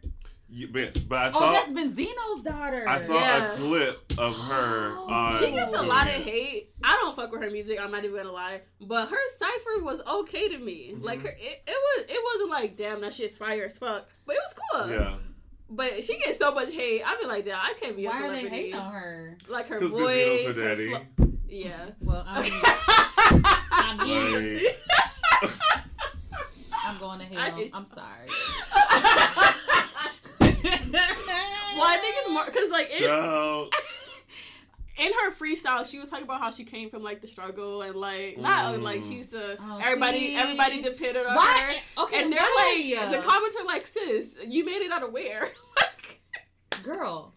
Y- 0.51 0.67
Yes, 0.73 0.97
but 0.97 1.17
I 1.19 1.29
saw. 1.29 1.37
oh, 1.37 1.41
saw 1.41 1.51
that's 1.51 1.71
Benzino's 1.71 2.41
daughter. 2.41 2.83
I 2.87 2.99
saw 2.99 3.13
Yeah. 3.19 3.51
a 3.53 3.55
clip 3.55 4.13
of 4.17 4.35
her. 4.35 4.95
Oh. 4.97 5.05
on 5.07 5.33
She 5.37 5.51
gets 5.51 5.69
a 5.71 5.75
social 5.75 5.87
lot 5.87 6.07
of 6.07 6.13
hate. 6.13 6.71
I 6.83 6.97
don't 7.01 7.15
fuck 7.15 7.31
with 7.31 7.41
her 7.43 7.51
music. 7.51 7.79
I'm 7.79 7.91
not 7.91 8.03
even 8.03 8.15
gonna 8.17 8.31
lie, 8.31 8.61
but 8.81 9.09
her 9.09 9.17
cipher 9.37 9.83
was 9.83 10.01
okay 10.01 10.49
to 10.49 10.57
me. 10.57 10.93
Mhm. 10.95 11.03
Like 11.03 11.21
her, 11.21 11.29
it, 11.29 11.63
it 11.67 11.69
was. 11.77 12.05
It 12.09 12.19
wasn't 12.33 12.49
like 12.49 12.75
damn 12.77 13.01
that 13.01 13.13
shit's 13.13 13.37
fire 13.37 13.65
as 13.65 13.77
fuck, 13.77 14.07
but 14.25 14.35
it 14.35 14.41
was 14.43 14.55
cool. 14.87 14.89
Yeah, 14.89 15.17
But 15.69 16.03
she 16.03 16.17
gets 16.17 16.39
so 16.39 16.51
much 16.51 16.71
hate. 16.71 17.03
I 17.05 17.15
be 17.21 17.25
like, 17.27 17.45
damn, 17.45 17.59
I 17.59 17.73
can't 17.79 17.95
be 17.95 18.05
a 18.05 18.09
Why 18.09 18.17
are 18.17 18.21
they 18.31 18.37
celebrity. 18.39 18.55
hating 18.55 18.73
on 18.75 18.91
her? 18.93 19.37
Like 19.47 19.67
her 19.67 19.79
because 19.79 19.91
voice. 19.91 20.41
Benzino's 20.45 20.55
her 20.57 20.63
her 20.63 20.69
daddy. 20.75 20.89
flo- 20.89 21.27
yeah. 21.47 21.89
Well, 22.01 22.23
I'm, 22.27 22.51
I 23.71 24.03
mean, 24.03 24.65
I'm 26.85 26.97
going 26.99 27.19
to 27.19 27.25
hell. 27.25 27.59
I'm 27.73 27.85
sorry. 27.87 28.27
Because 33.09 33.69
like 34.97 35.07
in, 35.07 35.13
her 35.13 35.31
freestyle, 35.31 35.89
she 35.89 35.97
was 35.99 36.09
talking 36.09 36.25
about 36.25 36.39
how 36.41 36.51
she 36.51 36.63
came 36.65 36.89
from 36.89 37.03
like 37.03 37.21
the 37.21 37.27
struggle 37.27 37.81
and 37.83 37.95
like 37.95 38.37
not 38.37 38.75
Mm. 38.75 38.81
like 38.83 39.01
she 39.01 39.15
used 39.15 39.31
to 39.31 39.57
Oh, 39.61 39.79
everybody 39.81 40.19
see? 40.19 40.35
everybody 40.35 40.81
depended 40.81 41.25
on 41.25 41.37
her. 41.37 41.73
Okay, 41.99 42.21
And 42.23 42.31
they're 42.33 42.39
why? 42.39 42.95
like, 43.01 43.11
the 43.11 43.21
comments 43.27 43.55
are 43.59 43.65
like, 43.65 43.87
sis, 43.87 44.37
you 44.47 44.65
made 44.65 44.81
it 44.81 44.91
out 44.91 45.03
of 45.03 45.11
where? 45.13 45.49
Like, 45.77 46.19
girl, 46.83 47.33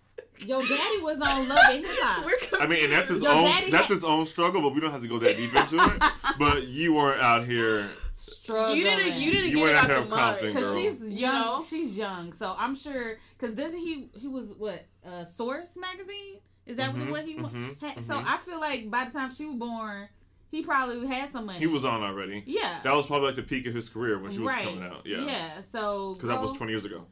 your 0.46 0.62
daddy 0.62 1.00
was 1.02 1.20
on 1.20 1.48
Love 1.48 1.58
and 1.70 1.84
Hip 1.84 1.94
Hop. 2.00 2.24
we're 2.24 2.60
I 2.60 2.66
mean, 2.66 2.84
and 2.84 2.92
that's 2.92 3.10
his 3.10 3.22
confused. 3.22 3.22
Your 3.22 3.32
own 3.64 3.70
that's 3.70 3.86
had- 3.88 3.94
his 3.94 4.04
own 4.04 4.26
struggle, 4.26 4.60
but 4.62 4.74
we 4.74 4.80
don't 4.80 4.90
have 4.92 5.02
to 5.02 5.08
go 5.08 5.18
that 5.18 5.36
deep 5.36 5.54
into 5.54 5.76
it. 5.76 6.02
But 6.38 6.66
you 6.68 6.94
weren't 6.94 7.22
out 7.22 7.44
here. 7.46 7.90
Struggling. 8.14 8.78
You 8.78 8.84
didn't. 8.84 9.14
You 9.20 9.30
didn't 9.32 9.50
You 9.50 9.56
get 9.56 9.68
it 9.68 9.74
out 9.74 9.90
out 9.90 10.04
the 10.40 10.50
mud. 10.50 10.54
Cause 10.54 10.74
she's 10.74 10.98
young, 11.00 11.10
You 11.10 11.26
know? 11.26 11.64
she's 11.68 11.96
young, 11.96 12.32
so 12.32 12.54
I'm 12.58 12.74
sure. 12.76 13.16
Cause 13.38 13.52
doesn't 13.52 13.78
he? 13.78 14.08
He 14.18 14.28
was 14.28 14.52
what? 14.56 14.84
Uh, 15.06 15.24
Source 15.24 15.76
magazine? 15.76 16.36
Is 16.66 16.76
that 16.76 16.94
Mhm, 16.94 17.10
what 17.10 17.24
he 17.24 17.34
was? 17.36 17.50
mhm, 17.50 17.76
So 18.06 18.14
mhm. 18.14 18.24
I 18.26 18.36
feel 18.38 18.60
like 18.60 18.90
by 18.90 19.04
the 19.06 19.10
time 19.10 19.30
she 19.32 19.46
was 19.46 19.56
born, 19.56 20.08
he 20.50 20.62
probably 20.62 21.06
had 21.08 21.32
some 21.32 21.46
money. 21.46 21.58
He 21.58 21.66
was 21.66 21.84
on 21.84 22.02
already. 22.02 22.44
Yeah. 22.46 22.78
That 22.84 22.94
was 22.94 23.06
probably 23.08 23.26
like 23.26 23.36
the 23.36 23.42
peak 23.42 23.66
of 23.66 23.74
his 23.74 23.88
career 23.88 24.18
when 24.18 24.30
she 24.30 24.38
was 24.38 24.48
right. 24.48 24.64
coming 24.66 24.84
out. 24.84 25.02
Yeah, 25.04 25.24
Yeah. 25.24 25.60
So 25.62 26.14
because 26.14 26.28
that 26.28 26.40
was 26.40 26.52
20 26.52 26.72
years 26.72 26.84
ago. 26.84 27.04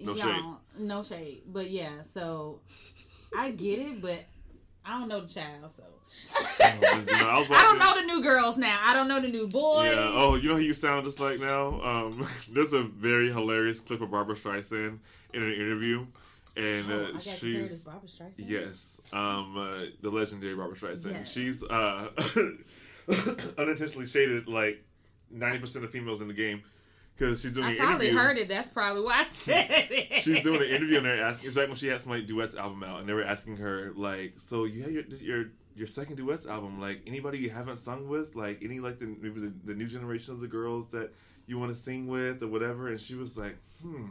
No 0.00 0.14
shade. 0.14 0.42
No 0.78 1.02
shade. 1.02 1.42
But 1.46 1.70
yeah. 1.70 2.02
So 2.12 2.60
I 3.36 3.50
get 3.52 3.78
it, 3.78 4.00
but 4.02 4.18
I 4.84 4.98
don't 4.98 5.08
know 5.08 5.20
the 5.20 5.28
child. 5.28 5.70
So 5.76 5.82
You 5.82 6.44
I 6.60 7.62
don't 7.62 7.78
know 7.78 7.94
the 8.00 8.06
new 8.06 8.22
girls 8.22 8.56
now. 8.56 8.78
I 8.82 8.92
don't 8.94 9.08
know 9.08 9.20
the 9.20 9.28
new 9.28 9.46
boys. 9.48 9.92
Yeah. 9.94 10.10
Oh, 10.12 10.34
you 10.36 10.48
know 10.48 10.56
who 10.56 10.62
you 10.62 10.74
sound 10.74 11.04
just 11.06 11.20
like 11.20 11.40
now? 11.40 11.80
Um, 11.82 12.26
there's 12.52 12.72
a 12.72 12.82
very 12.82 13.32
hilarious 13.32 13.80
clip 13.80 14.00
of 14.00 14.10
Barbra 14.10 14.34
Streisand 14.36 14.98
in 15.32 15.42
an 15.42 15.52
interview, 15.52 16.06
and 16.56 16.84
Oh, 16.90 16.96
uh, 17.06 17.12
got 17.12 17.22
she's 17.22 17.82
Barbra 17.84 18.08
Streisand. 18.08 18.34
yes, 18.38 19.00
um, 19.12 19.56
uh, 19.56 19.84
the 20.02 20.10
legendary 20.10 20.54
Barbra 20.54 20.76
Streisand. 20.76 21.12
Yes. 21.12 21.32
She's 21.32 21.64
uh, 21.64 22.10
unintentionally 23.58 24.06
shaded 24.06 24.48
like 24.48 24.82
ninety 25.30 25.58
percent 25.58 25.84
of 25.84 25.90
females 25.90 26.20
in 26.20 26.28
the 26.28 26.34
game 26.34 26.62
because 27.16 27.40
she's 27.42 27.52
doing 27.52 27.66
I 27.66 27.76
probably 27.76 28.08
interview. 28.08 28.20
heard 28.20 28.38
it. 28.38 28.48
That's 28.48 28.68
probably 28.68 29.02
why 29.02 29.20
I 29.20 29.24
said 29.24 29.66
it. 29.90 30.22
She's 30.24 30.42
doing 30.42 30.62
an 30.62 30.68
interview 30.68 30.96
and 30.98 31.06
they're 31.06 31.24
asking. 31.24 31.46
It's 31.48 31.56
back 31.56 31.68
when 31.68 31.76
she 31.76 31.88
had 31.88 32.00
some 32.00 32.12
like 32.12 32.26
duets 32.26 32.54
album 32.54 32.82
out, 32.82 33.00
and 33.00 33.08
they 33.08 33.12
were 33.12 33.24
asking 33.24 33.56
her 33.58 33.92
like, 33.96 34.34
"So 34.38 34.64
you 34.64 34.82
have 34.82 34.92
your 34.92 35.04
your 35.20 35.44
your 35.76 35.86
second 35.86 36.16
duets 36.16 36.46
album? 36.46 36.80
Like 36.80 37.02
anybody 37.06 37.38
you 37.38 37.50
haven't 37.50 37.78
sung 37.78 38.08
with? 38.08 38.34
Like 38.36 38.60
any 38.62 38.80
like 38.80 38.98
the 38.98 39.06
maybe 39.06 39.40
the, 39.40 39.52
the 39.64 39.74
new 39.74 39.86
generation 39.86 40.34
of 40.34 40.40
the 40.40 40.48
girls 40.48 40.88
that 40.88 41.12
you 41.46 41.58
want 41.58 41.72
to 41.72 41.78
sing 41.78 42.06
with 42.06 42.42
or 42.42 42.48
whatever?" 42.48 42.88
And 42.88 43.00
she 43.00 43.14
was 43.14 43.36
like, 43.36 43.56
"Hmm." 43.82 44.06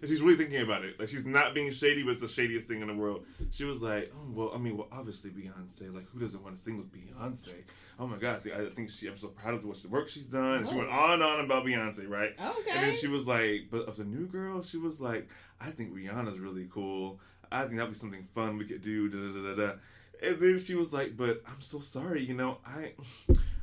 And 0.00 0.08
she's 0.08 0.20
really 0.22 0.36
thinking 0.36 0.60
about 0.60 0.84
it. 0.84 0.98
Like 1.00 1.08
she's 1.08 1.26
not 1.26 1.54
being 1.54 1.72
shady, 1.72 2.04
but 2.04 2.12
it's 2.12 2.20
the 2.20 2.28
shadiest 2.28 2.68
thing 2.68 2.82
in 2.82 2.86
the 2.86 2.94
world. 2.94 3.26
She 3.50 3.64
was 3.64 3.82
like, 3.82 4.12
"Oh 4.16 4.30
well, 4.32 4.52
I 4.54 4.58
mean, 4.58 4.76
well, 4.76 4.86
obviously 4.92 5.30
Beyonce. 5.30 5.92
Like 5.92 6.08
who 6.10 6.20
doesn't 6.20 6.42
want 6.42 6.56
to 6.56 6.62
sing 6.62 6.76
with 6.78 6.92
Beyonce? 6.92 7.54
Oh 7.98 8.06
my 8.06 8.16
god, 8.16 8.46
I 8.48 8.66
think, 8.70 8.90
she. 8.90 9.08
I'm 9.08 9.16
so 9.16 9.26
proud 9.28 9.54
of 9.54 9.64
what 9.64 9.82
the 9.82 9.88
work 9.88 10.08
she's 10.08 10.26
done." 10.26 10.58
And 10.58 10.68
she 10.68 10.74
Oh. 10.74 10.78
went 10.78 10.90
on 10.90 11.14
and 11.14 11.22
on 11.24 11.44
about 11.44 11.64
Beyonce, 11.64 12.08
right? 12.08 12.30
Okay. 12.40 12.70
And 12.70 12.82
then 12.84 12.96
she 12.96 13.08
was 13.08 13.26
like, 13.26 13.66
but 13.72 13.86
of 13.88 13.96
the 13.96 14.04
new 14.04 14.26
girl, 14.26 14.62
she 14.62 14.76
was 14.76 15.00
like, 15.00 15.28
I 15.60 15.70
think 15.70 15.92
Rihanna's 15.92 16.38
really 16.38 16.68
cool. 16.70 17.18
I 17.50 17.62
think 17.62 17.76
that'd 17.76 17.88
be 17.90 17.98
something 17.98 18.22
fun 18.34 18.56
we 18.58 18.66
could 18.66 18.82
do. 18.82 19.08
Da, 19.08 19.16
da, 19.18 19.32
da, 19.32 19.54
da, 19.56 19.66
da. 19.72 19.78
And 20.22 20.40
then 20.40 20.58
she 20.58 20.74
was 20.74 20.92
like, 20.92 21.16
but 21.16 21.42
I'm 21.46 21.60
so 21.60 21.80
sorry, 21.80 22.22
you 22.22 22.34
know, 22.34 22.58
I 22.66 22.92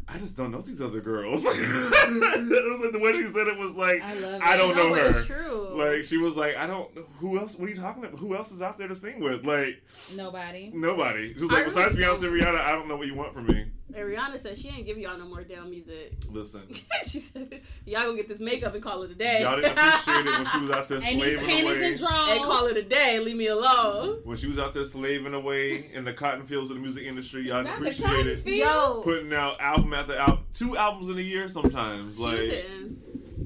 I 0.08 0.20
just 0.20 0.38
don't 0.38 0.52
know 0.52 0.62
these 0.62 0.82
other 0.82 1.02
girls. 1.02 1.44
like 1.46 1.54
the 1.56 3.00
way 3.02 3.14
she 3.14 3.26
said 3.34 3.48
it 3.48 3.58
was 3.58 3.72
like, 3.74 4.02
I 4.04 4.54
I 4.54 4.56
don't 4.56 4.76
no, 4.76 4.90
know 4.90 4.96
her. 4.96 5.24
True. 5.24 5.70
Like 5.74 6.04
she 6.04 6.18
was 6.18 6.36
like, 6.36 6.56
I 6.56 6.68
don't. 6.68 6.90
Who 7.20 7.40
else? 7.40 7.58
What 7.58 7.66
are 7.66 7.70
you 7.70 7.76
talking 7.76 8.06
about? 8.06 8.20
Who 8.20 8.36
else 8.36 8.52
is 8.52 8.62
out 8.62 8.78
there 8.78 8.88
to 8.88 8.96
sing 8.96 9.20
with? 9.20 9.44
Like 9.44 9.84
Nobody. 10.16 10.72
nobody. 10.74 11.34
She 11.34 11.42
was 11.42 11.52
I 11.52 11.56
like, 11.56 11.66
besides 11.66 11.96
really 11.96 12.08
Beyonce, 12.08 12.44
Rihanna, 12.44 12.62
I 12.62 12.72
don't 12.72 12.88
know 12.88 12.98
what 12.98 13.08
you 13.08 13.16
want 13.16 13.34
from 13.34 13.48
me. 13.48 13.66
And 13.96 14.04
Rihanna 14.10 14.38
said 14.40 14.58
she 14.58 14.68
ain't 14.68 14.86
give 14.86 14.98
y'all 14.98 15.18
no 15.18 15.24
more 15.26 15.44
damn 15.44 15.70
music. 15.70 16.14
Listen, 16.30 16.64
she 17.06 17.20
said 17.20 17.62
y'all 17.86 18.04
gonna 18.04 18.18
get 18.18 18.28
this 18.28 18.42
makeup 18.42 18.74
and 18.74 18.84
call 18.84 19.04
it 19.04 19.12
a 19.12 19.16
day. 19.16 19.42
y'all 19.42 19.56
didn't 19.56 19.72
appreciate 19.78 20.26
it 20.26 20.38
when 20.38 20.46
she 20.48 20.60
was 20.60 20.72
out 20.72 20.88
there 20.90 20.98
And 21.04 21.20
slaving 21.22 21.46
panties 21.46 22.02
away. 22.02 22.12
and 22.12 22.32
and 22.32 22.42
call 22.42 22.66
it 22.66 22.76
a 22.76 22.84
day. 22.84 23.20
Leave 23.20 23.38
me 23.38 23.48
alone. 23.48 24.20
When 24.26 24.36
she 24.36 24.48
was 24.48 24.60
out 24.60 24.74
there 24.74 24.84
slaving 24.84 25.34
away 25.34 25.90
in 25.94 26.04
the 26.04 26.12
cotton 26.12 26.46
fields 26.46 26.72
of 26.72 26.76
the 26.76 26.82
music 26.82 27.06
industry, 27.06 27.44
y'all 27.48 27.64
Not 27.64 27.82
didn't 27.82 28.00
appreciate 28.02 28.28
it. 28.28 28.46
Yo, 28.46 29.02
Putting 29.02 29.34
out 29.34 29.62
album 29.62 29.94
after 29.94 30.16
album, 30.18 30.44
two 30.54 30.76
albums 30.76 31.08
in 31.08 31.18
a 31.18 31.22
year 31.22 31.48
sometimes. 31.48 32.18
she 32.18 32.22
was 32.22 32.50
Like, 32.50 32.66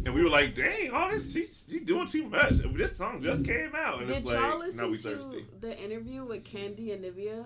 and 0.06 0.14
we 0.16 0.24
were 0.24 0.30
like, 0.30 0.56
"Dang, 0.56 0.92
all 0.92 1.12
this 1.12 1.32
she, 1.32 1.46
she 1.70 1.82
doing 1.82 2.08
too 2.08 2.28
much." 2.28 2.54
This 2.74 2.96
song 2.98 3.22
just 3.22 3.46
came 3.46 3.76
out, 3.76 4.00
and 4.00 4.08
Did 4.08 4.18
it's 4.20 4.32
y'all 4.32 4.52
like, 4.52 4.60
listen 4.60 4.82
now 4.82 4.88
we 4.90 4.98
thirsty. 4.98 5.46
the 5.60 5.78
interview 5.78 6.24
with 6.24 6.44
Kandi 6.46 6.94
and 6.94 7.04
Nivea? 7.04 7.46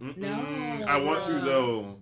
Mm-mm. 0.00 0.16
No. 0.16 0.86
I 0.86 0.98
want 0.98 1.24
to 1.24 1.32
Bruh. 1.32 1.96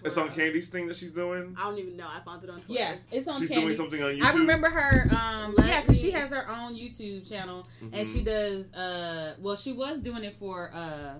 Though. 0.00 0.06
It's 0.06 0.16
on 0.16 0.28
Kandi's 0.30 0.68
thing 0.68 0.86
that 0.88 0.96
she's 0.96 1.10
doing. 1.12 1.54
I 1.58 1.64
don't 1.64 1.78
even 1.78 1.96
know. 1.96 2.06
I 2.08 2.20
found 2.24 2.42
it 2.44 2.50
on 2.50 2.60
Twitter. 2.60 2.80
Yeah, 2.80 2.94
it's 3.10 3.28
on 3.28 3.40
She's 3.40 3.50
Kandi. 3.50 3.60
doing 3.60 3.76
something 3.76 4.02
on 4.02 4.10
YouTube. 4.14 4.22
I 4.24 4.32
remember 4.32 4.68
her. 4.70 5.08
Um, 5.14 5.54
yeah, 5.58 5.80
because 5.80 6.00
she 6.00 6.10
has 6.12 6.30
her 6.30 6.48
own 6.48 6.74
YouTube 6.74 7.28
channel, 7.28 7.66
and 7.80 7.92
Mhm. 8.06 8.12
she 8.12 8.22
does. 8.22 8.72
Uh, 8.72 9.34
well, 9.38 9.56
she 9.56 9.72
was 9.72 9.98
doing 9.98 10.24
it 10.24 10.36
for 10.38 10.72
uh, 10.74 11.14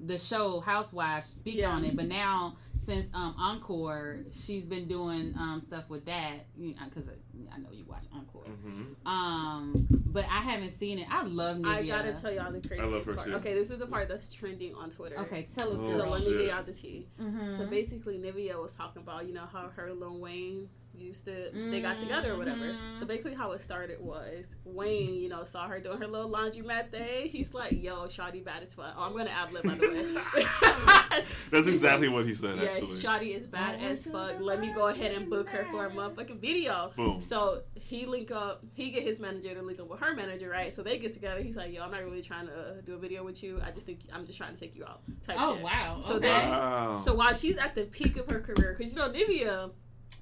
the 0.00 0.18
show 0.18 0.60
Housewives. 0.60 1.28
Speak 1.28 1.56
Yeah. 1.56 1.70
on 1.70 1.84
it, 1.84 1.96
but 1.96 2.06
now 2.06 2.56
since 2.76 3.06
um, 3.14 3.34
Encore, 3.38 4.24
she's 4.32 4.64
been 4.64 4.86
doing 4.86 5.34
um, 5.38 5.60
stuff 5.60 5.88
with 5.88 6.04
that. 6.04 6.46
Because 6.58 7.04
I 7.52 7.58
know 7.58 7.68
you 7.72 7.84
watch 7.86 8.04
Encore. 8.12 8.44
Mhm. 8.46 9.06
Um, 9.06 9.86
but 10.06 10.24
I 10.24 10.40
haven't 10.40 10.70
seen 10.72 10.98
it. 10.98 11.06
I 11.10 11.22
love 11.24 11.58
Nivea. 11.58 11.66
I 11.68 11.86
gotta 11.86 12.12
tell 12.12 12.32
y'all 12.32 12.52
the 12.52 12.60
craziest 12.66 12.82
I 12.82 12.84
love 12.96 13.06
her 13.06 13.14
part. 13.14 13.26
too. 13.28 13.34
Okay, 13.36 13.54
this 13.54 13.70
is 13.70 13.78
the 13.78 13.86
part 13.86 14.08
that's 14.08 14.32
trending 14.32 14.74
on 14.74 14.90
Twitter. 14.90 15.18
Okay, 15.20 15.46
tell 15.56 15.72
us. 15.72 15.80
Oh, 15.82 15.98
So 15.98 16.08
let 16.10 16.20
me 16.20 16.26
shit. 16.30 16.40
get 16.46 16.50
out 16.50 16.66
the 16.66 16.72
tea. 16.72 17.06
Mhm. 17.20 17.56
So 17.58 17.66
basically, 17.68 18.18
Nivea 18.18 18.60
was 18.60 18.72
talking 18.74 19.02
about, 19.02 19.26
you 19.26 19.34
know, 19.34 19.46
how 19.52 19.68
her 19.68 19.86
and 19.88 20.00
Lil 20.00 20.18
Wayne 20.18 20.68
used 20.96 21.24
to, 21.24 21.50
they 21.52 21.80
got 21.82 21.98
together 21.98 22.34
or 22.34 22.38
whatever. 22.38 22.66
Mhm. 22.66 22.96
So 22.96 23.04
basically, 23.04 23.34
how 23.34 23.50
it 23.50 23.60
started 23.60 24.00
was 24.00 24.54
Wayne, 24.64 25.14
you 25.14 25.28
know, 25.28 25.42
saw 25.44 25.66
her 25.66 25.80
doing 25.80 25.98
her 25.98 26.06
little 26.06 26.30
laundromat 26.30 26.92
thing. 26.92 27.26
He's 27.28 27.52
like, 27.52 27.72
yo, 27.82 28.06
Shawty 28.06 28.44
bad 28.44 28.62
as 28.62 28.74
fuck. 28.74 28.94
Oh, 28.96 29.02
I'm 29.02 29.12
going 29.12 29.26
to 29.26 29.32
ad 29.32 29.52
lib, 29.52 29.64
by 29.64 29.74
the 29.74 29.88
way. 29.88 31.24
That's 31.50 31.66
exactly 31.66 32.08
what 32.08 32.24
he 32.26 32.34
said. 32.34 32.58
yeah, 32.58 32.64
Actually, 32.70 32.86
Shawty 32.98 33.36
is 33.36 33.44
bad 33.46 33.80
Going 33.80 33.90
as 33.90 34.04
to 34.04 34.10
fuck. 34.10 34.40
Let 34.40 34.60
me 34.60 34.72
go 34.72 34.86
ahead 34.86 35.12
and 35.12 35.28
book 35.28 35.48
her 35.50 35.64
for 35.72 35.86
a 35.86 35.90
motherfucking 35.90 36.38
video. 36.40 36.92
boom. 36.96 37.20
So 37.24 37.62
he 37.74 38.06
link 38.06 38.30
up, 38.30 38.62
he 38.74 38.90
get 38.90 39.02
his 39.02 39.18
manager 39.18 39.54
to 39.54 39.62
link 39.62 39.80
up 39.80 39.88
with 39.88 40.00
her 40.00 40.14
manager, 40.14 40.48
right? 40.50 40.72
So 40.72 40.82
they 40.82 40.98
get 40.98 41.12
together. 41.14 41.40
He's 41.40 41.56
like, 41.56 41.72
"Yo, 41.72 41.82
I'm 41.82 41.90
not 41.90 42.04
really 42.04 42.22
trying 42.22 42.46
to 42.46 42.52
uh, 42.52 42.72
do 42.84 42.94
a 42.94 42.98
video 42.98 43.24
with 43.24 43.42
you. 43.42 43.60
I 43.64 43.70
just 43.70 43.86
think 43.86 44.00
I'm 44.12 44.26
just 44.26 44.38
trying 44.38 44.54
to 44.54 44.60
take 44.60 44.76
you 44.76 44.84
out." 44.84 45.00
Type 45.26 45.36
Oh 45.38 45.54
shit. 45.54 45.64
wow. 45.64 45.98
So 46.00 46.14
okay. 46.16 46.28
then- 46.28 46.48
Wow. 46.50 46.98
So 46.98 47.14
while 47.14 47.34
she's 47.34 47.56
at 47.56 47.74
the 47.74 47.84
peak 47.84 48.16
of 48.16 48.28
her 48.30 48.40
career, 48.40 48.74
because 48.76 48.92
you 48.92 48.98
know 48.98 49.10
Nivea 49.10 49.70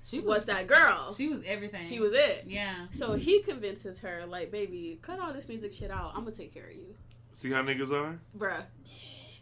she 0.04 0.20
was 0.20 0.44
that 0.46 0.66
girl, 0.66 1.12
She 1.14 1.28
was 1.28 1.42
everything. 1.46 1.86
she 1.86 2.00
was 2.00 2.12
it. 2.12 2.44
Yeah. 2.46 2.86
So 2.90 3.14
he 3.14 3.40
convinces 3.42 3.98
her, 4.00 4.24
like, 4.26 4.50
"Baby, 4.50 4.98
cut 5.02 5.18
all 5.20 5.32
this 5.32 5.48
music 5.48 5.72
shit 5.74 5.90
out. 5.90 6.12
I'm 6.14 6.24
gonna 6.24 6.34
take 6.36 6.52
care 6.54 6.66
of 6.66 6.72
you, 6.74 6.94
See 7.32 7.50
how 7.50 7.62
niggas 7.62 7.92
are? 7.92 8.18
bruh." 8.36 8.62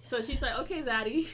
So 0.02 0.20
she's 0.22 0.42
like, 0.42 0.58
"Okay, 0.60 0.82
Zaddy." 0.82 1.28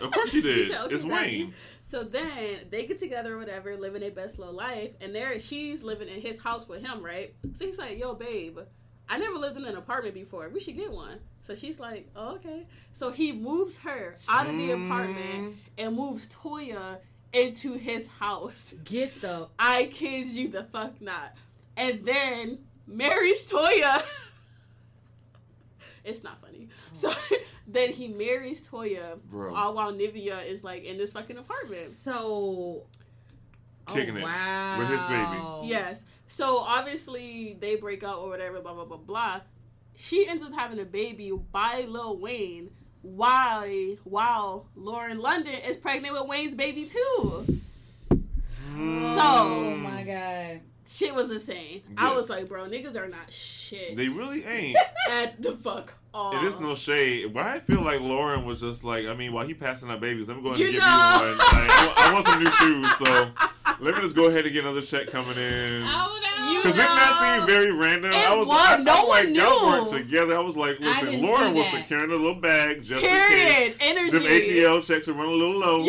Of 0.00 0.10
course 0.12 0.32
you 0.34 0.40
She 0.42 0.48
did. 0.54 0.70
said, 0.70 0.80
"Okay, 0.82 0.94
it's 0.94 1.04
Zaddy." 1.04 1.10
Wayne. 1.12 1.54
So 1.90 2.04
then 2.04 2.60
they 2.70 2.86
get 2.86 3.00
together 3.00 3.34
or 3.34 3.38
whatever, 3.38 3.76
living 3.76 4.00
their 4.00 4.12
best 4.12 4.38
low 4.38 4.52
life, 4.52 4.92
and 5.00 5.12
there 5.12 5.40
she's 5.40 5.82
living 5.82 6.06
in 6.06 6.20
his 6.20 6.38
house 6.38 6.68
with 6.68 6.86
him, 6.86 7.02
right? 7.04 7.34
So 7.54 7.66
he's 7.66 7.78
like, 7.78 7.98
"Yo, 7.98 8.14
babe, 8.14 8.60
I 9.08 9.18
never 9.18 9.36
lived 9.36 9.56
in 9.56 9.64
an 9.64 9.74
apartment 9.76 10.14
before. 10.14 10.48
We 10.50 10.60
should 10.60 10.76
get 10.76 10.92
one." 10.92 11.18
So 11.40 11.56
she's 11.56 11.80
like, 11.80 12.08
oh, 12.14 12.36
"Okay." 12.36 12.64
So 12.92 13.10
he 13.10 13.32
moves 13.32 13.78
her 13.78 14.16
out 14.28 14.46
of 14.48 14.56
the 14.56 14.70
apartment 14.70 15.42
Mm. 15.42 15.54
and 15.78 15.96
moves 15.96 16.28
Toya 16.28 16.98
into 17.32 17.72
his 17.74 18.06
house. 18.06 18.72
Get 18.84 19.20
the 19.20 19.48
I 19.58 19.86
kid 19.92 20.28
you 20.28 20.46
the 20.46 20.62
fuck 20.62 21.00
not. 21.00 21.34
And 21.76 22.04
then 22.04 22.58
marries 22.86 23.46
Toya. 23.46 24.04
it's 26.04 26.22
not 26.22 26.40
funny. 26.40 26.68
So 26.92 27.12
then 27.72 27.90
he 27.90 28.08
marries 28.08 28.66
Toya, 28.68 29.18
Bro. 29.30 29.54
all 29.54 29.74
while 29.74 29.92
Nivea 29.92 30.46
is 30.46 30.64
like 30.64 30.84
in 30.84 30.98
this 30.98 31.12
fucking 31.12 31.36
apartment. 31.36 31.88
So 31.88 32.84
Kicking 33.86 34.16
oh, 34.16 34.18
it 34.18 34.22
wow. 34.22 34.78
with 34.78 34.88
his 34.88 35.06
baby. 35.06 35.68
Yes. 35.68 36.02
So 36.26 36.58
obviously 36.58 37.56
they 37.60 37.76
break 37.76 38.02
up 38.04 38.18
or 38.18 38.28
whatever, 38.28 38.60
blah 38.60 38.74
blah 38.74 38.84
blah 38.84 38.96
blah. 38.96 39.40
She 39.96 40.26
ends 40.26 40.44
up 40.44 40.52
having 40.52 40.78
a 40.78 40.84
baby 40.84 41.32
by 41.52 41.86
Lil 41.88 42.18
Wayne 42.18 42.70
while 43.02 43.66
while 44.04 44.66
Lauren 44.76 45.18
London 45.18 45.54
is 45.54 45.76
pregnant 45.76 46.14
with 46.14 46.28
Wayne's 46.28 46.54
baby 46.54 46.84
too. 46.84 47.46
Mm. 48.74 49.16
Oh 49.18 49.76
my 49.76 50.02
god. 50.04 50.60
Shit 50.92 51.14
was 51.14 51.30
insane. 51.30 51.82
I 51.96 52.12
was 52.14 52.28
like, 52.28 52.48
bro, 52.48 52.64
niggas 52.68 52.96
are 52.96 53.08
not 53.08 53.30
shit. 53.32 53.96
They 53.96 54.08
really 54.08 54.44
ain't. 54.46 54.76
at 55.08 55.40
the 55.40 55.52
fuck 55.52 55.94
all. 56.12 56.36
It 56.36 56.44
is 56.44 56.58
no 56.58 56.74
shade, 56.74 57.32
but 57.32 57.44
I 57.46 57.60
feel 57.60 57.80
like 57.80 58.00
Lauren 58.00 58.44
was 58.44 58.60
just 58.60 58.82
like, 58.82 59.06
I 59.06 59.14
mean, 59.14 59.32
while 59.32 59.46
he 59.46 59.54
passing 59.54 59.88
out 59.88 60.00
babies, 60.00 60.26
let 60.26 60.36
me 60.36 60.42
go 60.42 60.48
ahead 60.50 60.58
You 60.60 60.66
and 60.66 60.74
give 60.74 60.82
know. 60.82 61.20
you 61.22 61.28
one. 61.28 61.38
Like, 61.38 61.48
I, 61.48 61.94
I 61.96 62.12
want 62.12 62.26
some 62.26 62.42
new 62.42 62.50
shoes, 62.50 62.96
so 62.98 63.30
let 63.84 63.94
me 63.94 64.00
just 64.00 64.16
go 64.16 64.26
ahead 64.26 64.44
and 64.44 64.52
get 64.52 64.64
another 64.64 64.82
check 64.82 65.06
coming 65.08 65.36
in. 65.38 65.80
No. 65.82 66.16
Because 66.62 66.76
didn't 66.76 66.96
that 66.96 67.38
seem 67.38 67.46
very 67.46 67.70
random? 67.72 68.10
It 68.10 68.16
I 68.16 68.34
was, 68.34 68.48
was. 68.48 68.58
I, 68.60 68.76
No 68.82 68.92
I'm 68.92 69.08
one 69.08 69.26
like, 69.26 69.34
y'all 69.34 69.66
weren't 69.66 69.88
together. 69.88 70.36
I 70.36 70.40
was 70.40 70.56
like, 70.56 70.78
listen, 70.80 71.22
Lauren 71.22 71.54
was 71.54 71.66
securing 71.70 72.10
a 72.10 72.14
little 72.16 72.34
bag 72.34 72.82
just 72.82 73.02
in 73.04 73.08
case. 73.08 73.28
Period. 73.28 73.74
Energy. 73.80 74.18
Them 74.18 74.22
ATL 74.26 74.84
checks 74.84 75.08
are 75.08 75.12
running 75.14 75.32
a 75.32 75.36
little 75.36 75.58
low, 75.58 75.88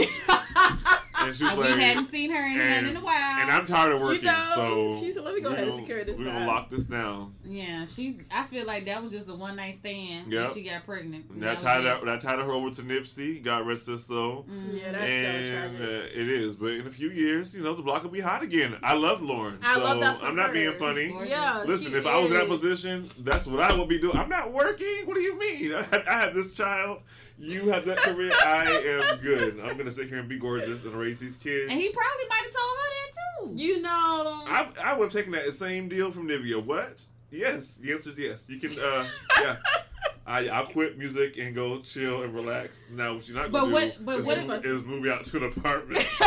and 1.28 1.36
she's 1.36 1.49
And 1.49 1.57
we 1.59 1.67
hadn't 1.67 2.11
seen 2.11 2.32
her 2.32 2.45
in, 2.45 2.59
and- 2.59 2.88
in 2.88 2.97
a 2.97 3.01
while. 3.01 3.15
and 3.41 3.51
I'm 3.51 3.65
tired 3.65 3.91
of 3.93 3.99
You 4.01 4.05
working, 4.07 4.26
know, 4.26 4.51
so 4.55 4.99
she 4.99 5.11
said, 5.11 5.24
"Let 5.24 5.36
me 5.36 5.41
go 5.41 5.49
ahead 5.49 5.67
and 5.67 5.78
secure 5.78 6.03
this 6.03 6.17
We're 6.19 6.26
gonna 6.26 6.47
lock 6.47 6.69
this 6.69 6.84
down. 6.86 7.34
yeah, 7.45 7.86
she. 7.86 8.17
I 8.32 8.43
feel 8.43 8.65
like 8.65 8.86
that 8.86 9.01
was 9.01 9.11
just 9.11 9.28
a 9.30 9.34
one 9.36 9.55
night 9.55 9.76
stand. 9.80 10.32
Yeah, 10.32 10.49
she 10.51 10.63
got 10.63 10.86
pregnant. 10.86 11.26
And 11.30 11.41
that 11.43 11.55
was 11.55 11.63
tied 11.63 11.82
it. 11.82 11.84
that, 11.86 12.05
that 12.05 12.22
tied 12.22 12.39
her 12.39 12.51
over 12.51 12.69
to 12.72 12.82
Nipsey. 12.82 13.43
God 13.43 13.67
rest 13.67 13.88
his 13.88 14.05
soul. 14.05 14.45
Mhm. 14.49 14.80
Yeah, 14.82 14.91
that's 14.91 15.03
and 15.03 15.45
so 15.45 15.51
uh, 15.51 15.59
tragic. 15.69 16.11
it 16.15 16.30
is, 16.30 16.55
but 16.55 16.72
in 16.72 16.88
a 16.88 16.91
few 16.91 17.09
years, 17.09 17.55
you 17.55 17.63
know, 17.63 17.74
the 17.74 17.82
block 17.84 18.03
will 18.03 18.09
be 18.09 18.19
hot 18.19 18.43
again. 18.43 18.76
I 18.84 18.93
love 18.95 19.22
Lauren. 19.22 19.59
I 19.61 19.76
so 19.76 19.84
love 19.84 19.99
that 20.01 20.19
for 20.19 20.26
I'm 20.26 20.36
not 20.36 20.47
her. 20.47 20.53
being 20.53 20.74
funny. 20.74 21.15
Yeah. 21.28 21.63
Listen, 21.65 21.91
she 21.91 21.97
if 21.97 22.05
I 22.05 22.17
was 22.17 22.32
in 22.32 22.38
that 22.38 22.47
position, 22.47 23.09
that's 23.19 23.47
what 23.47 23.59
I 23.61 23.78
would 23.78 23.88
be 23.89 23.99
doing. 23.99 24.17
I'm 24.17 24.30
not 24.30 24.51
working. 24.51 25.05
What 25.05 25.15
do 25.15 25.22
you 25.22 25.38
mean? 25.38 25.74
I 25.76 25.82
have, 25.84 26.03
I 26.07 26.19
have 26.22 26.34
this 26.34 26.53
child. 26.53 26.99
You 27.42 27.70
have 27.70 27.86
that 27.86 27.98
career. 27.98 28.32
I 28.46 28.66
am 29.10 29.18
good. 29.20 29.60
I'm 29.60 29.76
gonna 29.78 29.92
sit 29.92 30.08
here 30.10 30.20
and 30.20 30.30
be 30.30 30.38
gorgeous 30.38 30.84
and 30.86 30.94
raise 30.94 31.20
these 31.20 31.38
kids. 31.38 31.72
And 31.72 31.82
he 31.82 31.89
probably 31.89 32.26
might 32.30 32.44
have 32.44 32.54
told 32.54 32.78
her 32.78 32.89
that 32.94 33.58
too. 33.58 33.64
You 33.64 33.82
know. 33.82 33.89
I, 34.46 34.68
I 34.84 34.94
would 34.94 35.06
have 35.06 35.14
taken 35.14 35.32
that 35.32 35.52
same 35.54 35.89
deal 35.89 36.12
from 36.12 36.28
Nivea. 36.28 36.64
What? 36.64 37.02
Yes. 37.32 37.76
The 37.76 37.94
answer 37.94 38.12
is 38.12 38.20
yes. 38.20 38.48
You 38.50 38.60
can. 38.60 38.72
Uh, 38.80 39.08
yeah. 39.39 39.56
I 40.28 40.48
I'll 40.50 40.68
quit 40.68 41.00
music 41.00 41.38
and 41.38 41.56
go 41.56 41.80
chill 41.80 42.22
and 42.22 42.34
relax. 42.36 42.84
Now 42.92 43.16
what 43.16 43.28
you're 43.28 43.38
not 43.42 43.52
But 43.52 43.62
gonna 43.62 43.74
what- 43.74 43.98
do 43.98 44.04
but 44.04 44.20
is, 44.20 44.26
what 44.28 44.48
move, 44.48 44.60
if- 44.60 44.66
is 44.66 44.84
move 44.84 45.08
out 45.08 45.26
to 45.26 45.38
an 45.38 45.44
apartment. 45.46 46.08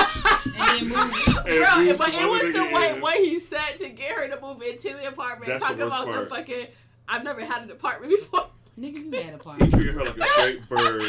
And 0.46 0.80
then 0.80 0.88
move. 0.88 0.96
And 1.46 1.96
Bro, 1.96 1.96
but 2.06 2.14
it 2.14 2.28
was 2.28 2.54
the 2.54 2.70
way 2.74 3.00
what 3.00 3.14
he 3.18 3.38
said 3.38 3.76
to 3.78 3.88
get 3.90 4.12
her 4.12 4.28
to 4.28 4.40
move 4.40 4.60
into 4.62 4.88
the 4.94 5.08
apartment. 5.08 5.46
That's 5.46 5.62
Talk 5.62 5.76
the 5.76 5.84
worst 5.84 5.94
about 5.96 6.04
some 6.06 6.14
part. 6.14 6.28
fucking. 6.30 6.66
I've 7.08 7.22
never 7.22 7.42
had 7.44 7.62
an 7.62 7.70
apartment 7.70 8.12
before. 8.18 8.48
Nigga, 8.78 9.04
you 9.04 9.10
had 9.12 9.26
a 9.26 9.32
He 9.32 9.38
party. 9.38 9.70
treated 9.70 9.94
her 9.94 10.04
like 10.04 10.16
a 10.18 10.24
straight 10.26 10.68
bird. 10.68 11.02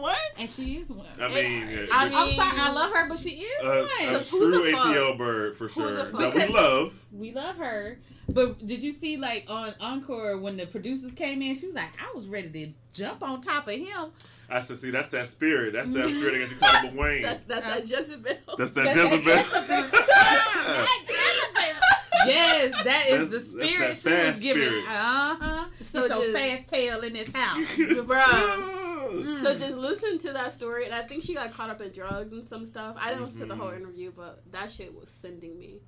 what? 0.00 0.16
And 0.38 0.48
she 0.48 0.76
is 0.76 0.88
one. 0.90 1.06
I 1.20 1.28
mean, 1.28 1.68
yeah, 1.68 1.86
I 1.92 2.04
I'm 2.06 2.26
mean- 2.28 2.36
sorry, 2.36 2.58
I 2.58 2.72
love 2.72 2.92
her, 2.92 3.08
but 3.08 3.18
she 3.18 3.30
is 3.30 3.60
a, 3.62 3.66
one. 3.66 3.78
a 3.78 3.82
Because 4.00 4.30
who 4.30 4.38
true 4.52 4.64
the 4.64 4.70
fuck- 4.76 4.86
ATL 4.86 5.18
bird 5.18 5.56
for 5.56 5.68
who 5.68 5.82
the 5.82 5.88
sure. 5.88 6.06
fuck- 6.06 6.34
That 6.34 6.48
we 6.48 6.54
love. 6.54 7.04
We 7.12 7.32
love 7.32 7.56
her. 7.58 7.98
But 8.28 8.64
did 8.66 8.82
you 8.82 8.92
see 8.92 9.16
like 9.16 9.46
on 9.48 9.74
Encore 9.80 10.38
when 10.38 10.56
the 10.56 10.66
producers 10.66 11.12
came 11.12 11.42
in, 11.42 11.54
she 11.54 11.66
was 11.66 11.74
like, 11.74 11.90
I 12.00 12.14
was 12.14 12.26
ready 12.26 12.48
to 12.50 12.72
jump 12.92 13.22
on 13.22 13.40
top 13.40 13.66
of 13.68 13.74
him. 13.74 14.10
I 14.50 14.60
said, 14.60 14.78
see, 14.78 14.90
that's 14.90 15.08
that 15.08 15.26
spirit. 15.28 15.74
That's 15.74 15.90
that 15.90 16.08
spirit 16.08 16.32
that 16.32 16.40
got 16.40 16.50
you 16.50 16.56
caught 16.56 16.74
up 16.76 16.84
with 16.84 16.94
Wayne. 17.00 17.22
That, 17.22 17.46
that's 17.48 17.66
that 17.66 17.80
Jezebel. 17.88 18.56
That's 18.56 18.70
that 18.70 18.84
That's 18.94 19.14
Jezebel. 19.14 19.44
Yes, 22.26 22.72
that 22.84 23.06
is 23.08 23.30
That's- 23.30 23.30
the 23.30 23.36
that's 23.36 23.48
spirit 23.48 23.88
that 23.88 23.96
she 23.96 24.30
was 24.32 24.40
giving. 24.40 24.62
spirit. 24.68 24.84
Uh-huh. 24.88 25.47
Uh 25.94 26.00
huh. 26.00 26.06
So 26.06 26.14
Put 26.16 26.24
your 26.26 26.32
just- 26.32 26.56
fast 26.56 26.68
tail 26.68 27.00
in 27.00 27.12
this 27.12 27.30
house. 27.32 27.76
Bruh. 27.76 28.84
So 29.42 29.56
just 29.56 29.78
listen 29.78 30.18
to 30.18 30.32
that 30.34 30.52
story, 30.52 30.84
and 30.84 30.94
I 30.94 31.00
think 31.02 31.22
she 31.22 31.32
got 31.32 31.50
caught 31.54 31.70
up 31.70 31.80
in 31.80 31.90
drugs 31.92 32.30
and 32.30 32.46
some 32.46 32.66
stuff. 32.66 32.94
I 33.00 33.08
didn't 33.08 33.24
listen 33.24 33.40
to 33.40 33.46
the 33.46 33.56
whole 33.56 33.70
Mhm. 33.70 33.76
interview, 33.80 34.12
but 34.14 34.42
that 34.52 34.70
shit 34.70 34.94
was 34.94 35.08
sending 35.08 35.58
me. 35.58 35.80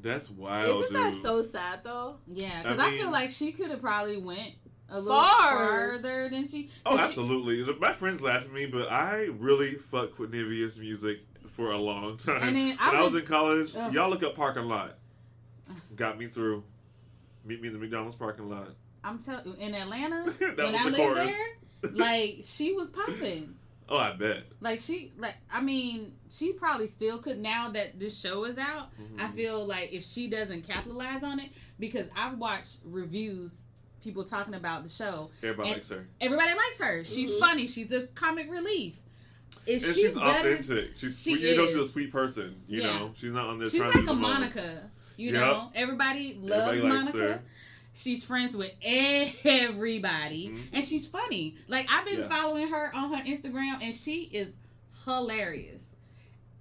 That's 0.00 0.30
wild, 0.30 0.84
Isn't 0.84 0.96
dude. 0.96 1.14
that 1.14 1.20
so 1.20 1.42
sad 1.42 1.80
though? 1.84 2.16
Yeah, 2.26 2.62
because 2.62 2.78
I 2.80 2.88
I, 2.88 2.96
feel 2.98 3.10
like 3.10 3.28
she 3.28 3.52
could 3.52 3.70
have 3.70 3.82
probably 3.82 4.16
went 4.16 4.54
a 4.88 4.98
little 4.98 5.20
Far. 5.20 5.68
further 5.68 6.30
than 6.30 6.48
she. 6.48 6.70
Oh, 6.86 6.92
'cause 6.92 7.00
she- 7.00 7.04
absolutely. 7.08 7.62
Look, 7.62 7.78
My 7.78 7.92
friends 7.92 8.22
laugh 8.22 8.42
at 8.44 8.52
me, 8.52 8.64
but 8.64 8.90
I 8.90 9.24
really 9.38 9.74
fuck 9.74 10.18
with 10.18 10.32
Nivea's 10.32 10.78
music 10.78 11.18
for 11.54 11.72
a 11.72 11.78
long 11.78 12.16
time. 12.16 12.42
And 12.42 12.56
then 12.56 12.76
I 12.80 12.92
when 12.92 13.00
I 13.02 13.04
was 13.04 13.14
in 13.14 13.26
college, 13.26 13.76
Ugh. 13.76 13.92
y'all 13.92 14.08
look 14.08 14.22
up 14.22 14.34
parking 14.34 14.64
lot. 14.64 14.96
Got 15.94 16.18
me 16.18 16.26
through. 16.26 16.64
Meet 17.44 17.60
me 17.60 17.68
in 17.68 17.74
the 17.74 17.80
McDonald's 17.80 18.16
parking 18.16 18.48
lot. 18.48 18.70
I'm 19.04 19.18
telling 19.18 19.56
in 19.58 19.74
Atlanta 19.74 20.30
when 20.56 20.74
I 20.74 20.84
the 20.84 20.90
lived 20.90 20.96
chorus. 20.96 21.30
there, 21.82 21.90
like 21.92 22.40
she 22.44 22.72
was 22.72 22.88
popping. 22.90 23.54
Oh, 23.88 23.98
I 23.98 24.12
bet. 24.12 24.44
Like 24.62 24.78
she, 24.78 25.12
like 25.18 25.34
I 25.52 25.60
mean, 25.60 26.14
she 26.30 26.52
probably 26.54 26.86
still 26.86 27.18
could. 27.18 27.38
Now 27.38 27.68
that 27.70 27.98
this 28.00 28.18
show 28.18 28.44
is 28.44 28.56
out, 28.56 28.88
I 29.18 29.24
Mhm. 29.26 29.34
feel 29.34 29.66
like 29.66 29.92
if 29.92 30.02
she 30.02 30.30
doesn't 30.30 30.62
capitalize 30.62 31.22
on 31.22 31.40
it, 31.40 31.50
because 31.78 32.06
I've 32.16 32.38
watched 32.38 32.78
reviews, 32.86 33.60
people 34.02 34.24
talking 34.24 34.54
about 34.54 34.84
the 34.84 34.88
show. 34.88 35.28
Everybody 35.42 35.72
likes 35.72 35.90
her. 35.90 36.06
Everybody 36.22 36.52
likes 36.54 36.78
her. 36.78 37.04
She's 37.04 37.34
Mhm. 37.34 37.40
funny. 37.40 37.66
She's 37.66 37.88
the 37.88 38.08
comic 38.14 38.50
relief. 38.50 38.94
If 39.66 39.84
And 39.84 39.94
she 39.94 40.02
she's 40.04 40.14
doesn't- 40.14 40.22
authentic. 40.22 40.92
She's 40.96 41.20
she 41.20 41.32
you 41.32 41.56
know 41.56 41.66
she's 41.66 41.76
a 41.76 41.86
sweet 41.88 42.10
person. 42.12 42.62
You 42.68 42.80
Yeah. 42.82 42.98
know 42.98 43.12
she's 43.14 43.32
not 43.32 43.48
on 43.48 43.58
this. 43.58 43.72
She's 43.72 43.80
like 43.80 43.94
a 43.94 43.98
the 43.98 44.14
most. 44.14 44.20
Monica. 44.20 44.90
You 45.18 45.32
Yep. 45.32 45.40
know, 45.42 45.72
everybody 45.74 46.38
loves 46.40 46.68
Everybody 46.78 46.94
Monica. 46.94 47.18
her. 47.18 47.42
She's 47.94 48.24
friends 48.24 48.54
with 48.56 48.72
everybody, 48.82 50.48
Mhm. 50.48 50.62
and 50.72 50.84
she's 50.84 51.06
funny. 51.06 51.56
Like 51.68 51.86
I've 51.90 52.06
been 52.06 52.20
Yeah. 52.20 52.28
following 52.28 52.68
her 52.68 52.94
on 52.94 53.12
her 53.12 53.22
Instagram, 53.24 53.82
and 53.82 53.94
she 53.94 54.22
is 54.32 54.48
hilarious. 55.04 55.82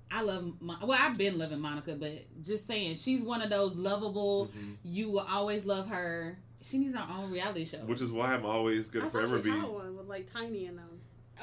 I 0.09 0.21
love. 0.23 0.61
Mon- 0.61 0.79
well, 0.81 0.97
I've 1.01 1.17
been 1.17 1.37
loving 1.37 1.59
Monica, 1.61 1.95
but 1.95 2.25
just 2.43 2.67
saying, 2.67 2.95
she's 2.95 3.21
one 3.21 3.41
of 3.41 3.49
those 3.49 3.75
lovable. 3.75 4.47
Mhm. 4.47 4.75
You 4.83 5.09
will 5.09 5.19
always 5.29 5.63
love 5.65 5.87
her. 5.87 6.37
She 6.61 6.77
needs 6.77 6.93
her 6.95 7.07
own 7.09 7.31
reality 7.31 7.63
show. 7.65 7.77
Which 7.85 8.01
is 8.01 8.11
why 8.11 8.33
I'm 8.33 8.45
always 8.45 8.89
I 8.89 8.93
gonna 8.93 9.05
thought 9.05 9.11
forever 9.13 9.37
she 9.37 9.43
be. 9.45 9.49
had 9.51 9.69
one 9.69 9.95
with 9.97 10.07
like 10.07 10.31
Tiny 10.31 10.65
and 10.65 10.77
them. 10.77 10.90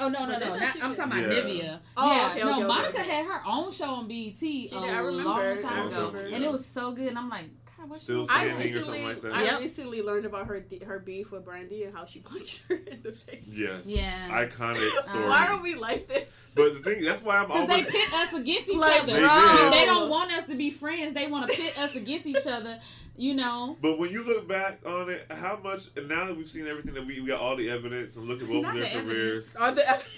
Oh 0.00 0.08
no, 0.08 0.26
no, 0.26 0.38
no! 0.38 0.54
Not, 0.56 0.76
I'm 0.82 0.94
talking 0.94 1.24
about 1.24 1.32
Yeah. 1.32 1.42
Nivea. 1.42 1.78
Oh, 1.96 2.12
yeah, 2.14 2.30
okay, 2.30 2.40
no, 2.44 2.56
okay, 2.58 2.64
Monica 2.66 3.00
okay. 3.00 3.10
had 3.10 3.26
her 3.26 3.42
own 3.46 3.72
show 3.72 3.90
on 3.94 4.08
BET 4.08 4.36
She 4.38 4.66
a 4.72 4.80
did, 4.80 4.90
I 4.90 4.98
remember. 4.98 5.24
long 5.28 5.62
time 5.62 5.88
ago, 5.88 6.06
remember, 6.08 6.26
and 6.34 6.44
it 6.44 6.50
was 6.50 6.64
so 6.64 6.92
good. 6.92 7.08
And 7.08 7.18
I'm 7.18 7.28
like, 7.28 7.46
God, 7.76 7.90
what's 7.90 8.02
Still 8.02 8.22
I 8.28 8.34
Standing 8.34 8.54
or 8.54 8.58
recently, 8.58 8.82
something 8.84 9.04
like 9.04 9.22
that. 9.22 9.32
I 9.34 9.42
Yep. 9.44 9.60
recently 9.60 10.02
learned 10.02 10.26
about 10.26 10.46
her 10.46 10.64
her 10.86 10.98
beef 10.98 11.30
with 11.30 11.44
Brandy 11.44 11.84
and 11.84 11.94
how 11.94 12.04
she 12.04 12.20
punched 12.30 12.62
her 12.68 12.74
in 12.76 13.02
the 13.02 13.12
face. 13.12 13.44
Yes. 13.46 13.82
Yeah. 13.86 14.28
Iconic 14.30 14.88
story. 15.04 15.24
Why 15.28 15.46
are 15.48 15.60
we 15.60 15.74
like 15.74 16.08
this? 16.08 16.26
But 16.58 16.74
the 16.74 16.80
thing 16.90 17.04
that's 17.04 17.22
why 17.22 17.38
I'm 17.38 17.46
Because 17.48 17.68
they 17.68 17.84
pit 17.90 18.12
us 18.12 18.32
against 18.34 18.68
each 18.68 18.76
Like, 18.76 19.02
other. 19.04 19.12
They 19.14 19.18
bro. 19.20 19.70
They 19.72 19.84
don't 19.86 20.10
want 20.10 20.32
us 20.32 20.46
to 20.46 20.54
be 20.56 20.70
friends. 20.70 21.14
They 21.14 21.26
want 21.28 21.50
to 21.50 21.56
pit 21.56 21.78
us 21.78 21.94
against 21.94 22.26
each 22.26 22.46
other. 22.46 22.78
You 23.16 23.34
know. 23.34 23.76
But 23.82 23.98
when 23.98 24.10
you 24.12 24.22
look 24.24 24.46
back 24.46 24.78
on 24.86 25.10
it, 25.10 25.26
how 25.30 25.58
much 25.62 25.86
and 25.96 26.08
now 26.08 26.26
that 26.26 26.36
we've 26.36 26.50
seen 26.50 26.66
everything 26.68 26.94
that 26.94 27.04
we, 27.06 27.20
we 27.20 27.26
got 27.26 27.40
all 27.40 27.56
the 27.56 27.68
evidence 27.70 28.16
and 28.16 28.26
look 28.26 28.40
at 28.42 28.48
both 28.48 28.64
of 28.66 28.74
their 28.74 28.84
the 28.84 29.00
careers, 29.02 29.56
On 29.56 29.74
the 29.74 29.88
evidence. 29.88 30.10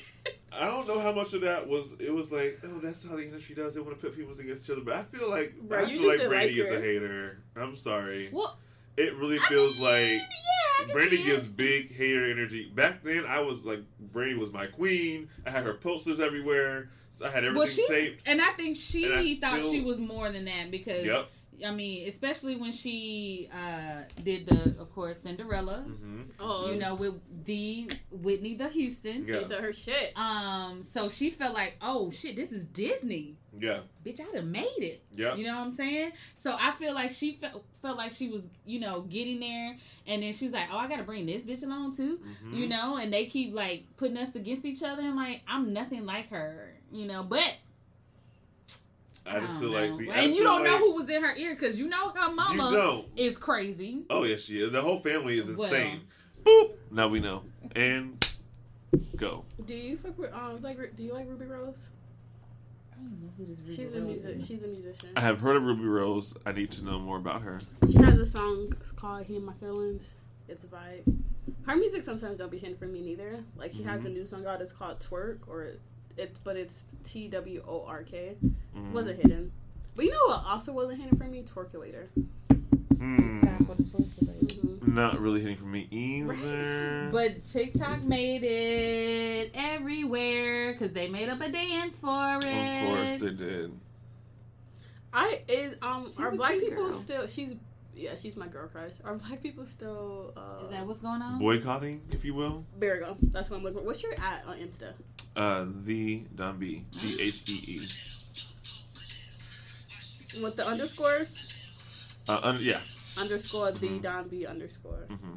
I 0.53 0.66
don't 0.66 0.86
know 0.86 0.99
how 1.01 1.12
much 1.12 1.32
of 1.32 1.41
that 1.43 1.66
was. 1.66 1.95
It 1.99 2.12
was 2.12 2.30
like, 2.30 2.59
oh, 2.64 2.78
that's 2.82 3.07
how 3.07 3.16
the 3.16 3.22
industry 3.22 3.55
does. 3.55 3.74
They 3.74 3.80
want 3.80 3.99
to 3.99 4.05
pit 4.07 4.14
people 4.16 4.38
against 4.38 4.64
each 4.64 4.70
other. 4.70 4.82
But 4.82 4.97
I 4.97 5.03
feel 5.05 5.30
like 5.30 5.55
Bro, 5.62 5.78
I 5.78 5.82
you 5.82 5.86
feel 5.88 5.97
just 5.99 6.07
like 6.09 6.16
didn't 6.18 6.28
Brandy 6.30 6.53
like 6.62 6.62
is 6.66 6.70
a 6.70 6.74
her. 6.74 6.80
hater. 6.82 7.38
I'm 7.57 7.76
sorry. 7.76 8.28
Well, 8.32 8.59
It 8.99 9.14
really 9.16 9.36
I 9.36 9.49
feels 9.49 9.76
mean, 9.76 9.84
like 9.84 10.03
yeah, 10.11 10.59
Brandy 10.93 11.22
gives 11.22 11.47
big 11.47 11.95
hater 11.95 12.31
energy. 12.31 12.70
Back 12.74 13.03
then, 13.03 13.24
I 13.26 13.41
was 13.41 13.64
like, 13.64 13.81
Brandy 14.12 14.35
was 14.35 14.53
my 14.53 14.66
queen. 14.66 15.28
I 15.47 15.51
had 15.51 15.64
her 15.64 15.74
posters 15.74 16.20
everywhere. 16.20 16.91
So 17.12 17.26
I 17.26 17.31
had 17.31 17.45
everything 17.45 17.59
Well, 17.59 17.66
she- 17.66 17.87
taped. 17.89 18.22
And 18.26 18.41
I 18.41 18.49
think 18.53 18.76
she 18.76 19.35
thought 19.41 19.59
still- 19.59 19.72
she 19.72 19.81
was 19.81 19.99
more 19.99 20.31
than 20.31 20.45
that 20.47 20.70
because 20.70 21.05
Yep. 21.05 21.31
I 21.66 21.70
mean, 21.72 22.08
especially 22.08 22.56
when 22.56 22.72
she 22.72 23.48
uh, 23.52 24.02
did 24.22 24.46
the, 24.46 24.74
of 24.80 24.92
course, 24.94 25.20
Cinderella. 25.20 25.78
hmm 25.86 26.22
Oh, 26.38 26.70
You 26.70 26.78
know, 26.78 26.94
with 26.94 27.14
the 27.44 27.90
Whitney 28.11 28.54
the 28.54 28.68
Houston. 28.68 29.26
Yeah. 29.26 29.40
into 29.40 29.56
her 29.56 29.72
shit. 29.72 30.12
Um, 30.16 30.82
so 30.82 31.08
she 31.08 31.30
felt 31.30 31.54
like, 31.54 31.76
oh 31.82 32.11
shit, 32.11 32.36
this 32.36 32.50
is 32.52 32.64
Disney, 32.64 33.36
Yeah. 33.58 33.80
bitch. 34.04 34.20
I'd 34.20 34.34
have 34.34 34.44
made 34.44 34.64
it. 34.78 35.02
Yeah. 35.14 35.34
You 35.34 35.44
know 35.44 35.56
what 35.56 35.66
I'm 35.66 35.70
saying? 35.72 36.12
So 36.36 36.56
I 36.58 36.70
feel 36.72 36.94
like 36.94 37.11
she 37.11 37.32
felt 37.34 37.64
felt 37.82 37.96
like 37.96 38.12
she 38.12 38.28
was, 38.28 38.42
you 38.66 38.78
know, 38.80 39.02
getting 39.02 39.40
there, 39.40 39.76
and 40.06 40.22
then 40.22 40.32
she 40.34 40.44
was 40.44 40.52
like, 40.52 40.68
"Oh, 40.70 40.76
I 40.76 40.86
gotta 40.88 41.02
bring 41.02 41.24
this 41.26 41.42
bitch 41.44 41.62
along 41.62 41.96
too," 41.96 42.18
Mhm. 42.44 42.54
you 42.58 42.68
know. 42.68 42.96
And 42.96 43.11
they 43.12 43.24
keep 43.26 43.54
like 43.54 43.84
putting 43.96 44.16
us 44.18 44.34
against 44.34 44.64
each 44.66 44.82
other, 44.82 45.00
and 45.02 45.16
like 45.16 45.42
I'm 45.48 45.72
nothing 45.72 46.04
like 46.06 46.28
her, 46.30 46.74
you 46.92 47.06
know. 47.06 47.22
But 47.22 47.56
I 49.26 49.40
just 49.40 49.52
don't 49.52 49.60
feel 49.60 49.70
like 49.70 49.96
the. 49.98 50.10
And 50.10 50.32
you 50.34 50.42
don't 50.42 50.64
know 50.64 50.78
who 50.78 50.94
was 50.94 51.08
in 51.08 51.22
her 51.22 51.34
ear 51.36 51.54
because 51.54 51.78
you 51.78 51.88
know 51.88 52.10
her 52.10 52.32
mama 52.32 52.70
don't. 52.72 53.06
is 53.16 53.36
crazy. 53.38 54.04
Oh 54.10 54.24
yes, 54.24 54.40
she 54.42 54.56
is. 54.56 54.72
The 54.72 54.80
whole 54.82 54.98
family 54.98 55.38
is 55.38 55.48
Well. 55.50 55.64
insane. 55.72 56.00
Boop. 56.42 56.72
Now 56.90 57.08
we 57.08 57.20
know. 57.20 57.44
And 57.76 58.26
go. 59.16 59.44
Do 59.66 59.74
you 59.74 59.96
fuck 59.98 60.18
with 60.18 60.32
um 60.32 60.60
like 60.62 60.96
do 60.96 61.02
you 61.02 61.12
like 61.12 61.28
Rubi 61.28 61.44
Rose? 61.46 61.90
I 62.92 62.96
don't 62.96 63.22
know 63.22 63.30
who 63.38 63.46
this 63.46 63.58
Rubi 63.60 63.76
She's 63.76 63.94
a 63.94 63.98
Rose 64.00 64.06
music. 64.06 64.36
is. 64.38 64.46
She's 64.46 64.62
a 64.62 64.68
musician. 64.68 65.10
I 65.16 65.20
have 65.20 65.40
heard 65.40 65.56
of 65.56 65.62
Rubi 65.64 65.84
Rose. 65.84 66.36
I 66.46 66.52
need 66.52 66.70
to 66.72 66.84
know 66.84 66.98
more 66.98 67.18
about 67.18 67.42
her. 67.42 67.58
She 67.90 67.98
has 67.98 68.18
a 68.18 68.26
song 68.26 68.72
called 68.96 69.24
"Hear 69.26 69.40
My 69.40 69.52
Feelings." 69.54 70.14
It's 70.48 70.64
a 70.64 70.66
vibe. 70.66 71.02
Her 71.66 71.76
music 71.76 72.02
sometimes 72.04 72.38
don't 72.38 72.50
be 72.50 72.58
hidden 72.58 72.76
from 72.76 72.92
me 72.92 73.00
neither. 73.02 73.44
Like 73.56 73.72
she 73.72 73.82
has 73.84 74.02
Mhm. 74.02 74.06
a 74.06 74.08
new 74.08 74.26
song 74.26 74.46
out. 74.46 74.60
It's 74.60 74.72
called 74.72 74.98
"Twerk" 74.98 75.40
or 75.46 75.74
it's 76.20 76.38
but 76.40 76.56
it's 76.56 76.82
T 77.04 77.28
W 77.28 77.62
O 77.66 77.84
R 77.86 78.02
K. 78.02 78.36
Mhm. 78.76 78.92
Wasn't 78.92 79.16
hidden. 79.20 79.52
But 79.96 80.04
you 80.04 80.12
know 80.12 80.24
what 80.28 80.44
also 80.46 80.72
wasn't 80.72 81.00
hidden 81.02 81.18
from 81.18 81.30
me? 81.30 81.42
Twerkulator. 81.42 82.06
Hmm. 82.98 83.40
Mm-hmm. 83.40 84.94
Not 84.94 85.20
really 85.20 85.40
hitting 85.40 85.56
for 85.56 85.64
me 85.66 85.86
either. 85.90 87.08
But 87.12 87.42
TikTok 87.42 88.02
made 88.02 88.42
it 88.44 89.50
everywhere 89.54 90.72
because 90.72 90.92
they 90.92 91.08
made 91.08 91.28
up 91.28 91.40
a 91.40 91.48
dance 91.48 91.98
for 91.98 92.38
it. 92.42 92.44
of 92.44 92.96
course 92.96 93.20
they 93.20 93.44
did. 93.44 93.72
I 95.12 95.42
is 95.48 95.74
um 95.82 96.06
She's 96.08 96.20
are 96.20 96.30
black 96.32 96.58
people 96.58 96.88
girl. 96.88 96.92
still? 96.92 97.26
She's 97.26 97.54
yeah, 97.94 98.16
she's 98.16 98.36
my 98.36 98.46
girl 98.46 98.68
crush. 98.68 98.92
Are 99.04 99.14
black 99.16 99.42
people 99.42 99.66
still? 99.66 100.32
Uh, 100.36 100.64
Is 100.64 100.70
that 100.70 100.86
what's 100.86 101.00
going 101.00 101.20
on? 101.20 101.38
Boycotting, 101.38 102.00
if 102.12 102.24
you 102.24 102.34
will. 102.34 102.64
There 102.78 102.94
we 102.94 103.00
go. 103.00 103.16
That's 103.22 103.50
what 103.50 103.58
I'm 103.58 103.62
looking 103.64 103.80
for. 103.80 103.84
What's 103.84 104.02
your 104.02 104.12
at 104.12 104.44
on 104.46 104.56
Insta? 104.56 104.92
Uh, 105.37 105.64
the 105.85 106.24
Don 106.35 106.59
B. 106.59 106.85
D 106.99 107.16
H 107.20 107.43
E 107.49 107.53
E. 107.66 107.78
With 110.43 110.57
the 110.57 110.64
underscores? 110.66 112.20
Uh, 112.28 112.41
un- 112.45 112.59
yeah. 112.61 112.81
Underscore 113.20 113.72
the 113.72 113.89
Mhm. 113.89 114.03
Don 114.03 114.28
B 114.28 114.47
underscore. 114.47 115.07
hmm 115.09 115.35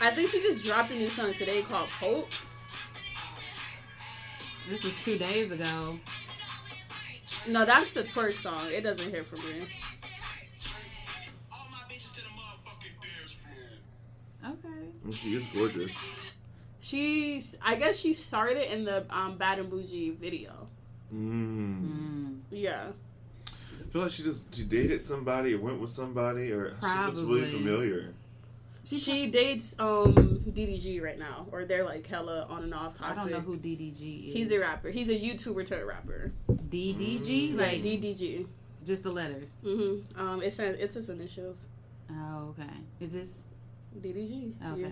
I 0.00 0.10
think 0.10 0.28
she 0.28 0.40
just 0.42 0.64
dropped 0.64 0.90
a 0.90 0.94
new 0.94 1.06
song 1.08 1.32
today 1.32 1.62
called 1.62 1.88
Hope. 1.88 2.28
This 4.68 4.82
was 4.84 4.94
two 5.04 5.16
days 5.18 5.50
ago. 5.52 5.98
No, 7.46 7.64
that's 7.64 7.92
the 7.92 8.02
twerk 8.02 8.34
song. 8.36 8.66
It 8.70 8.82
doesn't 8.82 9.10
hit 9.10 9.26
for 9.26 9.36
me. 9.36 9.60
Okay. 14.44 15.12
She 15.16 15.34
is 15.36 15.46
gorgeous. 15.46 15.96
She's, 16.84 17.56
I 17.62 17.76
guess 17.76 17.96
she 17.98 18.12
started 18.12 18.70
in 18.70 18.84
the 18.84 19.06
um, 19.08 19.38
Bad 19.38 19.58
and 19.58 19.72
Boujee 19.72 20.14
video. 20.18 20.68
Mm. 21.14 21.80
Mm. 21.82 22.38
Yeah. 22.50 22.88
I 23.48 23.88
feel 23.90 24.02
like 24.02 24.10
she 24.10 24.22
just 24.22 24.54
she 24.54 24.64
dated 24.64 25.00
somebody 25.00 25.54
or 25.54 25.60
went 25.60 25.80
with 25.80 25.88
somebody 25.88 26.52
or 26.52 26.74
she 26.78 26.86
looks 27.06 27.20
really 27.20 27.50
familiar. 27.50 28.12
She 28.84 29.30
dates 29.30 29.74
um 29.78 30.12
DDG 30.46 31.00
right 31.02 31.18
now, 31.18 31.46
or 31.52 31.64
they're 31.64 31.84
like 31.84 32.06
hella 32.06 32.46
on 32.50 32.64
and 32.64 32.74
off 32.74 32.96
I 33.00 33.14
don't 33.14 33.30
know 33.30 33.40
who 33.40 33.56
DDG 33.56 34.28
is. 34.28 34.34
He's 34.34 34.52
a 34.52 34.58
rapper. 34.58 34.90
He's 34.90 35.08
a 35.08 35.18
YouTuber 35.18 35.64
to 35.66 35.80
a 35.80 35.86
rapper. 35.86 36.32
DDG, 36.68 37.54
Mm. 37.54 37.56
Like 37.56 37.66
like 37.72 37.82
DDG. 37.82 38.46
just 38.84 39.04
the 39.04 39.10
letters. 39.10 39.54
Mm-hmm. 39.64 40.20
Um, 40.20 40.42
it 40.42 40.52
says 40.52 40.76
it's 40.78 40.96
his 40.96 41.08
initials. 41.08 41.68
Oh, 42.10 42.54
okay. 42.58 42.68
Is 43.00 43.12
this 43.14 43.30
DDG. 44.02 44.52
okay? 44.72 44.80
Yeah. 44.82 44.88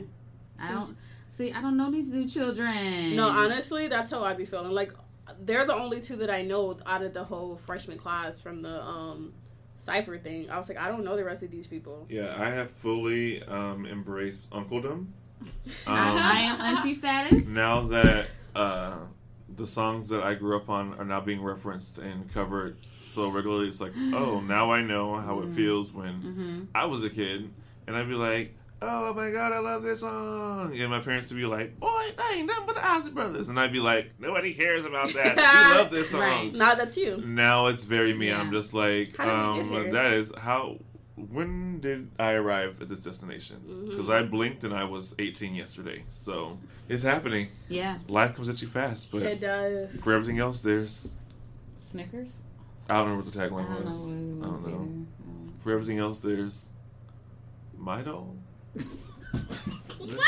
I 0.59 0.71
don't 0.73 0.97
see. 1.33 1.53
I 1.53 1.61
don't 1.61 1.77
know 1.77 1.91
these 1.91 2.13
new 2.13 2.27
children. 2.29 3.17
No, 3.17 3.29
honestly, 3.29 3.89
that's 3.89 4.11
how 4.11 4.23
I'd 4.23 4.37
be 4.39 4.45
feeling. 4.45 4.71
Like 4.73 4.93
they're 5.41 5.65
the 5.65 5.75
only 5.75 6.01
two 6.01 6.17
that 6.17 6.31
I 6.31 6.43
know 6.43 6.79
out 6.87 7.03
of 7.03 7.13
the 7.15 7.25
whole 7.25 7.57
freshman 7.57 7.99
class 7.99 8.41
from 8.43 8.63
the 8.63 8.81
um 8.83 9.33
cipher 9.77 10.17
thing. 10.19 10.49
I 10.51 10.59
was 10.59 10.69
like, 10.69 10.79
I 10.79 10.89
don't 10.89 11.03
know 11.05 11.17
the 11.17 11.25
rest 11.25 11.43
of 11.43 11.51
these 11.51 11.67
people. 11.67 12.07
Yeah, 12.09 12.37
I 12.39 12.51
have 12.51 12.71
fully 12.71 13.43
um, 13.45 13.85
embraced 13.87 14.51
uncledom. 14.51 15.09
I, 15.43 15.47
Um, 16.11 16.19
I 16.19 16.41
am 16.43 16.61
auntie 16.61 16.95
status. 16.95 17.49
now 17.49 17.83
that 17.89 18.29
uh, 18.55 18.99
the 19.57 19.67
songs 19.67 20.09
that 20.11 20.23
I 20.23 20.35
grew 20.35 20.57
up 20.57 20.69
on 20.71 20.95
are 21.01 21.05
now 21.05 21.21
being 21.21 21.43
referenced 21.43 21.99
and 21.99 22.33
covered 22.33 22.77
so 23.01 23.29
regularly, 23.29 23.67
it's 23.69 23.81
like, 23.81 23.93
oh, 24.13 24.41
now 24.47 24.71
I 24.71 24.83
know 24.83 25.17
how 25.17 25.41
it 25.41 25.49
Mm. 25.51 25.57
feels 25.57 25.93
when 25.93 26.23
Mm-hmm. 26.23 26.61
I 26.77 26.85
was 26.85 27.03
a 27.03 27.11
kid, 27.11 27.51
and 27.89 27.97
I'd 27.97 28.09
be 28.09 28.15
like, 28.15 28.55
"Oh 28.83 29.15
my 29.15 29.31
god, 29.31 29.53
I 29.53 29.59
love 29.61 29.83
this 29.83 30.01
song," 30.01 30.77
and 30.77 30.91
my 30.91 30.99
parents 31.01 31.31
would 31.31 31.39
be 31.39 31.47
like, 31.47 31.79
"Boy, 31.79 31.89
that 32.17 32.35
ain't 32.37 32.47
nothing 32.47 32.67
but 32.67 32.75
the 32.75 32.81
Ozzy 32.81 33.15
Brothers," 33.15 33.49
and 33.49 33.59
I'd 33.59 33.73
be 33.73 33.81
like, 33.81 34.11
"Nobody 34.19 34.53
cares 34.55 34.85
about 34.85 35.13
that. 35.15 35.37
we 35.37 35.43
love 35.79 35.91
this 35.91 36.11
song." 36.11 36.21
Right. 36.21 36.55
Now 36.55 36.75
that's 36.75 36.97
you. 36.97 37.23
Now 37.25 37.67
it's 37.67 37.85
very 37.85 38.13
me. 38.15 38.29
Yeah. 38.29 38.41
I'm 38.41 38.51
just 38.53 38.75
like, 38.75 39.17
How 39.17 39.55
did 39.57 39.67
we 39.71 39.77
get 39.77 39.87
um, 39.87 39.91
that 39.93 40.13
is 40.13 40.33
how. 40.37 40.79
When 41.15 41.79
did 41.81 42.11
I 42.19 42.33
arrive 42.33 42.81
at 42.81 42.89
this 42.89 42.99
destination? 43.01 43.87
Because 43.89 44.09
I 44.09 44.23
blinked 44.23 44.65
and 44.65 44.75
I 44.75 44.85
was 44.85 45.15
18 45.19 45.55
yesterday. 45.55 46.05
So 46.09 46.59
it's 46.89 47.03
happening. 47.05 47.49
Yeah. 47.69 47.99
Life 48.09 48.35
comes 48.35 48.49
at 48.49 48.61
you 48.63 48.67
fast, 48.67 49.13
but 49.13 49.23
It 49.23 49.39
does. 49.41 49.95
for 50.01 50.15
everything 50.15 50.39
else, 50.41 50.61
there's 50.61 51.15
Snickers. 51.79 52.41
I 52.89 52.95
don't 52.95 53.11
know 53.11 53.17
what 53.17 53.31
the 53.31 53.41
I 53.41 53.47
tagline 53.47 53.69
don't 53.69 53.85
know. 53.85 53.91
was. 53.91 54.11
I 54.11 54.15
don't 54.15 54.67
know. 54.67 55.07
For 55.63 55.73
everything 55.73 55.99
else, 55.99 56.19
there's 56.21 56.71
My 57.77 58.03
Mido. 58.03 58.35
What? 59.99 60.21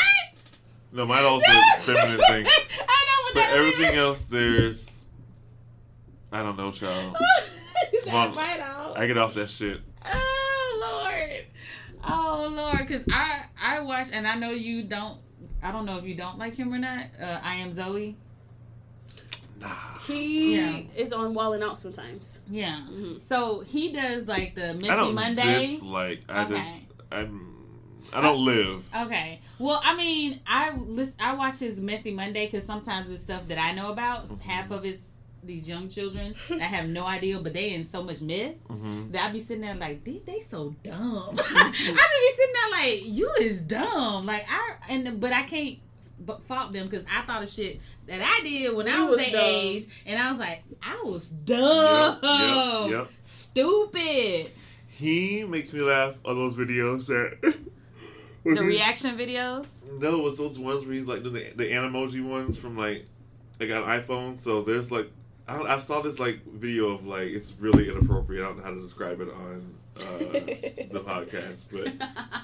No, 0.92 1.06
mine 1.06 1.24
also 1.24 1.44
feminine 1.82 2.20
thing. 2.28 2.46
I 2.46 2.48
know, 2.48 2.48
But 2.48 3.34
but 3.34 3.34
that 3.34 3.50
everything 3.52 3.96
else, 3.96 4.22
there's. 4.22 5.06
I 6.30 6.42
don't 6.42 6.56
know, 6.56 6.70
child. 6.72 7.16
that 8.04 8.12
Mom, 8.12 8.34
might 8.34 8.60
all. 8.60 8.94
I 8.96 9.06
get 9.06 9.18
off 9.18 9.34
that 9.34 9.48
shit. 9.50 9.80
Oh 10.04 11.04
Lord, 11.04 11.44
oh 12.04 12.52
Lord, 12.54 12.86
because 12.86 13.04
I 13.10 13.42
I 13.60 13.80
watch 13.80 14.08
and 14.12 14.26
I 14.26 14.36
know 14.36 14.50
you 14.50 14.82
don't. 14.84 15.18
I 15.62 15.72
don't 15.72 15.86
know 15.86 15.98
if 15.98 16.04
you 16.04 16.14
don't 16.14 16.38
like 16.38 16.54
him 16.54 16.72
or 16.72 16.78
not. 16.78 17.06
Uh, 17.20 17.40
I 17.42 17.54
am 17.56 17.72
Zoe. 17.72 18.16
Nah. 19.60 19.68
He 20.06 20.56
Yeah. 20.56 20.80
is 20.96 21.12
on 21.12 21.32
Wild 21.34 21.54
'N 21.56 21.62
Out 21.62 21.78
sometimes. 21.78 22.40
Yeah. 22.50 22.80
hmm 22.82 23.18
So 23.18 23.60
he 23.60 23.92
does 23.92 24.26
like 24.26 24.54
the 24.54 24.70
I 24.70 24.72
Messy 24.72 24.96
don't 24.96 25.14
Monday. 25.14 25.66
dislike. 25.66 26.22
I 26.28 26.42
Okay. 26.44 26.60
just. 26.62 26.86
I'm. 27.10 27.53
I 28.12 28.20
don't 28.20 28.44
live. 28.44 28.84
Okay. 29.06 29.40
Well, 29.58 29.80
I 29.84 29.96
mean, 29.96 30.40
I 30.46 30.76
list, 30.76 31.14
I 31.20 31.34
watch 31.34 31.58
his 31.58 31.80
Messy 31.80 32.12
Monday 32.12 32.46
because 32.46 32.64
sometimes 32.66 33.08
it's 33.08 33.22
stuff 33.22 33.46
that 33.48 33.58
I 33.58 33.72
know 33.72 33.90
about. 33.90 34.28
Mhm. 34.28 34.40
Half 34.42 34.70
of 34.70 34.84
it's 34.84 35.02
these 35.42 35.68
young 35.68 35.88
children 35.88 36.34
that 36.48 36.60
have 36.62 36.88
no 36.88 37.04
idea, 37.04 37.38
but 37.38 37.52
they 37.52 37.74
in 37.74 37.84
so 37.84 38.02
much 38.02 38.20
mess 38.22 38.56
hmm 38.66 39.10
that 39.10 39.28
I 39.28 39.32
be 39.32 39.40
sitting 39.40 39.60
there 39.62 39.74
like, 39.74 40.02
they, 40.04 40.22
they 40.24 40.40
so 40.40 40.74
dumb. 40.82 41.30
I 41.36 41.70
just 41.70 41.76
be 41.76 42.30
sitting 42.36 42.54
there 42.54 42.80
like, 42.80 43.00
you 43.04 43.30
is 43.40 43.58
dumb. 43.60 44.26
Like 44.26 44.46
I 44.48 44.74
and 44.88 45.20
but 45.20 45.32
I 45.32 45.42
can't 45.42 45.78
but 46.18 46.46
fault 46.46 46.72
them 46.72 46.88
because 46.88 47.04
I 47.12 47.22
thought 47.22 47.42
of 47.42 47.50
shit 47.50 47.80
that 48.06 48.20
I 48.22 48.42
did 48.42 48.74
when 48.76 48.88
I 48.88 49.02
was 49.02 49.16
was 49.16 49.16
that 49.18 49.32
dumb. 49.32 49.60
age, 49.60 49.84
and 50.06 50.18
I 50.22 50.30
was 50.30 50.38
like, 50.38 50.62
I 50.82 51.02
was 51.04 51.28
dumb, 51.28 52.18
Yep, 52.22 52.22
yep, 52.22 52.90
yep. 52.90 53.08
stupid. 53.20 54.50
He 54.88 55.44
makes 55.44 55.72
me 55.72 55.80
laugh 55.80 56.14
on 56.24 56.36
those 56.36 56.54
videos 56.54 57.06
that. 57.08 57.54
The 58.44 58.62
reaction 58.62 59.16
videos. 59.16 59.68
No, 59.98 60.18
it 60.18 60.22
was 60.22 60.36
those 60.36 60.58
ones 60.58 60.84
where 60.84 60.94
he's 60.94 61.06
like 61.06 61.22
the, 61.22 61.30
the 61.30 61.70
animoji 61.70 62.22
ones 62.22 62.58
from 62.58 62.76
like 62.76 63.06
like 63.58 63.70
on 63.70 63.82
iPhone. 63.84 64.36
So 64.36 64.62
there's 64.62 64.90
like 64.90 65.10
I, 65.48 65.60
I 65.60 65.78
saw 65.78 66.02
this 66.02 66.18
like 66.18 66.44
video 66.46 66.90
of 66.90 67.06
like 67.06 67.28
it's 67.28 67.54
really 67.58 67.88
inappropriate. 67.88 68.42
I 68.42 68.48
don't 68.48 68.58
know 68.58 68.64
how 68.64 68.70
to 68.70 68.80
describe 68.80 69.20
it 69.20 69.28
on 69.30 69.74
uh, 69.96 70.18
the 70.18 71.00
podcast, 71.06 71.64
but 71.70 71.92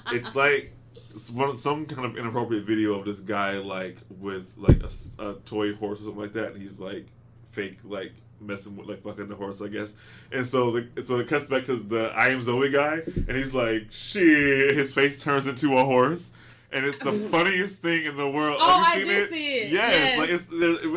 it's 0.15 0.35
like 0.35 0.73
it's 1.13 1.29
one 1.29 1.55
some 1.57 1.85
kind 1.85 2.05
of 2.05 2.17
inappropriate 2.17 2.63
video 2.63 2.93
of 2.95 3.05
this 3.05 3.19
guy 3.19 3.57
like 3.59 3.97
with 4.19 4.51
like 4.57 4.81
a 5.19 5.33
toy 5.45 5.73
horse 5.75 6.01
or 6.01 6.05
something 6.05 6.21
like 6.21 6.33
that. 6.33 6.53
And 6.53 6.61
he's 6.61 6.79
like 6.79 7.07
fake 7.51 7.77
like 7.83 8.13
messing 8.41 8.75
with 8.75 8.87
like 8.87 9.03
fucking 9.03 9.27
the 9.27 9.35
horse, 9.35 9.61
I 9.61 9.67
guess. 9.67 9.93
And 10.31 10.45
so 10.45 10.71
the 10.71 11.05
so 11.05 11.19
it 11.19 11.27
cuts 11.27 11.45
back 11.45 11.65
to 11.65 11.75
the 11.77 12.07
I 12.15 12.29
am 12.29 12.41
Zoe 12.41 12.69
guy, 12.69 13.01
and 13.05 13.37
he's 13.37 13.53
like 13.53 13.87
shit. 13.91 14.75
His 14.75 14.93
face 14.93 15.21
turns 15.23 15.47
into 15.47 15.77
a 15.77 15.85
horse. 15.85 16.31
And 16.73 16.85
it's 16.85 16.99
the 16.99 17.11
funniest 17.31 17.81
thing 17.81 18.05
in 18.05 18.15
the 18.15 18.29
world. 18.29 18.55
Oh, 18.61 18.81
Have 18.83 18.95
I 18.95 18.99
you 18.99 19.05
seen 19.05 19.13
did 19.13 19.23
it? 19.23 19.29
see 19.29 19.53
it. 19.59 19.71
Yes, 19.73 19.93
Yes. 19.93 20.17
like 20.19 20.29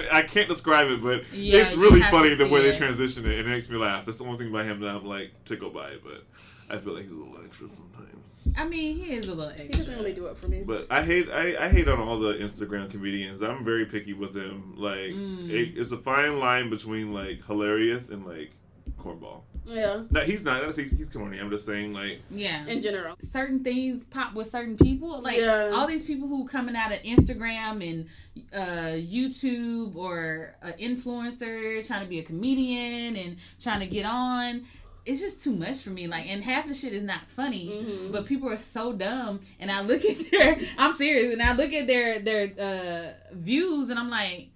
it's. 0.03 0.13
I 0.13 0.23
can't 0.23 0.49
describe 0.49 0.89
it, 0.89 1.03
but 1.03 1.25
Yeah, 1.33 1.63
it's 1.67 1.75
really 1.75 2.01
funny 2.03 2.35
the 2.37 2.47
way 2.49 2.63
they 2.71 2.77
transition 2.77 3.25
it. 3.29 3.41
and 3.41 3.49
It 3.49 3.51
makes 3.51 3.69
me 3.69 3.77
laugh. 3.77 4.05
That's 4.07 4.19
the 4.19 4.25
only 4.25 4.39
thing 4.39 4.49
about 4.51 4.67
him 4.67 4.79
that 4.81 4.95
I'm 4.95 5.05
like 5.05 5.33
tickled 5.45 5.75
by. 5.75 5.95
But 6.05 6.23
I 6.71 6.79
feel 6.81 6.93
like 6.95 7.03
he's 7.03 7.13
a 7.13 7.17
little 7.17 7.45
extra 7.45 7.69
sometimes. 7.71 8.15
I 8.57 8.65
mean, 8.67 8.97
he 8.97 9.15
is 9.15 9.29
a 9.29 9.35
little 9.35 9.53
He 9.57 9.69
doesn't 9.69 9.95
really 9.97 10.13
do 10.13 10.27
it 10.27 10.37
for 10.37 10.49
me. 10.49 10.63
But 10.65 10.87
I 10.91 11.03
hate 11.03 11.29
I, 11.31 11.65
I 11.67 11.69
hate 11.69 11.89
on 11.89 11.99
all 12.01 12.19
the 12.19 12.35
Instagram 12.35 12.91
comedians. 12.91 13.43
I'm 13.43 13.65
very 13.65 13.87
picky 13.87 14.13
with 14.13 14.33
them. 14.35 14.75
Like 14.77 15.11
Mm. 15.13 15.51
it, 15.51 15.77
it's 15.77 15.93
a 15.93 15.99
fine 15.99 16.39
line 16.39 16.71
between 16.71 17.13
like 17.13 17.45
hilarious 17.47 18.11
and 18.11 18.25
like 18.27 18.53
cornball. 18.99 19.43
yeah, 19.67 20.03
No, 20.11 20.21
he's 20.21 20.45
not. 20.45 20.65
He's, 20.75 20.91
he's 20.91 21.09
corny. 21.13 21.39
I'm 21.39 21.51
just 21.51 21.65
saying 21.67 21.93
like 21.95 22.21
Yeah. 22.31 22.67
in 22.67 22.81
general. 22.83 23.17
certain 23.23 23.61
things 23.65 24.05
pop 24.05 24.35
with 24.35 24.49
certain 24.51 24.77
people. 24.77 25.21
Like 25.23 25.39
Yeah. 25.39 25.71
all 25.73 25.87
these 25.87 26.05
people 26.07 26.29
who 26.29 26.47
coming 26.47 26.77
out 26.77 26.93
of 26.93 26.99
Instagram 27.03 27.83
and 27.89 28.07
uh, 28.53 28.97
YouTube 28.97 29.97
or 29.97 30.55
an 30.63 30.75
influencer 30.75 31.87
trying 31.87 32.03
to 32.03 32.09
be 32.09 32.19
a 32.19 32.23
comedian 32.23 33.17
and 33.17 33.37
trying 33.61 33.81
to 33.81 33.87
get 33.87 34.05
on. 34.07 34.65
It's 35.07 35.21
just 35.21 35.43
too 35.43 35.53
much 35.53 35.81
for 35.81 35.91
me. 35.91 36.07
Like, 36.07 36.27
and 36.29 36.43
half 36.43 36.67
the 36.67 36.75
shit 36.75 36.93
is 36.95 37.03
not 37.03 37.29
funny. 37.29 37.67
hmm 37.83 38.11
But 38.13 38.25
people 38.27 38.49
are 38.49 38.57
so 38.57 38.93
dumb, 38.93 39.41
and 39.61 39.71
I 39.71 39.83
look 39.83 40.05
at 40.05 40.17
their. 40.31 40.59
I'm 40.79 40.93
serious, 40.95 41.33
and 41.33 41.43
I 41.43 41.55
look 41.55 41.73
at 41.73 41.87
their 41.87 42.21
their 42.21 42.45
uh, 42.59 43.35
views, 43.35 43.91
and 43.91 43.99
I'm 43.99 44.09
like, 44.11 44.49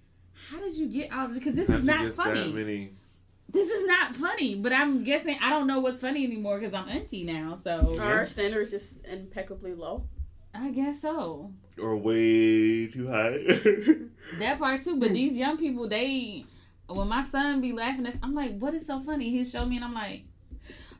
how 0.49 0.59
did 0.59 0.75
you 0.75 0.87
get 0.87 1.13
all? 1.13 1.27
Because 1.27 1.53
this 1.55 1.67
have 1.67 1.79
is 1.81 1.85
not 1.85 2.13
funny 2.15 2.45
That 2.51 2.55
many. 2.55 2.93
this 3.47 3.69
is 3.69 3.85
not 3.87 4.15
funny, 4.15 4.55
but 4.55 4.73
I'm 4.73 5.03
guessing 5.03 5.37
I 5.41 5.49
don't 5.51 5.67
know 5.67 5.79
what's 5.81 6.01
funny 6.01 6.23
anymore 6.25 6.59
because 6.59 6.73
I'm 6.73 6.89
auntie 6.89 7.23
now. 7.23 7.57
So 7.63 7.97
Our 7.99 8.25
standard 8.25 8.61
is 8.61 8.71
just 8.71 9.05
impeccably 9.05 9.75
low. 9.75 10.07
I 10.53 10.71
guess 10.71 11.01
so. 11.01 11.53
Or 11.79 11.95
way 11.95 12.87
too 12.87 13.07
high. 13.07 13.37
That 14.39 14.57
part 14.59 14.81
too. 14.81 14.97
But 14.99 15.13
these 15.13 15.37
young 15.37 15.57
people, 15.57 15.87
they 15.87 16.45
when 16.87 17.07
my 17.07 17.23
son 17.23 17.61
be 17.61 17.71
laughing, 17.71 18.05
at, 18.07 18.17
I'm 18.23 18.33
like, 18.33 18.57
"What 18.57 18.73
is 18.73 18.85
so 18.87 18.99
funny?" 18.99 19.29
He 19.29 19.45
show 19.45 19.63
me, 19.65 19.75
and 19.77 19.85
I'm 19.85 19.93
like, 19.93 20.23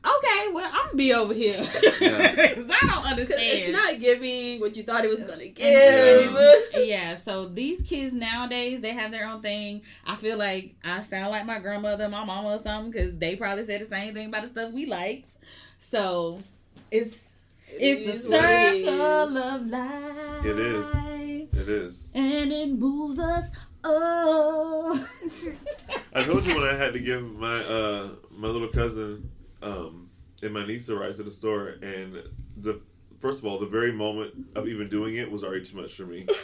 "Okay, 0.04 0.52
well, 0.52 0.70
I'm 0.72 0.86
gonna 0.86 0.96
be 0.96 1.12
over 1.12 1.34
here 1.34 1.56
'Cause 1.62 1.62
I 2.02 2.78
don't 2.86 3.06
understand." 3.06 3.40
It's 3.42 3.68
not 3.76 4.00
giving 4.00 4.60
what 4.60 4.76
you 4.76 4.82
thought 4.82 5.04
it 5.04 5.08
was 5.08 5.22
gonna 5.22 5.48
give. 5.48 5.66
and- 6.36 6.66
yeah, 6.86 7.16
so 7.24 7.46
these 7.48 7.82
kids 7.82 8.12
nowadays 8.14 8.80
they 8.80 8.90
have 8.92 9.10
their 9.10 9.26
own 9.28 9.42
thing. 9.42 9.82
I 10.06 10.16
feel 10.16 10.38
like 10.38 10.74
I 10.84 11.02
sound 11.02 11.30
like 11.30 11.44
my 11.46 11.58
grandmother, 11.58 12.08
my 12.08 12.24
mama, 12.24 12.56
or 12.56 12.62
something 12.62 12.90
because 12.90 13.16
they 13.18 13.36
probably 13.36 13.66
said 13.66 13.82
the 13.82 13.94
same 13.94 14.14
thing 14.14 14.28
about 14.28 14.42
the 14.42 14.48
stuff 14.48 14.72
we 14.72 14.86
liked. 14.86 15.28
So 15.80 16.40
it's 16.90 17.30
it's 17.68 18.00
is 18.00 18.24
the 18.24 18.30
what 18.30 18.44
it 18.50 18.84
circle 18.84 19.38
of 19.38 19.66
life. 19.66 20.44
It 20.46 20.58
is. 20.58 21.52
it 21.62 21.68
is. 21.68 22.10
and 22.14 22.52
it 22.52 22.68
moves 22.70 23.18
us 23.18 23.46
oh. 23.84 25.06
I 26.14 26.24
told 26.24 26.44
you 26.44 26.54
when 26.54 26.64
I 26.68 26.74
had 26.74 26.92
to 26.94 26.98
give 27.00 27.22
my 27.22 27.58
uh 27.64 28.08
my 28.30 28.48
little 28.48 28.68
cousin 28.68 29.30
um 29.62 30.10
and 30.42 30.54
my 30.54 30.66
niece 30.66 30.88
a 30.88 30.96
ride 30.96 31.16
to 31.16 31.22
the 31.22 31.30
store, 31.30 31.68
and 31.82 32.22
the 32.56 32.80
first 33.20 33.40
of 33.40 33.46
all, 33.46 33.58
the 33.58 33.66
very 33.66 33.92
moment 33.92 34.32
of 34.54 34.66
even 34.66 34.88
doing 34.88 35.16
it 35.16 35.30
was 35.30 35.44
already 35.44 35.64
too 35.64 35.76
much 35.76 35.94
for 35.94 36.04
me. 36.06 36.26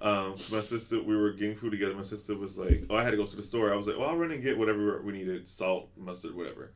Um, 0.00 0.36
my 0.52 0.60
sister, 0.60 1.02
we 1.02 1.16
were 1.16 1.32
getting 1.32 1.56
food 1.56 1.72
together. 1.72 1.94
My 1.94 2.02
sister 2.02 2.36
was 2.36 2.56
like, 2.56 2.84
"Oh, 2.88 2.96
I 2.96 3.02
had 3.02 3.10
to 3.10 3.16
go 3.16 3.26
to 3.26 3.36
the 3.36 3.42
store." 3.42 3.72
I 3.72 3.76
was 3.76 3.88
like, 3.88 3.98
"Well, 3.98 4.08
I'll 4.08 4.16
run 4.16 4.30
and 4.30 4.42
get 4.42 4.56
whatever 4.56 5.02
we 5.02 5.12
needed: 5.12 5.50
salt, 5.50 5.88
mustard, 5.96 6.36
whatever." 6.36 6.70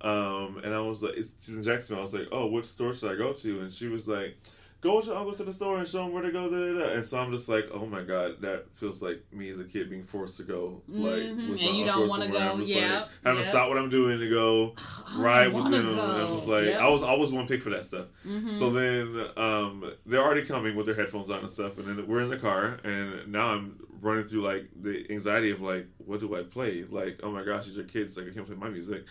Um, 0.00 0.60
and 0.64 0.74
I 0.74 0.80
was 0.80 1.02
like, 1.02 1.16
it's, 1.16 1.32
"She's 1.38 1.56
in 1.56 1.62
Jacksonville." 1.62 2.00
I 2.00 2.04
was 2.04 2.14
like, 2.14 2.28
"Oh, 2.32 2.46
which 2.46 2.64
store 2.64 2.94
should 2.94 3.12
I 3.12 3.16
go 3.16 3.34
to?" 3.34 3.60
And 3.60 3.70
she 3.70 3.88
was 3.88 4.08
like, 4.08 4.38
"Go 4.82 4.96
with 4.96 5.06
your 5.06 5.16
uncle 5.16 5.32
to 5.34 5.44
the 5.44 5.52
store 5.52 5.78
and 5.78 5.88
show 5.88 6.04
him 6.04 6.12
where 6.12 6.22
to 6.22 6.30
go." 6.32 6.50
Da, 6.50 6.56
da, 6.58 6.86
da. 6.86 6.92
And 6.96 7.06
so 7.06 7.18
I'm 7.18 7.30
just 7.32 7.48
like, 7.48 7.68
"Oh 7.72 7.86
my 7.86 8.02
god, 8.02 8.40
that 8.42 8.66
feels 8.74 9.00
like 9.00 9.22
me 9.32 9.48
as 9.48 9.58
a 9.60 9.64
kid 9.64 9.88
being 9.88 10.04
forced 10.04 10.36
to 10.38 10.42
go 10.42 10.82
like 10.88 11.14
Mhm. 11.22 11.48
with 11.50 11.60
And 11.62 11.70
my 11.72 11.76
you 11.78 11.84
uncle 11.84 11.84
don't 12.00 12.08
wanna 12.08 12.24
somewhere. 12.24 12.40
go. 12.40 12.52
I'm 12.52 12.58
just 12.58 12.70
Yep, 12.70 12.90
like 12.90 13.08
having 13.24 13.38
yep. 13.38 13.44
to 13.46 13.50
stop 13.50 13.68
what 13.68 13.78
I'm 13.78 13.88
doing 13.90 14.18
to 14.20 14.28
go 14.28 14.74
ride 15.16 15.52
with 15.54 15.64
them. 15.70 15.88
And 15.88 16.00
I 16.00 16.30
was 16.30 16.46
like, 16.46 16.66
Yep. 16.66 16.80
I 16.80 16.88
was 16.88 17.02
always 17.02 17.32
one 17.32 17.46
pick 17.46 17.62
for 17.62 17.70
that 17.70 17.84
stuff. 17.84 18.06
Mhm. 18.26 18.58
So 18.58 18.70
then 18.70 19.26
um, 19.36 19.92
they're 20.04 20.22
already 20.22 20.44
coming 20.44 20.74
with 20.76 20.86
their 20.86 20.94
headphones 20.96 21.30
on 21.30 21.40
and 21.40 21.50
stuff, 21.50 21.78
and 21.78 21.86
then 21.86 22.06
we're 22.06 22.20
in 22.20 22.28
the 22.30 22.38
car, 22.38 22.78
and 22.84 23.28
now 23.32 23.48
I'm 23.54 23.76
running 24.00 24.26
through 24.26 24.42
like 24.42 24.68
the 24.80 25.06
anxiety 25.10 25.50
of 25.52 25.60
like, 25.60 25.86
what 25.98 26.18
do 26.18 26.34
I 26.34 26.42
play? 26.42 26.84
Like, 26.90 27.20
oh 27.22 27.30
my 27.30 27.44
gosh, 27.44 27.66
these 27.66 27.78
are 27.78 27.84
kids. 27.84 28.16
Like, 28.16 28.26
I 28.26 28.30
can't 28.30 28.46
play 28.46 28.56
my 28.56 28.68
music. 28.68 29.04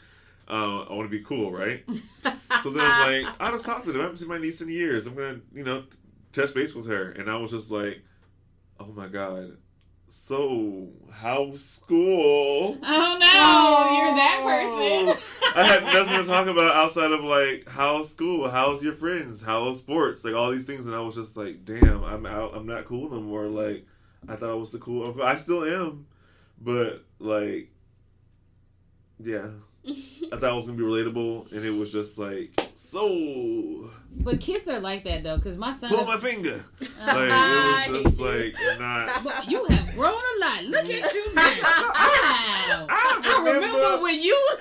Uh, 0.51 0.81
I 0.83 0.93
want 0.93 1.09
to 1.09 1.17
be 1.17 1.23
cool, 1.23 1.51
right? 1.51 1.83
So 2.63 2.69
then 2.69 2.81
I 2.81 2.89
was 2.89 3.23
like, 3.23 3.35
I 3.39 3.51
just 3.51 3.65
talked 3.65 3.85
to 3.85 3.91
them. 3.91 4.01
I 4.01 4.03
haven't 4.03 4.17
seen 4.17 4.27
my 4.27 4.37
niece 4.37 4.61
in 4.61 4.69
years. 4.69 5.07
I'm 5.07 5.15
gonna, 5.15 5.39
you 5.51 5.63
know, 5.63 5.83
touch 6.31 6.53
base 6.53 6.75
with 6.75 6.85
her, 6.87 7.11
and 7.11 7.27
I 7.29 7.37
was 7.37 7.49
just 7.49 7.71
like, 7.71 8.03
oh 8.79 8.91
my 8.93 9.07
god. 9.07 9.57
So, 10.09 10.89
how's 11.09 11.63
school? 11.63 12.77
Oh 12.83 13.17
no, 13.19 13.97
you're 13.97 14.15
that 14.15 14.41
person. 14.43 15.23
I 15.55 15.63
had 15.63 15.83
nothing 15.85 16.21
to 16.21 16.27
talk 16.27 16.47
about 16.47 16.75
outside 16.75 17.11
of 17.11 17.23
like 17.23 17.67
how's 17.67 18.09
school, 18.09 18.49
how's 18.49 18.83
your 18.83 18.93
friends, 18.93 19.41
how's 19.41 19.79
sports, 19.79 20.23
like 20.25 20.35
all 20.35 20.51
these 20.51 20.65
things, 20.65 20.85
and 20.85 20.93
I 20.93 20.99
was 20.99 21.15
just 21.15 21.37
like, 21.37 21.65
damn, 21.65 22.03
I'm 22.03 22.25
out, 22.25 22.51
I'm 22.53 22.67
not 22.67 22.85
cool 22.85 23.09
no 23.09 23.21
more. 23.21 23.45
Like 23.45 23.85
I 24.27 24.35
thought 24.35 24.51
I 24.51 24.55
was 24.55 24.73
the 24.73 24.79
cool. 24.79 25.21
I 25.23 25.37
still 25.37 25.63
am, 25.63 26.05
but 26.59 27.05
like, 27.19 27.71
yeah, 29.19 29.47
I 29.87 30.37
thought 30.37 30.43
I 30.43 30.53
was 30.53 30.65
gonna 30.65 30.77
be 30.77 30.83
relatable, 30.83 31.51
and 31.51 31.65
it 31.65 31.71
was 31.71 31.91
just 31.91 32.17
like, 32.17 32.51
so 32.75 33.89
But 34.17 34.39
kids 34.39 34.69
are 34.69 34.79
like 34.79 35.03
that 35.05 35.23
though, 35.23 35.37
because 35.37 35.57
my 35.57 35.73
son. 35.75 35.89
pull 35.89 36.05
my 36.05 36.17
finger, 36.17 36.63
like 37.05 37.87
it 37.89 37.91
was 37.91 38.03
just 38.03 38.19
like 38.19 38.53
not. 38.79 39.23
But 39.23 39.49
you 39.49 39.65
have 39.65 39.95
grown 39.95 40.13
a 40.13 40.39
lot. 40.45 40.63
Look 40.65 40.85
at 40.85 41.13
you 41.13 41.33
now. 41.35 41.41
I 41.43 43.19
I 43.23 43.43
remember 43.43 43.67
remember- 43.77 44.03
when 44.03 44.21
you 44.21 44.33
was 44.51 44.59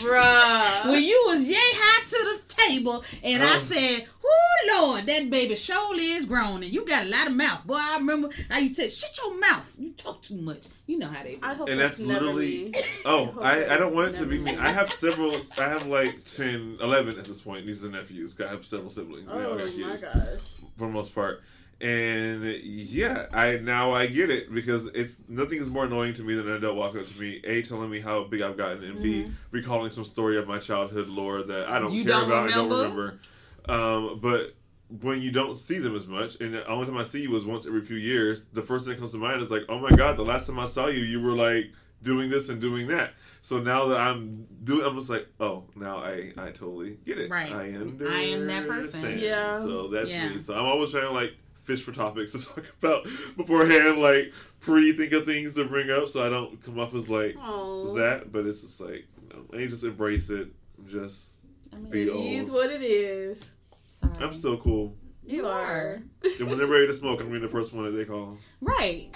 Bruh. 0.00 0.90
when 0.90 1.02
you 1.02 1.24
was 1.28 1.48
yay 1.48 1.56
high 1.58 2.02
to 2.04 2.38
the 2.38 2.51
table, 2.68 3.04
and 3.22 3.42
I 3.42 3.56
Oh. 3.56 3.58
said, 3.58 4.06
"Oh 4.24 4.80
Lord, 4.80 5.06
that 5.06 5.30
baby 5.30 5.56
surely 5.56 6.12
is 6.12 6.24
grown, 6.24 6.62
and 6.62 6.72
you 6.72 6.84
got 6.86 7.06
a 7.06 7.08
lot 7.10 7.26
of 7.28 7.34
mouth." 7.34 7.64
Boy, 7.66 7.74
I 7.76 7.96
remember 7.96 8.30
how 8.50 8.58
you 8.58 8.72
said, 8.74 8.92
"Shut 8.92 9.16
your 9.18 9.38
mouth, 9.38 9.74
you 9.78 9.90
talk 9.92 10.22
too 10.22 10.36
much." 10.36 10.64
You 10.86 10.98
know 10.98 11.08
how 11.08 11.22
they. 11.22 11.34
Do. 11.34 11.38
I 11.42 11.54
hope 11.54 11.68
And 11.68 11.80
that's, 11.80 11.96
that's 11.98 12.06
literally- 12.08 12.74
Oh, 13.04 13.26
hope 13.26 13.42
I, 13.44 13.74
I 13.74 13.76
don't 13.78 13.94
want 13.94 14.14
it 14.14 14.16
to 14.18 14.26
be 14.26 14.38
me. 14.38 14.56
I 14.56 14.70
have 14.72 14.92
several. 15.04 15.40
I 15.56 15.64
have 15.68 15.86
like 15.86 16.24
10, 16.26 16.78
11 16.80 17.18
at 17.18 17.24
this 17.24 17.40
point. 17.40 17.66
Nieces 17.66 17.84
and 17.84 17.92
nephews. 17.92 18.38
I 18.40 18.48
have 18.48 18.66
several 18.66 18.90
siblings. 18.90 19.30
Oh 19.32 19.54
my 19.56 19.62
kids 19.70 20.02
gosh. 20.02 20.40
for 20.76 20.86
the 20.86 20.92
most 20.92 21.14
part. 21.14 21.42
And 21.82 22.44
yeah, 22.62 23.26
I 23.32 23.56
now 23.56 23.92
I 23.92 24.06
get 24.06 24.30
it 24.30 24.52
because 24.54 24.86
it's 24.86 25.16
nothing 25.28 25.60
is 25.60 25.68
more 25.68 25.84
annoying 25.84 26.14
to 26.14 26.22
me 26.22 26.34
than 26.34 26.46
an 26.48 26.54
adult 26.54 26.76
walking 26.76 27.00
up 27.00 27.08
to 27.08 27.20
me, 27.20 27.40
a 27.44 27.62
telling 27.62 27.90
me 27.90 27.98
how 28.00 28.24
big 28.24 28.40
I've 28.40 28.56
gotten, 28.56 28.84
and 28.84 29.02
b 29.02 29.26
recalling 29.50 29.90
some 29.90 30.04
story 30.04 30.38
of 30.38 30.46
my 30.46 30.58
childhood 30.58 31.08
lore 31.08 31.42
that 31.42 31.68
I 31.68 31.80
don't 31.80 31.92
You 31.92 32.04
care 32.04 32.12
don't 32.14 32.24
about, 32.24 32.48
I 32.48 32.52
don't 32.54 32.70
remember? 32.70 33.18
remember. 33.66 34.12
Um, 34.14 34.20
but 34.20 34.54
when 35.00 35.20
you 35.20 35.30
don't 35.32 35.56
see 35.58 35.78
them 35.78 35.96
as 35.96 36.06
much, 36.06 36.40
and 36.40 36.54
the 36.54 36.66
only 36.68 36.86
time 36.86 36.96
I 36.98 37.02
see 37.02 37.22
you 37.22 37.34
is 37.34 37.44
once 37.44 37.66
every 37.66 37.80
few 37.84 37.96
years, 37.96 38.44
the 38.52 38.62
first 38.62 38.84
thing 38.84 38.94
that 38.94 39.00
comes 39.00 39.12
to 39.12 39.18
mind 39.18 39.42
is 39.42 39.50
like, 39.50 39.62
oh 39.68 39.78
my 39.78 39.90
god, 39.90 40.16
the 40.16 40.22
last 40.24 40.46
time 40.46 40.58
I 40.60 40.66
saw 40.66 40.86
you, 40.86 41.00
you 41.02 41.20
were 41.20 41.32
like 41.32 41.66
doing 42.02 42.30
this 42.30 42.48
and 42.48 42.60
doing 42.60 42.86
that. 42.88 43.14
So 43.40 43.60
now 43.60 43.86
that 43.86 43.98
I'm 43.98 44.46
doing, 44.62 44.86
I'm 44.86 44.94
just 44.96 45.10
like, 45.10 45.26
oh, 45.40 45.64
now 45.74 45.98
I 45.98 46.32
I 46.36 46.50
totally 46.50 46.98
get 47.04 47.18
it. 47.18 47.30
Right. 47.30 47.50
I 47.52 47.72
understand. 47.72 48.02
I 48.08 48.20
am 48.22 48.46
that 48.46 48.68
person. 48.68 49.18
Yeah. 49.18 49.62
So 49.62 49.88
that's 49.88 50.10
Yeah. 50.10 50.28
me. 50.28 50.38
So 50.38 50.54
I'm 50.54 50.64
always 50.66 50.90
trying 50.92 51.04
to 51.04 51.10
like 51.10 51.34
fish 51.62 51.82
for 51.82 51.92
topics 51.92 52.32
to 52.32 52.40
talk 52.44 52.64
about 52.80 53.04
beforehand, 53.36 53.98
like 53.98 54.32
pre-think 54.60 55.12
of 55.12 55.24
things 55.24 55.54
to 55.54 55.64
bring 55.64 55.90
up, 55.90 56.08
so 56.08 56.24
I 56.24 56.28
don't 56.28 56.62
come 56.62 56.78
off 56.78 56.94
as 56.94 57.08
like 57.08 57.36
Oh, 57.40 57.94
that. 57.96 58.30
But 58.32 58.46
it's 58.46 58.60
just 58.62 58.80
like, 58.80 59.06
you 59.22 59.28
know, 59.30 59.58
I 59.58 59.66
just 59.66 59.84
embrace 59.84 60.30
it. 60.30 60.48
Just 60.86 61.38
I 61.72 61.76
mean, 61.76 61.90
be 61.90 62.02
it 62.02 62.10
old. 62.10 62.24
is 62.26 62.50
what 62.50 62.70
it 62.70 62.82
is. 62.82 63.50
sorry. 63.88 64.12
I'm 64.20 64.32
still 64.32 64.56
cool. 64.58 64.94
You 65.24 65.46
are. 65.46 66.02
And 66.40 66.48
when 66.48 66.58
they're 66.58 66.66
ready 66.66 66.86
to 66.88 66.94
smoke, 66.94 67.20
I'm 67.20 67.28
gonna 67.28 67.40
be 67.40 67.46
the 67.46 67.52
first 67.52 67.72
one 67.72 67.84
that 67.84 67.92
they 67.92 68.04
call. 68.04 68.36
right. 68.60 69.14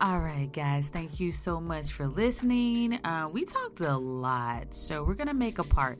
All 0.00 0.18
right, 0.20 0.50
guys, 0.52 0.88
thank 0.90 1.18
you 1.20 1.32
so 1.32 1.58
much 1.58 1.90
for 1.92 2.06
listening. 2.06 2.94
Uh, 3.04 3.28
we 3.32 3.44
talked 3.46 3.80
a 3.80 3.96
lot, 3.96 4.74
so 4.74 5.02
we're 5.02 5.14
gonna 5.14 5.32
make 5.34 5.58
a 5.58 5.64
part 5.64 5.98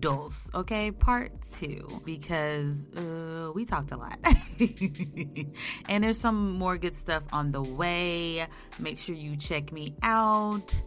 dos, 0.00 0.50
okay? 0.54 0.90
Part 0.90 1.32
two, 1.42 2.02
because 2.04 2.88
uh, 2.96 3.50
we 3.54 3.64
talked 3.64 3.92
a 3.92 3.96
lot. 3.96 4.18
and 5.88 6.04
there's 6.04 6.18
some 6.18 6.52
more 6.52 6.76
good 6.76 6.96
stuff 6.96 7.22
on 7.32 7.52
the 7.52 7.62
way. 7.62 8.46
Make 8.78 8.98
sure 8.98 9.14
you 9.14 9.36
check 9.36 9.72
me 9.72 9.94
out 10.02 10.80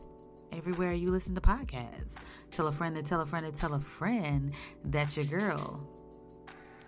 everywhere 0.52 0.94
you 0.94 1.12
listen 1.12 1.36
to 1.36 1.42
podcasts. 1.42 2.22
Tell 2.52 2.68
a 2.68 2.72
friend 2.72 2.96
to 2.96 3.04
tell 3.04 3.22
a 3.22 3.26
friend 3.26 3.46
to 3.46 3.52
tell 3.52 3.74
a 3.74 3.80
friend 3.80 4.52
that 4.86 5.16
your 5.16 5.26
girl 5.26 5.88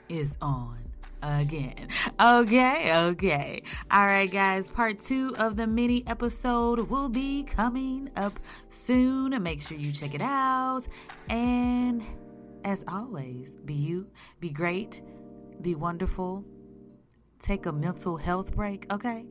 is 0.10 0.38
on 0.42 0.91
again. 1.22 1.88
Okay, 2.20 2.96
okay. 3.10 3.64
All 3.90 4.06
right, 4.06 4.32
guys. 4.32 4.70
Part 4.70 5.00
two 5.00 5.36
of 5.38 5.56
the 5.56 5.68
mini 5.68 6.04
episode 6.08 6.80
will 6.90 7.10
be 7.10 7.44
coming 7.44 8.10
up 8.16 8.40
soon. 8.70 9.42
Make 9.42 9.62
sure 9.62 9.78
you 9.78 9.92
check 9.92 10.14
it 10.14 10.22
out. 10.22 10.88
And 11.30 12.04
as 12.64 12.84
always, 12.88 13.58
be 13.58 13.74
you, 13.74 14.08
be 14.40 14.50
great, 14.50 15.02
be 15.62 15.76
wonderful. 15.76 16.46
Take 17.40 17.66
a 17.66 17.72
mental 17.72 18.18
health 18.18 18.56
break, 18.56 18.92
okay? 18.94 19.26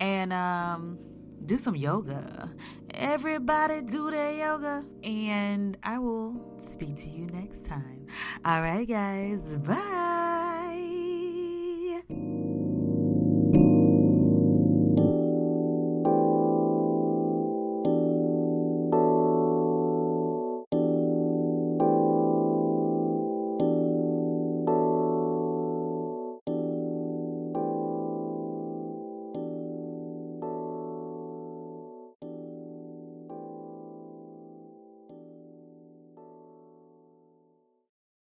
And 0.00 0.32
um 0.32 0.98
do 1.44 1.56
some 1.56 1.76
yoga. 1.76 2.50
Everybody 2.92 3.82
do 3.82 4.10
their 4.10 4.32
yoga. 4.32 4.84
And 5.02 5.76
I 5.82 5.98
will 5.98 6.56
speak 6.58 6.96
to 6.96 7.08
you 7.08 7.26
next 7.26 7.64
time. 7.64 8.06
All 8.44 8.60
right, 8.60 8.86
guys. 8.86 9.56
Bye. 9.58 10.47